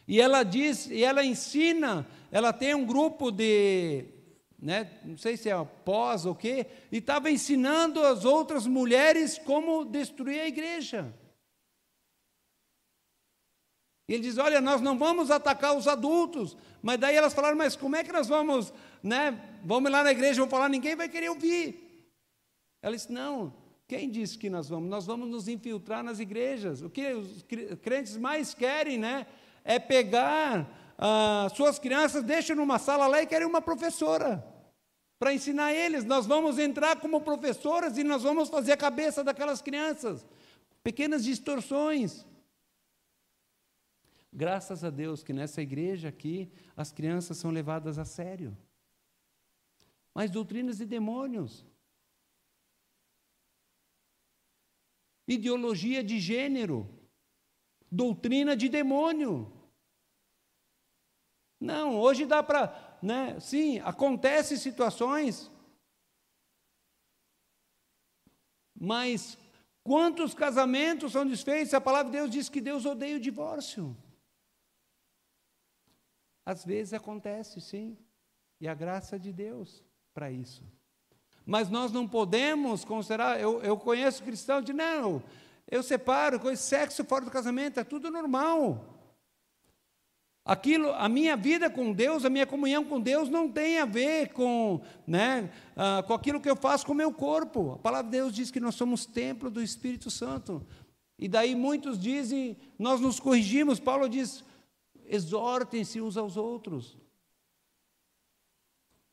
E 0.06 0.20
ela 0.20 0.44
diz, 0.44 0.88
e 0.88 1.06
ela 1.06 1.24
ensina, 1.24 2.06
ela 2.34 2.52
tem 2.52 2.76
um 2.76 2.86
grupo 2.86 3.32
de 3.32 4.08
né, 4.62 4.92
não 5.06 5.18
sei 5.18 5.38
se 5.38 5.50
é 5.50 5.66
pós 5.86 6.26
ou 6.26 6.36
quê, 6.36 6.68
e 6.92 6.98
estava 6.98 7.32
ensinando 7.32 8.04
as 8.04 8.26
outras 8.26 8.68
mulheres 8.68 9.38
como 9.38 9.86
destruir 9.86 10.42
a 10.42 10.48
igreja. 10.48 11.16
Ele 14.14 14.24
diz: 14.24 14.38
Olha, 14.38 14.60
nós 14.60 14.82
não 14.82 14.98
vamos 14.98 15.32
atacar 15.32 15.76
os 15.76 15.88
adultos. 15.88 16.58
Mas 16.82 17.00
daí 17.00 17.16
elas 17.16 17.34
falaram: 17.34 17.58
Mas 17.58 17.76
como 17.76 17.96
é 17.96 18.04
que 18.04 18.12
nós 18.12 18.28
vamos, 18.28 18.74
né? 19.04 19.60
Vamos 19.64 19.92
lá 19.92 20.04
na 20.04 20.12
igreja, 20.12 20.36
vamos 20.36 20.52
falar, 20.52 20.70
ninguém 20.70 20.96
vai 20.96 21.10
querer 21.10 21.30
ouvir. 21.30 22.08
Ela 22.82 22.96
disse: 22.96 23.12
Não, 23.12 23.54
quem 23.88 24.10
disse 24.10 24.38
que 24.38 24.50
nós 24.50 24.70
vamos? 24.70 24.90
Nós 24.90 25.06
vamos 25.06 25.28
nos 25.28 25.48
infiltrar 25.48 26.04
nas 26.04 26.20
igrejas. 26.20 26.82
O 26.82 26.90
que 26.90 27.14
os 27.14 27.46
crentes 27.82 28.18
mais 28.18 28.54
querem, 28.54 28.98
né? 28.98 29.28
É 29.64 29.78
pegar 29.80 30.94
ah, 30.98 31.48
suas 31.56 31.78
crianças, 31.78 32.24
deixam 32.24 32.56
numa 32.56 32.80
sala 32.80 33.08
lá 33.08 33.22
e 33.22 33.28
querem 33.28 33.48
uma 33.48 33.62
professora 33.62 34.44
para 35.20 35.34
ensinar 35.34 35.74
eles. 35.74 36.04
Nós 36.04 36.26
vamos 36.26 36.58
entrar 36.58 37.00
como 37.00 37.22
professoras 37.22 37.98
e 37.98 38.04
nós 38.04 38.24
vamos 38.24 38.50
fazer 38.50 38.72
a 38.72 38.78
cabeça 38.78 39.24
daquelas 39.24 39.62
crianças. 39.62 40.26
Pequenas 40.84 41.24
distorções. 41.24 42.26
Graças 44.34 44.84
a 44.84 44.90
Deus 44.90 45.22
que 45.22 45.34
nessa 45.34 45.62
igreja 45.62 46.08
aqui 46.08 46.50
as 46.78 46.92
crianças 46.92 47.38
são 47.38 47.52
levadas 47.52 48.00
a 48.00 48.06
sério. 48.06 48.58
Mas 50.14 50.30
doutrinas 50.30 50.78
de 50.78 50.86
demônios. 50.86 51.66
Ideologia 55.28 56.04
de 56.04 56.20
gênero. 56.20 56.88
Doutrina 57.92 58.56
de 58.56 58.70
demônio. 58.70 59.52
Não, 61.60 62.00
hoje 62.00 62.26
dá 62.26 62.42
para 62.42 62.92
né? 63.02 63.40
Sim, 63.40 63.80
acontecem 63.80 64.58
situações, 64.58 65.52
mas 68.76 69.38
quantos 69.84 70.34
casamentos 70.34 71.14
são 71.14 71.26
desfeitos? 71.26 71.74
A 71.74 71.82
palavra 71.82 72.12
de 72.12 72.18
Deus 72.18 72.30
diz 72.30 72.48
que 72.48 72.62
Deus 72.62 72.86
odeia 72.86 73.18
o 73.18 73.20
divórcio. 73.20 73.98
Às 76.46 76.64
vezes 76.64 76.94
acontece, 76.94 77.60
sim, 77.60 77.98
e 78.60 78.68
a 78.68 78.74
graça 78.74 79.18
de 79.18 79.32
Deus 79.32 79.84
para 80.14 80.32
isso. 80.32 80.64
Mas 81.46 81.70
nós 81.70 81.92
não 81.92 82.08
podemos 82.08 82.86
considerar, 82.86 83.40
eu, 83.40 83.62
eu 83.62 83.78
conheço 83.78 84.24
cristãos 84.24 84.64
de 84.64 84.74
não, 84.74 85.24
eu 85.70 85.82
separo, 85.82 86.40
com 86.40 86.56
sexo 86.56 87.04
fora 87.04 87.26
do 87.26 87.32
casamento, 87.32 87.80
é 87.80 87.84
tudo 87.84 88.12
normal. 88.12 88.92
Aquilo, 90.44 90.92
a 90.94 91.08
minha 91.08 91.38
vida 91.38 91.70
com 91.70 91.94
Deus, 91.94 92.26
a 92.26 92.30
minha 92.30 92.48
comunhão 92.48 92.84
com 92.84 93.00
Deus 93.00 93.30
não 93.30 93.50
tem 93.50 93.78
a 93.78 93.86
ver 93.86 94.34
com, 94.34 94.82
né, 95.06 95.52
uh, 95.76 96.06
com 96.06 96.14
aquilo 96.14 96.42
que 96.42 96.50
eu 96.50 96.56
faço 96.56 96.86
com 96.86 96.94
o 96.94 96.96
meu 96.96 97.14
corpo. 97.14 97.74
A 97.74 97.78
palavra 97.78 98.10
de 98.10 98.18
Deus 98.18 98.34
diz 98.34 98.50
que 98.50 98.60
nós 98.60 98.74
somos 98.74 99.06
templo 99.06 99.52
do 99.52 99.62
Espírito 99.62 100.10
Santo. 100.10 100.66
E 101.18 101.28
daí 101.28 101.54
muitos 101.54 102.00
dizem, 102.00 102.58
nós 102.80 103.00
nos 103.00 103.20
corrigimos. 103.20 103.80
Paulo 103.80 104.10
diz: 104.10 104.44
exortem-se 105.06 106.02
uns 106.02 106.18
aos 106.18 106.36
outros. 106.36 106.98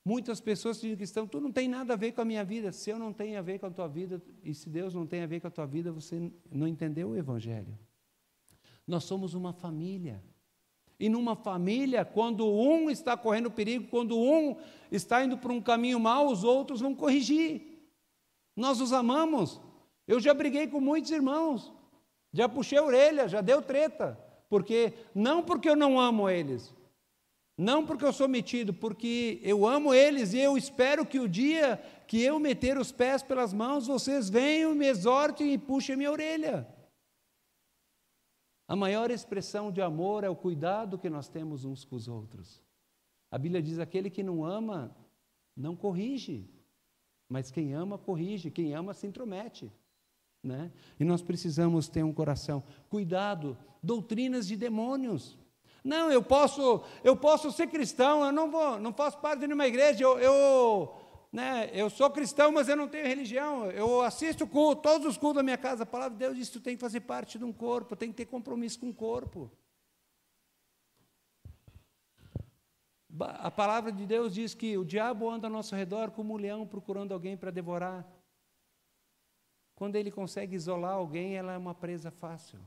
Muitas 0.04 0.40
pessoas 0.40 0.80
dizem 0.80 0.96
que 0.96 1.04
estão, 1.04 1.26
tu 1.26 1.40
não 1.40 1.52
tem 1.52 1.68
nada 1.68 1.92
a 1.92 1.96
ver 1.96 2.12
com 2.12 2.20
a 2.20 2.24
minha 2.24 2.44
vida. 2.44 2.72
Se 2.72 2.90
eu 2.90 2.98
não 2.98 3.12
tenho 3.12 3.38
a 3.38 3.42
ver 3.42 3.58
com 3.58 3.66
a 3.66 3.70
tua 3.70 3.86
vida, 3.86 4.22
e 4.42 4.54
se 4.54 4.70
Deus 4.70 4.94
não 4.94 5.06
tem 5.06 5.22
a 5.22 5.26
ver 5.26 5.40
com 5.40 5.48
a 5.48 5.50
tua 5.50 5.66
vida, 5.66 5.92
você 5.92 6.32
não 6.50 6.66
entendeu 6.66 7.10
o 7.10 7.16
Evangelho. 7.16 7.78
Nós 8.86 9.04
somos 9.04 9.34
uma 9.34 9.52
família. 9.52 10.22
E 10.98 11.08
numa 11.08 11.36
família, 11.36 12.04
quando 12.04 12.46
um 12.46 12.90
está 12.90 13.16
correndo 13.16 13.50
perigo, 13.50 13.86
quando 13.88 14.18
um 14.18 14.56
está 14.90 15.22
indo 15.24 15.38
por 15.38 15.50
um 15.50 15.60
caminho 15.60 16.00
mau, 16.00 16.26
os 16.26 16.42
outros 16.42 16.80
vão 16.80 16.94
corrigir. 16.94 17.78
Nós 18.56 18.80
os 18.80 18.92
amamos. 18.92 19.60
Eu 20.06 20.18
já 20.18 20.32
briguei 20.32 20.66
com 20.66 20.80
muitos 20.80 21.10
irmãos, 21.10 21.70
já 22.32 22.48
puxei 22.48 22.78
a 22.78 22.82
orelha, 22.82 23.28
já 23.28 23.42
deu 23.42 23.60
treta, 23.60 24.18
porque 24.48 24.94
não 25.14 25.42
porque 25.42 25.68
eu 25.68 25.76
não 25.76 26.00
amo 26.00 26.30
eles, 26.30 26.74
não 27.58 27.84
porque 27.84 28.04
eu 28.04 28.12
sou 28.12 28.28
metido, 28.28 28.72
porque 28.72 29.40
eu 29.42 29.66
amo 29.66 29.92
eles 29.92 30.32
e 30.32 30.38
eu 30.38 30.56
espero 30.56 31.04
que 31.04 31.18
o 31.18 31.28
dia 31.28 31.76
que 32.06 32.22
eu 32.22 32.38
meter 32.38 32.78
os 32.78 32.92
pés 32.92 33.20
pelas 33.20 33.52
mãos, 33.52 33.88
vocês 33.88 34.30
venham, 34.30 34.76
me 34.76 34.86
exortem 34.86 35.52
e 35.52 35.58
puxem 35.58 35.96
minha 35.96 36.12
orelha. 36.12 36.72
A 38.68 38.76
maior 38.76 39.10
expressão 39.10 39.72
de 39.72 39.82
amor 39.82 40.22
é 40.22 40.30
o 40.30 40.36
cuidado 40.36 40.98
que 40.98 41.10
nós 41.10 41.28
temos 41.28 41.64
uns 41.64 41.84
com 41.84 41.96
os 41.96 42.06
outros. 42.06 42.62
A 43.28 43.36
Bíblia 43.36 43.60
diz: 43.60 43.80
aquele 43.80 44.08
que 44.08 44.22
não 44.22 44.44
ama, 44.44 44.96
não 45.56 45.74
corrige. 45.74 46.48
Mas 47.28 47.50
quem 47.50 47.74
ama, 47.74 47.98
corrige. 47.98 48.52
Quem 48.52 48.72
ama, 48.72 48.94
se 48.94 49.06
intromete. 49.06 49.72
Né? 50.44 50.70
E 51.00 51.04
nós 51.04 51.22
precisamos 51.22 51.88
ter 51.88 52.04
um 52.04 52.12
coração. 52.12 52.62
Cuidado, 52.88 53.58
doutrinas 53.82 54.46
de 54.46 54.56
demônios. 54.56 55.36
Não, 55.88 56.12
eu 56.12 56.22
posso, 56.22 56.82
eu 57.02 57.16
posso 57.16 57.50
ser 57.50 57.66
cristão, 57.68 58.22
eu 58.22 58.30
não 58.30 58.50
vou, 58.50 58.78
não 58.78 58.92
faço 58.92 59.16
parte 59.16 59.40
de 59.40 59.46
nenhuma 59.46 59.66
igreja, 59.66 60.04
eu, 60.04 60.18
eu 60.18 60.94
né, 61.32 61.70
eu 61.72 61.88
sou 61.88 62.10
cristão, 62.10 62.52
mas 62.52 62.68
eu 62.68 62.76
não 62.76 62.86
tenho 62.86 63.06
religião, 63.06 63.70
eu 63.70 64.02
assisto 64.02 64.46
culto, 64.46 64.82
todos 64.82 65.06
os 65.06 65.16
cultos 65.16 65.36
da 65.36 65.42
minha 65.42 65.56
casa, 65.56 65.84
a 65.84 65.86
palavra 65.86 66.12
de 66.12 66.18
Deus 66.18 66.36
diz 66.36 66.48
que 66.48 66.58
tu 66.58 66.62
tem 66.62 66.76
que 66.76 66.80
fazer 66.82 67.00
parte 67.00 67.38
de 67.38 67.44
um 67.44 67.54
corpo, 67.54 67.96
tem 67.96 68.10
que 68.10 68.16
ter 68.16 68.26
compromisso 68.26 68.78
com 68.78 68.90
o 68.90 68.94
corpo. 68.94 69.50
A 73.18 73.50
palavra 73.50 73.90
de 73.90 74.04
Deus 74.04 74.34
diz 74.34 74.52
que 74.52 74.76
o 74.76 74.84
diabo 74.84 75.30
anda 75.30 75.46
ao 75.46 75.52
nosso 75.52 75.74
redor 75.74 76.10
como 76.10 76.34
um 76.34 76.36
leão 76.36 76.66
procurando 76.66 77.12
alguém 77.12 77.34
para 77.34 77.50
devorar. 77.50 78.06
Quando 79.74 79.96
ele 79.96 80.10
consegue 80.10 80.54
isolar 80.54 80.92
alguém, 80.92 81.34
ela 81.34 81.54
é 81.54 81.56
uma 81.56 81.74
presa 81.74 82.10
fácil. 82.10 82.60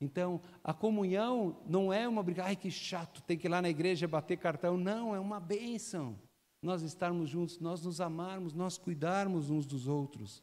Então, 0.00 0.40
a 0.62 0.74
comunhão 0.74 1.62
não 1.66 1.92
é 1.92 2.06
uma 2.06 2.22
briga, 2.22 2.44
ai 2.44 2.56
que 2.56 2.70
chato, 2.70 3.22
tem 3.22 3.38
que 3.38 3.46
ir 3.46 3.50
lá 3.50 3.62
na 3.62 3.70
igreja 3.70 4.08
bater 4.08 4.36
cartão. 4.36 4.76
Não, 4.76 5.14
é 5.14 5.20
uma 5.20 5.40
bênção 5.40 6.18
nós 6.64 6.82
estarmos 6.82 7.28
juntos, 7.28 7.60
nós 7.60 7.84
nos 7.84 8.00
amarmos, 8.00 8.54
nós 8.54 8.78
cuidarmos 8.78 9.50
uns 9.50 9.66
dos 9.66 9.86
outros. 9.86 10.42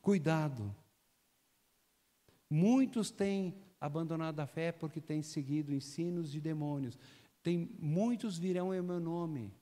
Cuidado. 0.00 0.74
Muitos 2.48 3.10
têm 3.10 3.54
abandonado 3.78 4.40
a 4.40 4.46
fé 4.46 4.72
porque 4.72 5.00
têm 5.00 5.22
seguido 5.22 5.74
ensinos 5.74 6.30
de 6.30 6.40
demônios. 6.40 6.98
Tem, 7.42 7.70
muitos 7.78 8.38
virão 8.38 8.74
em 8.74 8.80
meu 8.80 8.98
nome 8.98 9.52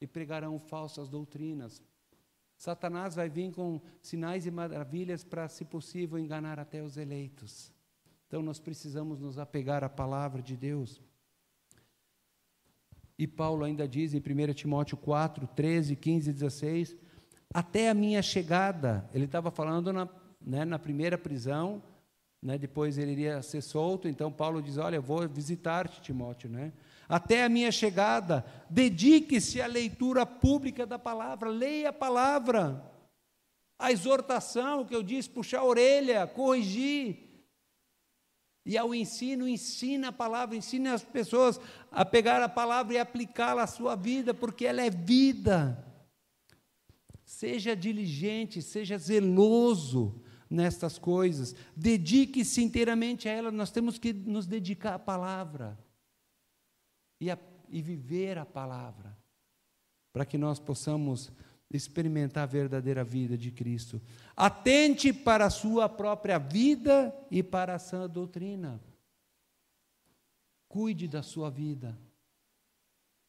e 0.00 0.06
pregarão 0.06 0.58
falsas 0.58 1.10
doutrinas. 1.10 1.82
Satanás 2.56 3.14
vai 3.14 3.28
vir 3.28 3.52
com 3.52 3.82
sinais 4.00 4.46
e 4.46 4.50
maravilhas 4.50 5.22
para, 5.22 5.46
se 5.48 5.64
possível, 5.64 6.18
enganar 6.18 6.58
até 6.58 6.82
os 6.82 6.96
eleitos. 6.96 7.73
Então 8.26 8.42
nós 8.42 8.58
precisamos 8.58 9.20
nos 9.20 9.38
apegar 9.38 9.84
à 9.84 9.88
palavra 9.88 10.42
de 10.42 10.56
Deus. 10.56 11.00
E 13.18 13.26
Paulo 13.26 13.64
ainda 13.64 13.86
diz 13.86 14.12
em 14.12 14.18
1 14.18 14.54
Timóteo 14.54 14.96
4, 14.96 15.46
13, 15.48 15.94
15 15.96 16.30
e 16.30 16.32
16: 16.32 16.96
Até 17.52 17.88
a 17.88 17.94
minha 17.94 18.22
chegada, 18.22 19.08
ele 19.14 19.26
estava 19.26 19.50
falando 19.50 19.92
na, 19.92 20.08
né, 20.40 20.64
na 20.64 20.78
primeira 20.78 21.16
prisão, 21.16 21.82
né? 22.42 22.58
depois 22.58 22.98
ele 22.98 23.12
iria 23.12 23.40
ser 23.40 23.62
solto, 23.62 24.08
então 24.08 24.30
Paulo 24.32 24.60
diz: 24.60 24.76
Olha, 24.76 25.00
vou 25.00 25.26
visitar-te, 25.28 26.00
Timóteo. 26.02 26.50
Né? 26.50 26.72
Até 27.08 27.44
a 27.44 27.48
minha 27.48 27.70
chegada, 27.70 28.44
dedique-se 28.68 29.60
à 29.60 29.66
leitura 29.66 30.26
pública 30.26 30.84
da 30.84 30.98
palavra, 30.98 31.48
leia 31.48 31.88
a 31.88 31.92
palavra. 31.92 32.92
A 33.78 33.90
exortação 33.90 34.84
que 34.84 34.94
eu 34.94 35.02
disse, 35.02 35.28
puxar 35.28 35.60
a 35.60 35.64
orelha, 35.64 36.26
corrigir. 36.26 37.23
E 38.66 38.78
ao 38.78 38.94
ensino, 38.94 39.46
ensina 39.46 40.08
a 40.08 40.12
palavra, 40.12 40.56
ensina 40.56 40.94
as 40.94 41.04
pessoas 41.04 41.60
a 41.90 42.04
pegar 42.04 42.42
a 42.42 42.48
palavra 42.48 42.94
e 42.94 42.98
aplicá-la 42.98 43.64
à 43.64 43.66
sua 43.66 43.94
vida, 43.94 44.32
porque 44.32 44.64
ela 44.64 44.80
é 44.80 44.88
vida. 44.88 45.84
Seja 47.24 47.76
diligente, 47.76 48.62
seja 48.62 48.96
zeloso 48.96 50.22
nestas 50.48 50.98
coisas, 50.98 51.54
dedique-se 51.76 52.62
inteiramente 52.62 53.28
a 53.28 53.32
ela. 53.32 53.50
Nós 53.50 53.70
temos 53.70 53.98
que 53.98 54.12
nos 54.12 54.46
dedicar 54.46 54.94
à 54.94 54.98
palavra 54.98 55.78
e, 57.20 57.30
a, 57.30 57.38
e 57.68 57.82
viver 57.82 58.38
a 58.38 58.46
palavra, 58.46 59.16
para 60.12 60.24
que 60.24 60.38
nós 60.38 60.58
possamos 60.58 61.32
experimentar 61.76 62.44
a 62.44 62.46
verdadeira 62.46 63.02
vida 63.02 63.36
de 63.36 63.50
Cristo. 63.50 64.00
Atente 64.36 65.12
para 65.12 65.46
a 65.46 65.50
sua 65.50 65.88
própria 65.88 66.38
vida 66.38 67.14
e 67.30 67.42
para 67.42 67.74
a 67.74 67.78
sã 67.78 68.08
doutrina. 68.08 68.80
Cuide 70.68 71.06
da 71.06 71.22
sua 71.22 71.50
vida. 71.50 71.98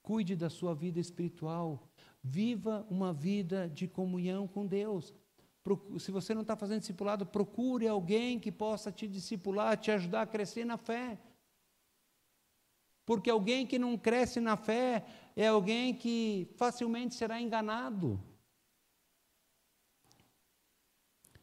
Cuide 0.01 0.35
da 0.35 0.49
sua 0.49 0.73
vida 0.73 0.99
espiritual. 0.99 1.87
Viva 2.23 2.85
uma 2.89 3.13
vida 3.13 3.69
de 3.69 3.87
comunhão 3.87 4.47
com 4.47 4.65
Deus. 4.65 5.13
Se 5.99 6.11
você 6.11 6.33
não 6.33 6.41
está 6.41 6.55
fazendo 6.55 6.79
discipulado, 6.79 7.25
procure 7.25 7.87
alguém 7.87 8.39
que 8.39 8.51
possa 8.51 8.91
te 8.91 9.07
discipular, 9.07 9.77
te 9.77 9.91
ajudar 9.91 10.21
a 10.21 10.27
crescer 10.27 10.65
na 10.65 10.77
fé. 10.77 11.17
Porque 13.05 13.29
alguém 13.29 13.65
que 13.67 13.77
não 13.77 13.97
cresce 13.97 14.39
na 14.39 14.57
fé 14.57 15.05
é 15.35 15.47
alguém 15.47 15.93
que 15.93 16.51
facilmente 16.55 17.13
será 17.13 17.39
enganado. 17.39 18.19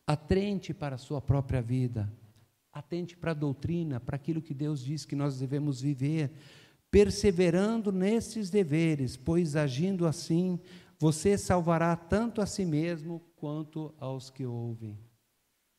Atente 0.06 0.74
para 0.74 0.96
a 0.96 0.98
sua 0.98 1.20
própria 1.20 1.62
vida, 1.62 2.12
atente 2.72 3.16
para 3.16 3.30
a 3.30 3.34
doutrina, 3.34 4.00
para 4.00 4.16
aquilo 4.16 4.42
que 4.42 4.54
Deus 4.54 4.82
diz 4.82 5.04
que 5.04 5.14
nós 5.14 5.38
devemos 5.38 5.80
viver, 5.80 6.32
perseverando 6.90 7.92
nesses 7.92 8.50
deveres, 8.50 9.16
pois 9.16 9.56
agindo 9.56 10.06
assim, 10.06 10.58
você 10.98 11.38
salvará 11.38 11.96
tanto 11.96 12.40
a 12.40 12.46
si 12.46 12.64
mesmo 12.64 13.20
quanto 13.36 13.94
aos 13.98 14.30
que 14.30 14.44
ouvem. 14.46 14.98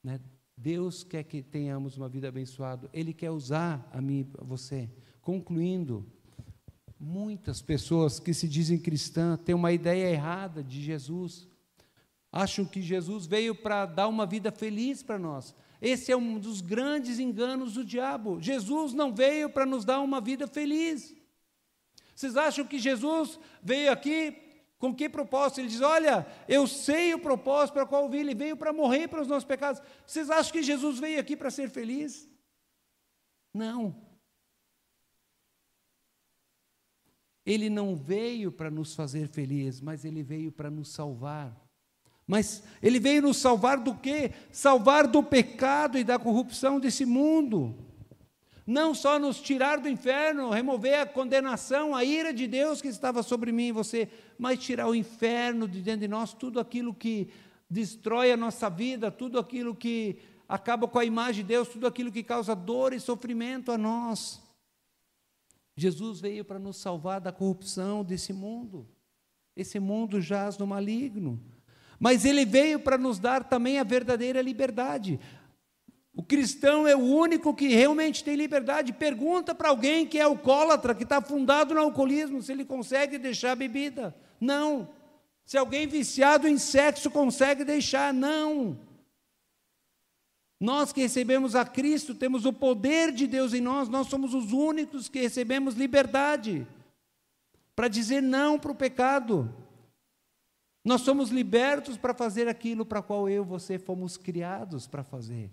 Né? 0.03 0.19
Deus 0.57 1.03
quer 1.03 1.23
que 1.23 1.41
tenhamos 1.41 1.97
uma 1.97 2.07
vida 2.07 2.27
abençoada, 2.27 2.89
Ele 2.93 3.13
quer 3.13 3.31
usar 3.31 3.89
a 3.91 4.01
mim, 4.01 4.29
você. 4.41 4.89
Concluindo, 5.21 6.05
muitas 6.99 7.61
pessoas 7.61 8.19
que 8.19 8.33
se 8.33 8.47
dizem 8.47 8.77
cristãs 8.77 9.39
têm 9.39 9.55
uma 9.55 9.71
ideia 9.71 10.11
errada 10.11 10.63
de 10.63 10.81
Jesus. 10.81 11.47
Acham 12.35 12.65
que 12.65 12.81
Jesus 12.81 13.27
veio 13.27 13.53
para 13.53 13.85
dar 13.85 14.07
uma 14.07 14.25
vida 14.25 14.51
feliz 14.51 15.03
para 15.03 15.19
nós. 15.19 15.53
Esse 15.79 16.11
é 16.11 16.17
um 16.17 16.39
dos 16.39 16.61
grandes 16.61 17.19
enganos 17.19 17.75
do 17.75 17.85
diabo. 17.85 18.41
Jesus 18.41 18.91
não 18.91 19.13
veio 19.13 19.51
para 19.51 19.67
nos 19.67 19.85
dar 19.85 19.99
uma 19.99 20.19
vida 20.19 20.47
feliz. 20.47 21.15
Vocês 22.15 22.35
acham 22.35 22.65
que 22.65 22.79
Jesus 22.79 23.39
veio 23.61 23.91
aqui 23.91 24.35
com 24.79 24.95
que 24.95 25.07
propósito? 25.07 25.59
Ele 25.59 25.67
diz: 25.67 25.81
Olha, 25.81 26.25
eu 26.47 26.65
sei 26.65 27.13
o 27.13 27.19
propósito 27.19 27.75
para 27.75 27.85
qual 27.85 28.09
veio. 28.09 28.21
Ele 28.21 28.33
veio 28.33 28.57
para 28.57 28.73
morrer 28.73 29.07
pelos 29.07 29.27
nossos 29.27 29.45
pecados. 29.45 29.79
Vocês 30.03 30.31
acham 30.31 30.51
que 30.51 30.63
Jesus 30.63 30.97
veio 30.97 31.19
aqui 31.19 31.37
para 31.37 31.51
ser 31.51 31.69
feliz? 31.69 32.27
Não. 33.53 33.95
Ele 37.45 37.69
não 37.69 37.95
veio 37.95 38.51
para 38.51 38.71
nos 38.71 38.95
fazer 38.95 39.27
felizes, 39.27 39.81
mas 39.81 40.03
ele 40.03 40.23
veio 40.23 40.51
para 40.51 40.71
nos 40.71 40.91
salvar. 40.91 41.62
Mas 42.27 42.63
ele 42.81 42.99
veio 42.99 43.21
nos 43.21 43.37
salvar 43.37 43.79
do 43.79 43.95
quê? 43.95 44.31
Salvar 44.51 45.07
do 45.07 45.21
pecado 45.21 45.97
e 45.97 46.03
da 46.03 46.17
corrupção 46.17 46.79
desse 46.79 47.05
mundo. 47.05 47.75
Não 48.65 48.95
só 48.95 49.19
nos 49.19 49.41
tirar 49.41 49.79
do 49.79 49.89
inferno, 49.89 50.49
remover 50.49 50.99
a 51.01 51.05
condenação, 51.05 51.93
a 51.93 52.05
ira 52.05 52.33
de 52.33 52.47
Deus 52.47 52.81
que 52.81 52.87
estava 52.87 53.21
sobre 53.21 53.51
mim 53.51 53.67
e 53.67 53.71
você, 53.73 54.09
mas 54.37 54.59
tirar 54.59 54.87
o 54.87 54.95
inferno 54.95 55.67
de 55.67 55.81
dentro 55.81 56.01
de 56.01 56.07
nós, 56.07 56.33
tudo 56.33 56.61
aquilo 56.61 56.93
que 56.93 57.29
destrói 57.69 58.31
a 58.31 58.37
nossa 58.37 58.69
vida, 58.69 59.11
tudo 59.11 59.37
aquilo 59.37 59.75
que 59.75 60.19
acaba 60.47 60.87
com 60.87 60.97
a 60.97 61.03
imagem 61.03 61.43
de 61.43 61.49
Deus, 61.49 61.67
tudo 61.67 61.87
aquilo 61.87 62.11
que 62.11 62.23
causa 62.23 62.55
dor 62.55 62.93
e 62.93 62.99
sofrimento 63.01 63.69
a 63.71 63.77
nós. 63.77 64.41
Jesus 65.75 66.21
veio 66.21 66.45
para 66.45 66.59
nos 66.59 66.77
salvar 66.77 67.19
da 67.19 67.31
corrupção 67.31 68.03
desse 68.03 68.31
mundo. 68.31 68.87
Esse 69.55 69.79
mundo 69.79 70.21
jaz 70.21 70.57
no 70.57 70.67
maligno. 70.67 71.41
Mas 72.03 72.25
ele 72.25 72.43
veio 72.43 72.81
para 72.81 72.97
nos 72.97 73.17
dar 73.17 73.45
também 73.45 73.79
a 73.79 73.83
verdadeira 73.85 74.41
liberdade. 74.41 75.17
O 76.13 76.21
cristão 76.21 76.85
é 76.85 76.93
o 76.93 76.99
único 76.99 77.55
que 77.55 77.69
realmente 77.69 78.25
tem 78.25 78.35
liberdade. 78.35 78.91
Pergunta 78.91 79.55
para 79.55 79.69
alguém 79.69 80.05
que 80.05 80.19
é 80.19 80.23
alcoólatra, 80.23 80.93
que 80.93 81.03
está 81.03 81.21
fundado 81.21 81.73
no 81.73 81.79
alcoolismo, 81.79 82.41
se 82.41 82.51
ele 82.51 82.65
consegue 82.65 83.17
deixar 83.17 83.53
a 83.53 83.55
bebida. 83.55 84.13
Não. 84.37 84.89
Se 85.45 85.57
alguém 85.57 85.87
viciado 85.87 86.45
em 86.45 86.57
sexo 86.57 87.09
consegue 87.09 87.63
deixar. 87.63 88.13
Não. 88.13 88.77
Nós 90.59 90.91
que 90.91 90.99
recebemos 90.99 91.55
a 91.55 91.63
Cristo, 91.63 92.13
temos 92.13 92.43
o 92.43 92.51
poder 92.51 93.13
de 93.13 93.25
Deus 93.27 93.53
em 93.53 93.61
nós, 93.61 93.87
nós 93.87 94.07
somos 94.07 94.33
os 94.33 94.51
únicos 94.51 95.07
que 95.07 95.21
recebemos 95.21 95.75
liberdade 95.75 96.67
para 97.73 97.87
dizer 97.87 98.21
não 98.21 98.59
para 98.59 98.73
o 98.73 98.75
pecado. 98.75 99.62
Nós 100.83 101.01
somos 101.01 101.29
libertos 101.29 101.97
para 101.97 102.13
fazer 102.13 102.47
aquilo 102.47 102.85
para 102.85 103.01
qual 103.01 103.29
eu 103.29 103.43
e 103.43 103.47
você 103.47 103.79
fomos 103.79 104.17
criados 104.17 104.87
para 104.87 105.03
fazer. 105.03 105.49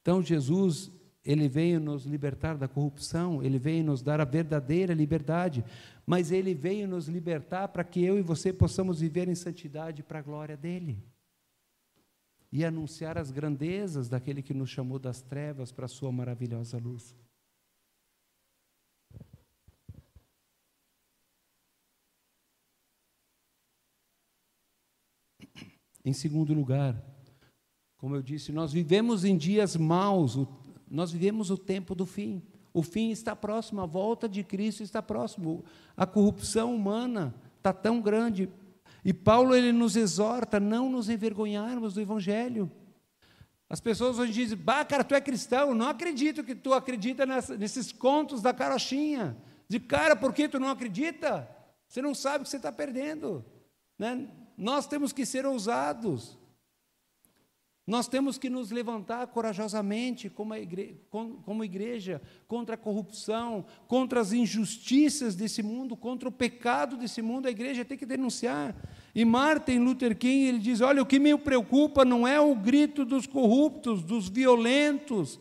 Então 0.00 0.22
Jesus, 0.22 0.90
ele 1.22 1.48
veio 1.48 1.78
nos 1.78 2.04
libertar 2.04 2.56
da 2.56 2.66
corrupção, 2.66 3.42
ele 3.42 3.58
veio 3.58 3.84
nos 3.84 4.00
dar 4.02 4.20
a 4.20 4.24
verdadeira 4.24 4.94
liberdade 4.94 5.62
mas 6.08 6.32
ele 6.32 6.54
veio 6.54 6.88
nos 6.88 7.06
libertar 7.06 7.68
para 7.68 7.84
que 7.84 8.02
eu 8.02 8.18
e 8.18 8.22
você 8.22 8.50
possamos 8.50 9.00
viver 9.00 9.28
em 9.28 9.34
santidade 9.34 10.02
para 10.02 10.20
a 10.20 10.22
glória 10.22 10.56
dele. 10.56 11.04
E 12.50 12.64
anunciar 12.64 13.18
as 13.18 13.30
grandezas 13.30 14.08
daquele 14.08 14.40
que 14.40 14.54
nos 14.54 14.70
chamou 14.70 14.98
das 14.98 15.20
trevas 15.20 15.70
para 15.70 15.84
a 15.84 15.88
sua 15.88 16.10
maravilhosa 16.10 16.78
luz. 16.78 17.14
Em 26.08 26.14
segundo 26.14 26.54
lugar, 26.54 26.96
como 27.98 28.16
eu 28.16 28.22
disse, 28.22 28.50
nós 28.50 28.72
vivemos 28.72 29.26
em 29.26 29.36
dias 29.36 29.76
maus, 29.76 30.38
nós 30.90 31.12
vivemos 31.12 31.50
o 31.50 31.58
tempo 31.58 31.94
do 31.94 32.06
fim. 32.06 32.42
O 32.72 32.82
fim 32.82 33.10
está 33.10 33.36
próximo, 33.36 33.82
a 33.82 33.86
volta 33.86 34.26
de 34.26 34.42
Cristo 34.42 34.82
está 34.82 35.02
próximo. 35.02 35.62
A 35.94 36.06
corrupção 36.06 36.74
humana 36.74 37.34
está 37.58 37.74
tão 37.74 38.00
grande. 38.00 38.48
E 39.04 39.12
Paulo 39.12 39.54
ele 39.54 39.70
nos 39.70 39.96
exorta 39.96 40.58
não 40.58 40.90
nos 40.90 41.10
envergonharmos 41.10 41.92
do 41.92 42.00
Evangelho. 42.00 42.72
As 43.68 43.78
pessoas 43.78 44.18
hoje 44.18 44.32
dizem, 44.32 44.56
bah, 44.56 44.86
cara, 44.86 45.04
tu 45.04 45.14
é 45.14 45.20
cristão, 45.20 45.74
não 45.74 45.90
acredito 45.90 46.42
que 46.42 46.54
tu 46.54 46.72
acredita 46.72 47.26
nessa, 47.26 47.54
nesses 47.54 47.92
contos 47.92 48.40
da 48.40 48.54
carochinha. 48.54 49.36
De 49.68 49.78
cara, 49.78 50.16
por 50.16 50.32
que 50.32 50.48
tu 50.48 50.58
não 50.58 50.70
acredita? 50.70 51.46
Você 51.86 52.00
não 52.00 52.14
sabe 52.14 52.38
o 52.38 52.44
que 52.44 52.48
você 52.48 52.56
está 52.56 52.72
perdendo. 52.72 53.44
Né? 53.98 54.26
Nós 54.58 54.88
temos 54.88 55.12
que 55.12 55.24
ser 55.24 55.46
ousados. 55.46 56.36
Nós 57.86 58.06
temos 58.06 58.36
que 58.36 58.50
nos 58.50 58.70
levantar 58.70 59.28
corajosamente 59.28 60.28
como 60.28 60.54
igreja, 60.54 60.94
como 61.08 61.64
igreja, 61.64 62.20
contra 62.46 62.74
a 62.74 62.78
corrupção, 62.78 63.64
contra 63.86 64.20
as 64.20 64.32
injustiças 64.32 65.34
desse 65.34 65.62
mundo, 65.62 65.96
contra 65.96 66.28
o 66.28 66.32
pecado 66.32 66.98
desse 66.98 67.22
mundo. 67.22 67.46
A 67.46 67.50
igreja 67.50 67.86
tem 67.86 67.96
que 67.96 68.04
denunciar. 68.04 68.74
E 69.14 69.24
Martin 69.24 69.78
Luther 69.78 70.18
King 70.18 70.48
ele 70.48 70.58
diz: 70.58 70.82
Olha, 70.82 71.00
o 71.00 71.06
que 71.06 71.18
me 71.18 71.34
preocupa 71.38 72.04
não 72.04 72.28
é 72.28 72.38
o 72.38 72.54
grito 72.54 73.06
dos 73.06 73.26
corruptos, 73.26 74.02
dos 74.02 74.28
violentos, 74.28 75.40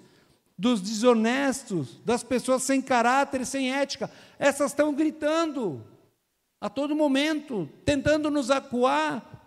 dos 0.58 0.80
desonestos, 0.80 2.00
das 2.06 2.24
pessoas 2.24 2.64
sem 2.64 2.82
caráter 2.82 3.46
sem 3.46 3.74
ética. 3.74 4.10
Essas 4.40 4.72
estão 4.72 4.94
gritando 4.94 5.84
a 6.60 6.70
todo 6.70 6.96
momento, 6.96 7.70
tentando 7.86 8.32
nos 8.32 8.50
acuar, 8.50 9.38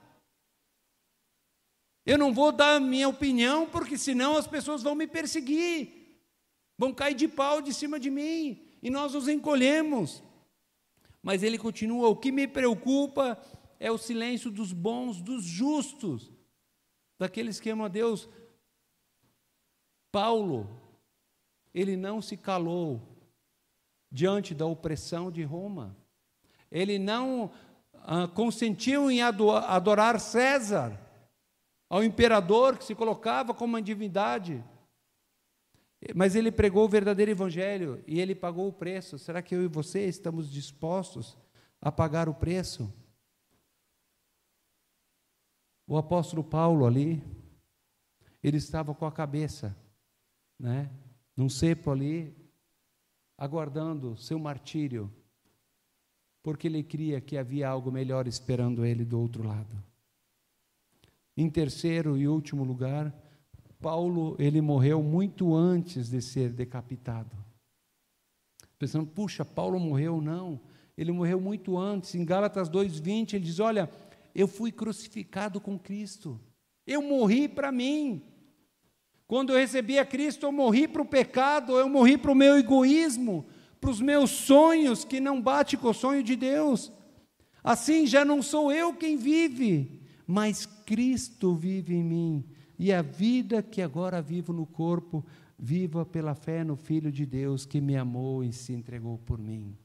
eu 2.06 2.16
não 2.16 2.32
vou 2.32 2.50
dar 2.50 2.76
a 2.76 2.80
minha 2.80 3.08
opinião, 3.08 3.68
porque 3.68 3.98
senão 3.98 4.36
as 4.36 4.46
pessoas 4.46 4.82
vão 4.82 4.94
me 4.94 5.06
perseguir, 5.06 6.18
vão 6.78 6.94
cair 6.94 7.14
de 7.14 7.28
pau 7.28 7.60
de 7.60 7.74
cima 7.74 8.00
de 8.00 8.10
mim, 8.10 8.66
e 8.82 8.90
nós 8.90 9.14
nos 9.14 9.28
encolhemos. 9.28 10.22
Mas 11.22 11.42
ele 11.42 11.58
continua: 11.58 12.08
o 12.08 12.16
que 12.16 12.32
me 12.32 12.48
preocupa 12.48 13.40
é 13.78 13.90
o 13.90 13.98
silêncio 13.98 14.50
dos 14.50 14.72
bons, 14.72 15.20
dos 15.20 15.44
justos. 15.44 16.30
daqueles 17.18 17.60
que 17.60 17.68
amam 17.68 17.84
a 17.84 17.88
Deus. 17.88 18.28
Paulo, 20.10 20.68
ele 21.74 21.96
não 21.96 22.22
se 22.22 22.36
calou 22.36 23.00
diante 24.10 24.54
da 24.54 24.64
opressão 24.64 25.30
de 25.30 25.42
Roma. 25.42 25.99
Ele 26.70 26.98
não 26.98 27.50
ah, 27.94 28.28
consentiu 28.28 29.10
em 29.10 29.20
adorar 29.22 30.20
César, 30.20 30.98
ao 31.88 32.04
imperador 32.04 32.78
que 32.78 32.84
se 32.84 32.94
colocava 32.94 33.52
como 33.52 33.74
uma 33.74 33.82
divindade. 33.82 34.64
Mas 36.14 36.34
ele 36.34 36.50
pregou 36.50 36.84
o 36.84 36.88
verdadeiro 36.88 37.30
evangelho 37.30 38.02
e 38.06 38.20
ele 38.20 38.34
pagou 38.34 38.68
o 38.68 38.72
preço. 38.72 39.18
Será 39.18 39.42
que 39.42 39.54
eu 39.54 39.62
e 39.62 39.68
você 39.68 40.06
estamos 40.06 40.50
dispostos 40.50 41.36
a 41.80 41.92
pagar 41.92 42.28
o 42.28 42.34
preço? 42.34 42.92
O 45.86 45.96
apóstolo 45.98 46.44
Paulo 46.44 46.86
ali, 46.86 47.22
ele 48.42 48.56
estava 48.56 48.94
com 48.94 49.04
a 49.04 49.12
cabeça, 49.12 49.76
né, 50.58 50.88
num 51.36 51.48
cepo 51.48 51.90
ali, 51.90 52.34
aguardando 53.36 54.16
seu 54.16 54.38
martírio, 54.38 55.12
porque 56.42 56.66
ele 56.66 56.82
cria 56.82 57.20
que 57.20 57.36
havia 57.36 57.68
algo 57.68 57.90
melhor 57.90 58.26
esperando 58.26 58.84
ele 58.84 59.04
do 59.04 59.20
outro 59.20 59.46
lado. 59.46 59.82
Em 61.36 61.48
terceiro 61.48 62.16
e 62.16 62.28
último 62.28 62.64
lugar, 62.64 63.14
Paulo, 63.80 64.36
ele 64.38 64.60
morreu 64.60 65.02
muito 65.02 65.54
antes 65.54 66.10
de 66.10 66.20
ser 66.20 66.50
decapitado. 66.50 67.34
Pensando, 68.78 69.06
puxa, 69.06 69.44
Paulo 69.44 69.78
morreu? 69.78 70.20
Não, 70.20 70.60
ele 70.96 71.12
morreu 71.12 71.40
muito 71.40 71.78
antes. 71.78 72.14
Em 72.14 72.24
Gálatas 72.24 72.68
2,20, 72.68 73.34
ele 73.34 73.44
diz: 73.44 73.58
Olha, 73.58 73.90
eu 74.34 74.46
fui 74.46 74.70
crucificado 74.70 75.60
com 75.60 75.78
Cristo. 75.78 76.40
Eu 76.86 77.02
morri 77.02 77.48
para 77.48 77.70
mim. 77.70 78.22
Quando 79.26 79.52
eu 79.52 79.58
recebi 79.58 79.98
a 79.98 80.04
Cristo, 80.04 80.44
eu 80.44 80.52
morri 80.52 80.88
para 80.88 81.02
o 81.02 81.06
pecado, 81.06 81.78
eu 81.78 81.88
morri 81.88 82.18
para 82.18 82.32
o 82.32 82.34
meu 82.34 82.58
egoísmo, 82.58 83.46
para 83.80 83.90
os 83.90 84.00
meus 84.00 84.30
sonhos 84.30 85.04
que 85.04 85.20
não 85.20 85.40
bate 85.40 85.76
com 85.76 85.88
o 85.88 85.94
sonho 85.94 86.22
de 86.22 86.36
Deus. 86.36 86.92
Assim 87.64 88.06
já 88.06 88.24
não 88.24 88.42
sou 88.42 88.70
eu 88.70 88.94
quem 88.94 89.16
vive, 89.16 90.02
mas 90.26 90.66
Cristo 90.66 91.54
vive 91.54 91.94
em 91.94 92.04
mim. 92.04 92.44
E 92.78 92.92
a 92.92 93.02
vida 93.02 93.62
que 93.62 93.82
agora 93.82 94.22
vivo 94.22 94.52
no 94.52 94.66
corpo, 94.66 95.24
viva 95.58 96.04
pela 96.04 96.34
fé 96.34 96.64
no 96.64 96.76
Filho 96.76 97.12
de 97.12 97.26
Deus 97.26 97.66
que 97.66 97.80
me 97.80 97.96
amou 97.96 98.42
e 98.42 98.52
se 98.52 98.72
entregou 98.72 99.18
por 99.18 99.38
mim. 99.38 99.76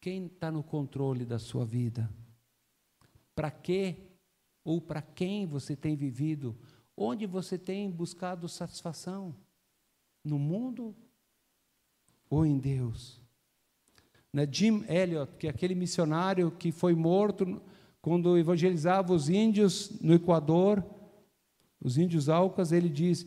Quem 0.00 0.26
está 0.26 0.50
no 0.50 0.62
controle 0.62 1.24
da 1.24 1.38
sua 1.38 1.64
vida? 1.64 2.08
Para 3.34 3.50
quê 3.50 3.96
ou 4.64 4.80
para 4.80 5.02
quem 5.02 5.46
você 5.46 5.74
tem 5.74 5.96
vivido? 5.96 6.56
Onde 7.00 7.26
você 7.26 7.56
tem 7.56 7.88
buscado 7.88 8.48
satisfação? 8.48 9.32
No 10.24 10.36
mundo 10.36 10.96
ou 12.28 12.44
em 12.44 12.58
Deus? 12.58 13.20
Né, 14.32 14.48
Jim 14.50 14.84
Elliot, 14.88 15.30
que 15.38 15.46
é 15.46 15.50
aquele 15.50 15.76
missionário 15.76 16.50
que 16.50 16.72
foi 16.72 16.96
morto 16.96 17.62
quando 18.02 18.36
evangelizava 18.36 19.12
os 19.12 19.28
índios 19.28 20.00
no 20.00 20.12
Equador, 20.12 20.84
os 21.80 21.96
índios 21.96 22.28
Alcas, 22.28 22.72
ele 22.72 22.88
diz: 22.88 23.24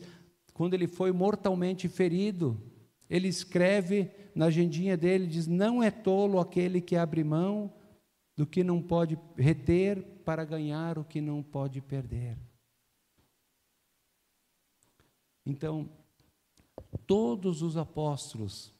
quando 0.52 0.74
ele 0.74 0.86
foi 0.86 1.10
mortalmente 1.10 1.88
ferido, 1.88 2.60
ele 3.08 3.26
escreve 3.26 4.10
na 4.34 4.46
agendinha 4.46 4.98
dele, 4.98 5.26
diz: 5.26 5.46
Não 5.46 5.82
é 5.82 5.90
tolo 5.90 6.38
aquele 6.38 6.80
que 6.82 6.94
abre 6.94 7.24
mão 7.24 7.72
do 8.36 8.46
que 8.46 8.62
não 8.62 8.82
pode 8.82 9.18
reter 9.34 10.02
para 10.24 10.44
ganhar 10.44 10.98
o 10.98 11.04
que 11.04 11.22
não 11.22 11.42
pode 11.42 11.80
perder. 11.80 12.36
Então, 15.44 15.88
todos 17.06 17.62
os 17.62 17.76
apóstolos, 17.76 18.72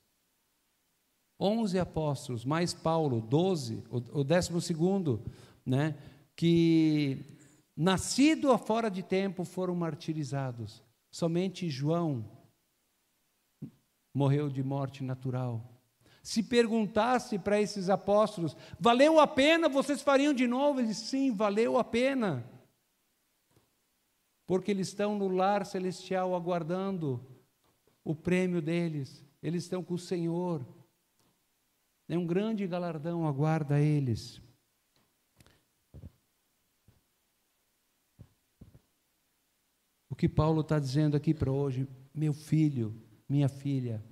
onze 1.39 1.79
apóstolos, 1.79 2.45
mais 2.45 2.73
Paulo, 2.73 3.21
doze, 3.21 3.83
o 3.91 4.23
décimo 4.23 4.61
segundo, 4.61 5.21
né, 5.67 5.99
que 6.37 7.25
nascido 7.77 8.57
fora 8.59 8.89
de 8.89 9.03
tempo 9.03 9.45
foram 9.45 9.75
martirizados. 9.75 10.83
Somente 11.11 11.69
João 11.69 12.25
morreu 14.15 14.49
de 14.49 14.63
morte 14.63 15.03
natural. 15.03 15.69
Se 16.23 16.43
perguntasse 16.43 17.39
para 17.39 17.61
esses 17.61 17.91
apóstolos, 17.91 18.57
valeu 18.79 19.19
a 19.19 19.27
pena, 19.27 19.69
vocês 19.69 20.01
fariam 20.01 20.33
de 20.33 20.47
novo? 20.47 20.79
Eles, 20.79 20.97
sim, 20.97 21.33
valeu 21.33 21.77
a 21.77 21.83
pena. 21.83 22.49
Porque 24.47 24.71
eles 24.71 24.89
estão 24.89 25.17
no 25.17 25.29
lar 25.29 25.65
celestial 25.65 26.35
aguardando 26.35 27.25
o 28.05 28.15
prêmio 28.15 28.61
deles, 28.61 29.25
eles 29.43 29.65
estão 29.65 29.83
com 29.83 29.95
o 29.95 29.99
Senhor. 29.99 30.67
É 32.09 32.19
um 32.19 32.27
grande 32.27 32.67
galardão 32.67 33.27
aguarda 33.27 33.81
eles. 33.81 34.41
O 40.11 40.15
que 40.15 40.29
Paulo 40.29 40.61
está 40.61 40.79
dizendo 40.79 41.17
aqui 41.17 41.33
para 41.33 41.51
hoje, 41.51 41.89
meu 42.15 42.35
filho, 42.35 42.95
minha 43.27 43.49
filha, 43.49 44.05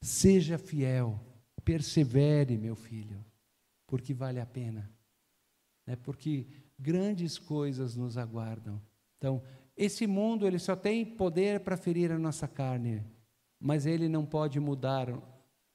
seja 0.00 0.56
fiel, 0.56 1.20
persevere, 1.62 2.56
meu 2.56 2.74
filho, 2.74 3.22
porque 3.86 4.14
vale 4.14 4.40
a 4.40 4.46
pena. 4.46 4.90
É 5.86 5.94
porque 5.94 6.46
grandes 6.78 7.38
coisas 7.38 7.94
nos 7.94 8.16
aguardam. 8.16 8.80
Então, 9.22 9.40
esse 9.76 10.04
mundo 10.04 10.48
ele 10.48 10.58
só 10.58 10.74
tem 10.74 11.04
poder 11.04 11.60
para 11.60 11.76
ferir 11.76 12.10
a 12.10 12.18
nossa 12.18 12.48
carne, 12.48 13.04
mas 13.60 13.86
ele 13.86 14.08
não 14.08 14.26
pode 14.26 14.58
mudar, 14.58 15.16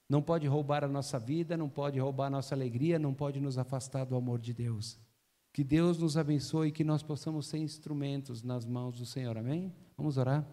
não 0.06 0.20
pode 0.20 0.46
roubar 0.46 0.84
a 0.84 0.86
nossa 0.88 1.18
vida, 1.18 1.56
não 1.56 1.66
pode 1.66 1.98
roubar 1.98 2.26
a 2.26 2.30
nossa 2.30 2.54
alegria, 2.54 2.98
não 2.98 3.14
pode 3.14 3.40
nos 3.40 3.56
afastar 3.56 4.04
do 4.04 4.14
amor 4.14 4.38
de 4.38 4.52
Deus. 4.52 4.98
Que 5.50 5.64
Deus 5.64 5.96
nos 5.96 6.18
abençoe 6.18 6.68
e 6.68 6.72
que 6.72 6.84
nós 6.84 7.02
possamos 7.02 7.46
ser 7.46 7.56
instrumentos 7.56 8.42
nas 8.42 8.66
mãos 8.66 8.98
do 8.98 9.06
Senhor. 9.06 9.38
Amém? 9.38 9.72
Vamos 9.96 10.18
orar? 10.18 10.46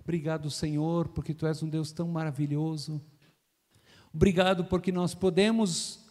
Obrigado, 0.00 0.50
Senhor, 0.50 1.08
porque 1.08 1.34
tu 1.34 1.46
és 1.46 1.62
um 1.62 1.68
Deus 1.68 1.92
tão 1.92 2.08
maravilhoso. 2.08 3.02
Obrigado 4.14 4.64
porque 4.64 4.90
nós 4.90 5.14
podemos 5.14 6.03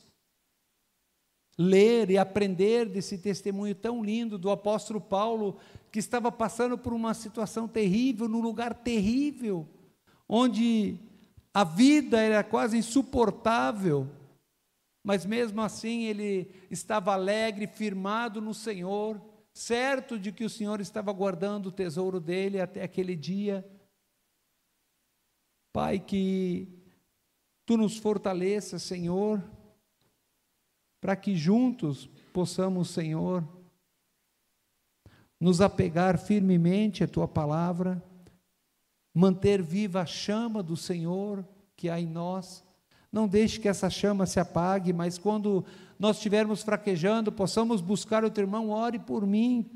ler 1.58 2.10
e 2.10 2.18
aprender 2.18 2.88
desse 2.88 3.18
testemunho 3.18 3.76
tão 3.76 4.04
lindo 4.04 4.38
do 4.38 4.49
apóstolo 4.49 4.99
Paulo, 4.99 5.58
que 5.91 5.99
estava 5.99 6.32
passando 6.32 6.78
por 6.78 6.93
uma 6.93 7.14
situação 7.14 7.68
terrível, 7.68 8.28
num 8.28 8.41
lugar 8.41 8.74
terrível, 8.74 9.68
onde 10.28 10.97
a 11.54 11.64
vida 11.64 12.20
era 12.20 12.43
quase 12.43 12.78
insuportável, 12.78 14.10
mas 15.04 15.26
mesmo 15.26 15.62
assim 15.62 16.06
ele 16.06 16.49
estava 16.72 17.14
alegre, 17.14 17.68
firmado 17.68 18.41
no 18.41 18.54
Senhor, 18.54 19.22
certo 19.54 20.18
de 20.18 20.32
que 20.32 20.43
o 20.43 20.49
Senhor 20.49 20.82
estava 20.82 21.12
guardando 21.12 21.68
o 21.68 21.72
tesouro 21.72 22.20
dele 22.20 22.60
até 22.60 22.82
aquele 22.82 23.16
dia. 23.16 23.64
Pai, 25.72 25.99
que 25.99 26.68
tu 27.66 27.78
nos 27.78 27.97
fortaleça, 27.97 28.80
Senhor, 28.80 29.43
para 31.04 31.18
que 31.18 31.36
juntos 31.36 32.10
possamos, 32.32 32.91
Senhor, 32.91 33.43
nos 35.38 35.60
apegar 35.60 36.18
firmemente 36.18 37.04
à 37.04 37.08
tua 37.10 37.28
palavra, 37.28 38.01
manter 39.14 39.62
viva 39.62 39.99
a 39.99 40.06
chama 40.06 40.64
do 40.64 40.78
Senhor 40.78 41.45
que 41.76 41.89
há 41.89 41.99
em 41.99 42.08
nós. 42.08 42.64
Não 43.12 43.28
deixe 43.28 43.60
que 43.60 43.68
essa 43.68 43.89
chama 43.89 44.26
se 44.26 44.39
apague, 44.39 44.93
mas 44.93 45.18
quando 45.18 45.66
nós 45.99 46.16
estivermos 46.16 46.64
fraquejando, 46.64 47.34
possamos 47.34 47.82
buscar 47.82 48.24
o 48.24 48.32
teu 48.32 48.45
irmão, 48.45 48.70
ore 48.70 48.97
por 48.97 49.28
mim. 49.28 49.70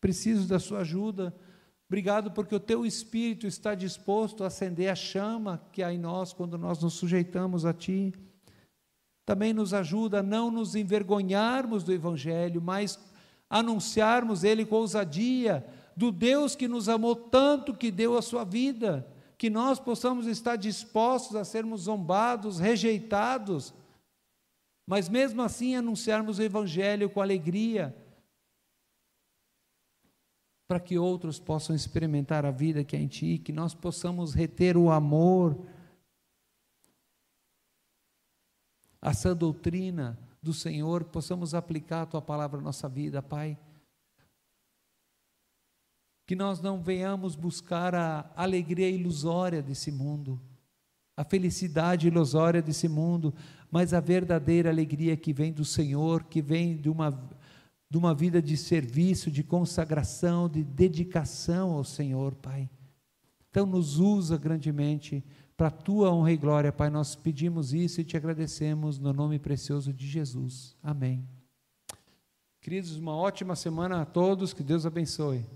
Preciso 0.00 0.46
da 0.46 0.60
sua 0.60 0.82
ajuda. 0.82 1.34
Obrigado 1.88 2.30
porque 2.30 2.54
o 2.54 2.60
teu 2.60 2.86
espírito 2.86 3.44
está 3.44 3.74
disposto 3.74 4.44
a 4.44 4.46
acender 4.46 4.88
a 4.88 4.94
chama 4.94 5.60
que 5.72 5.82
há 5.82 5.92
em 5.92 5.98
nós 5.98 6.32
quando 6.32 6.56
nós 6.56 6.80
nos 6.80 6.94
sujeitamos 6.94 7.66
a 7.66 7.72
ti. 7.72 8.14
Também 9.24 9.52
nos 9.52 9.72
ajuda 9.72 10.20
a 10.20 10.22
não 10.22 10.50
nos 10.50 10.74
envergonharmos 10.74 11.84
do 11.84 11.92
evangelho, 11.92 12.60
mas 12.60 12.98
anunciarmos 13.48 14.44
ele 14.44 14.64
com 14.64 14.76
ousadia 14.76 15.64
do 15.96 16.10
Deus 16.10 16.56
que 16.56 16.66
nos 16.66 16.88
amou 16.88 17.14
tanto 17.14 17.74
que 17.74 17.90
deu 17.90 18.16
a 18.16 18.22
sua 18.22 18.44
vida, 18.44 19.06
que 19.36 19.50
nós 19.50 19.78
possamos 19.78 20.26
estar 20.26 20.56
dispostos 20.56 21.36
a 21.36 21.44
sermos 21.44 21.82
zombados, 21.82 22.58
rejeitados, 22.58 23.74
mas 24.86 25.08
mesmo 25.08 25.42
assim 25.42 25.76
anunciarmos 25.76 26.38
o 26.38 26.42
evangelho 26.42 27.10
com 27.10 27.20
alegria 27.20 27.94
para 30.66 30.80
que 30.80 30.98
outros 30.98 31.38
possam 31.38 31.76
experimentar 31.76 32.46
a 32.46 32.50
vida 32.50 32.82
que 32.82 32.96
é 32.96 32.98
em 32.98 33.06
Ti, 33.06 33.36
que 33.36 33.52
nós 33.52 33.74
possamos 33.74 34.32
reter 34.32 34.74
o 34.74 34.90
amor, 34.90 35.58
a 39.02 39.12
sã 39.12 39.34
doutrina 39.36 40.16
do 40.40 40.54
Senhor, 40.54 41.04
possamos 41.04 41.54
aplicar 41.54 42.02
a 42.02 42.06
tua 42.06 42.22
palavra 42.22 42.60
à 42.60 42.62
nossa 42.62 42.88
vida, 42.88 43.20
Pai. 43.20 43.58
Que 46.24 46.36
nós 46.36 46.60
não 46.60 46.80
venhamos 46.80 47.34
buscar 47.34 47.96
a 47.96 48.30
alegria 48.36 48.88
ilusória 48.88 49.60
desse 49.60 49.90
mundo, 49.90 50.40
a 51.16 51.24
felicidade 51.24 52.06
ilusória 52.06 52.62
desse 52.62 52.88
mundo, 52.88 53.34
mas 53.68 53.92
a 53.92 53.98
verdadeira 53.98 54.70
alegria 54.70 55.16
que 55.16 55.32
vem 55.32 55.52
do 55.52 55.64
Senhor, 55.64 56.22
que 56.24 56.40
vem 56.40 56.76
de 56.76 56.88
uma, 56.88 57.10
de 57.90 57.98
uma 57.98 58.14
vida 58.14 58.40
de 58.40 58.56
serviço, 58.56 59.32
de 59.32 59.42
consagração, 59.42 60.48
de 60.48 60.62
dedicação 60.62 61.72
ao 61.72 61.84
Senhor, 61.84 62.36
Pai. 62.36 62.70
Então, 63.50 63.66
nos 63.66 63.98
usa 63.98 64.38
grandemente 64.38 65.22
para 65.62 65.68
a 65.68 65.70
tua 65.70 66.10
honra 66.10 66.32
e 66.32 66.36
glória, 66.36 66.72
Pai. 66.72 66.90
Nós 66.90 67.14
pedimos 67.14 67.72
isso 67.72 68.00
e 68.00 68.04
te 68.04 68.16
agradecemos 68.16 68.98
no 68.98 69.12
nome 69.12 69.38
precioso 69.38 69.92
de 69.92 70.08
Jesus. 70.08 70.76
Amém. 70.82 71.24
Queridos, 72.60 72.96
uma 72.96 73.14
ótima 73.14 73.54
semana 73.54 74.02
a 74.02 74.04
todos, 74.04 74.52
que 74.52 74.64
Deus 74.64 74.84
abençoe. 74.84 75.46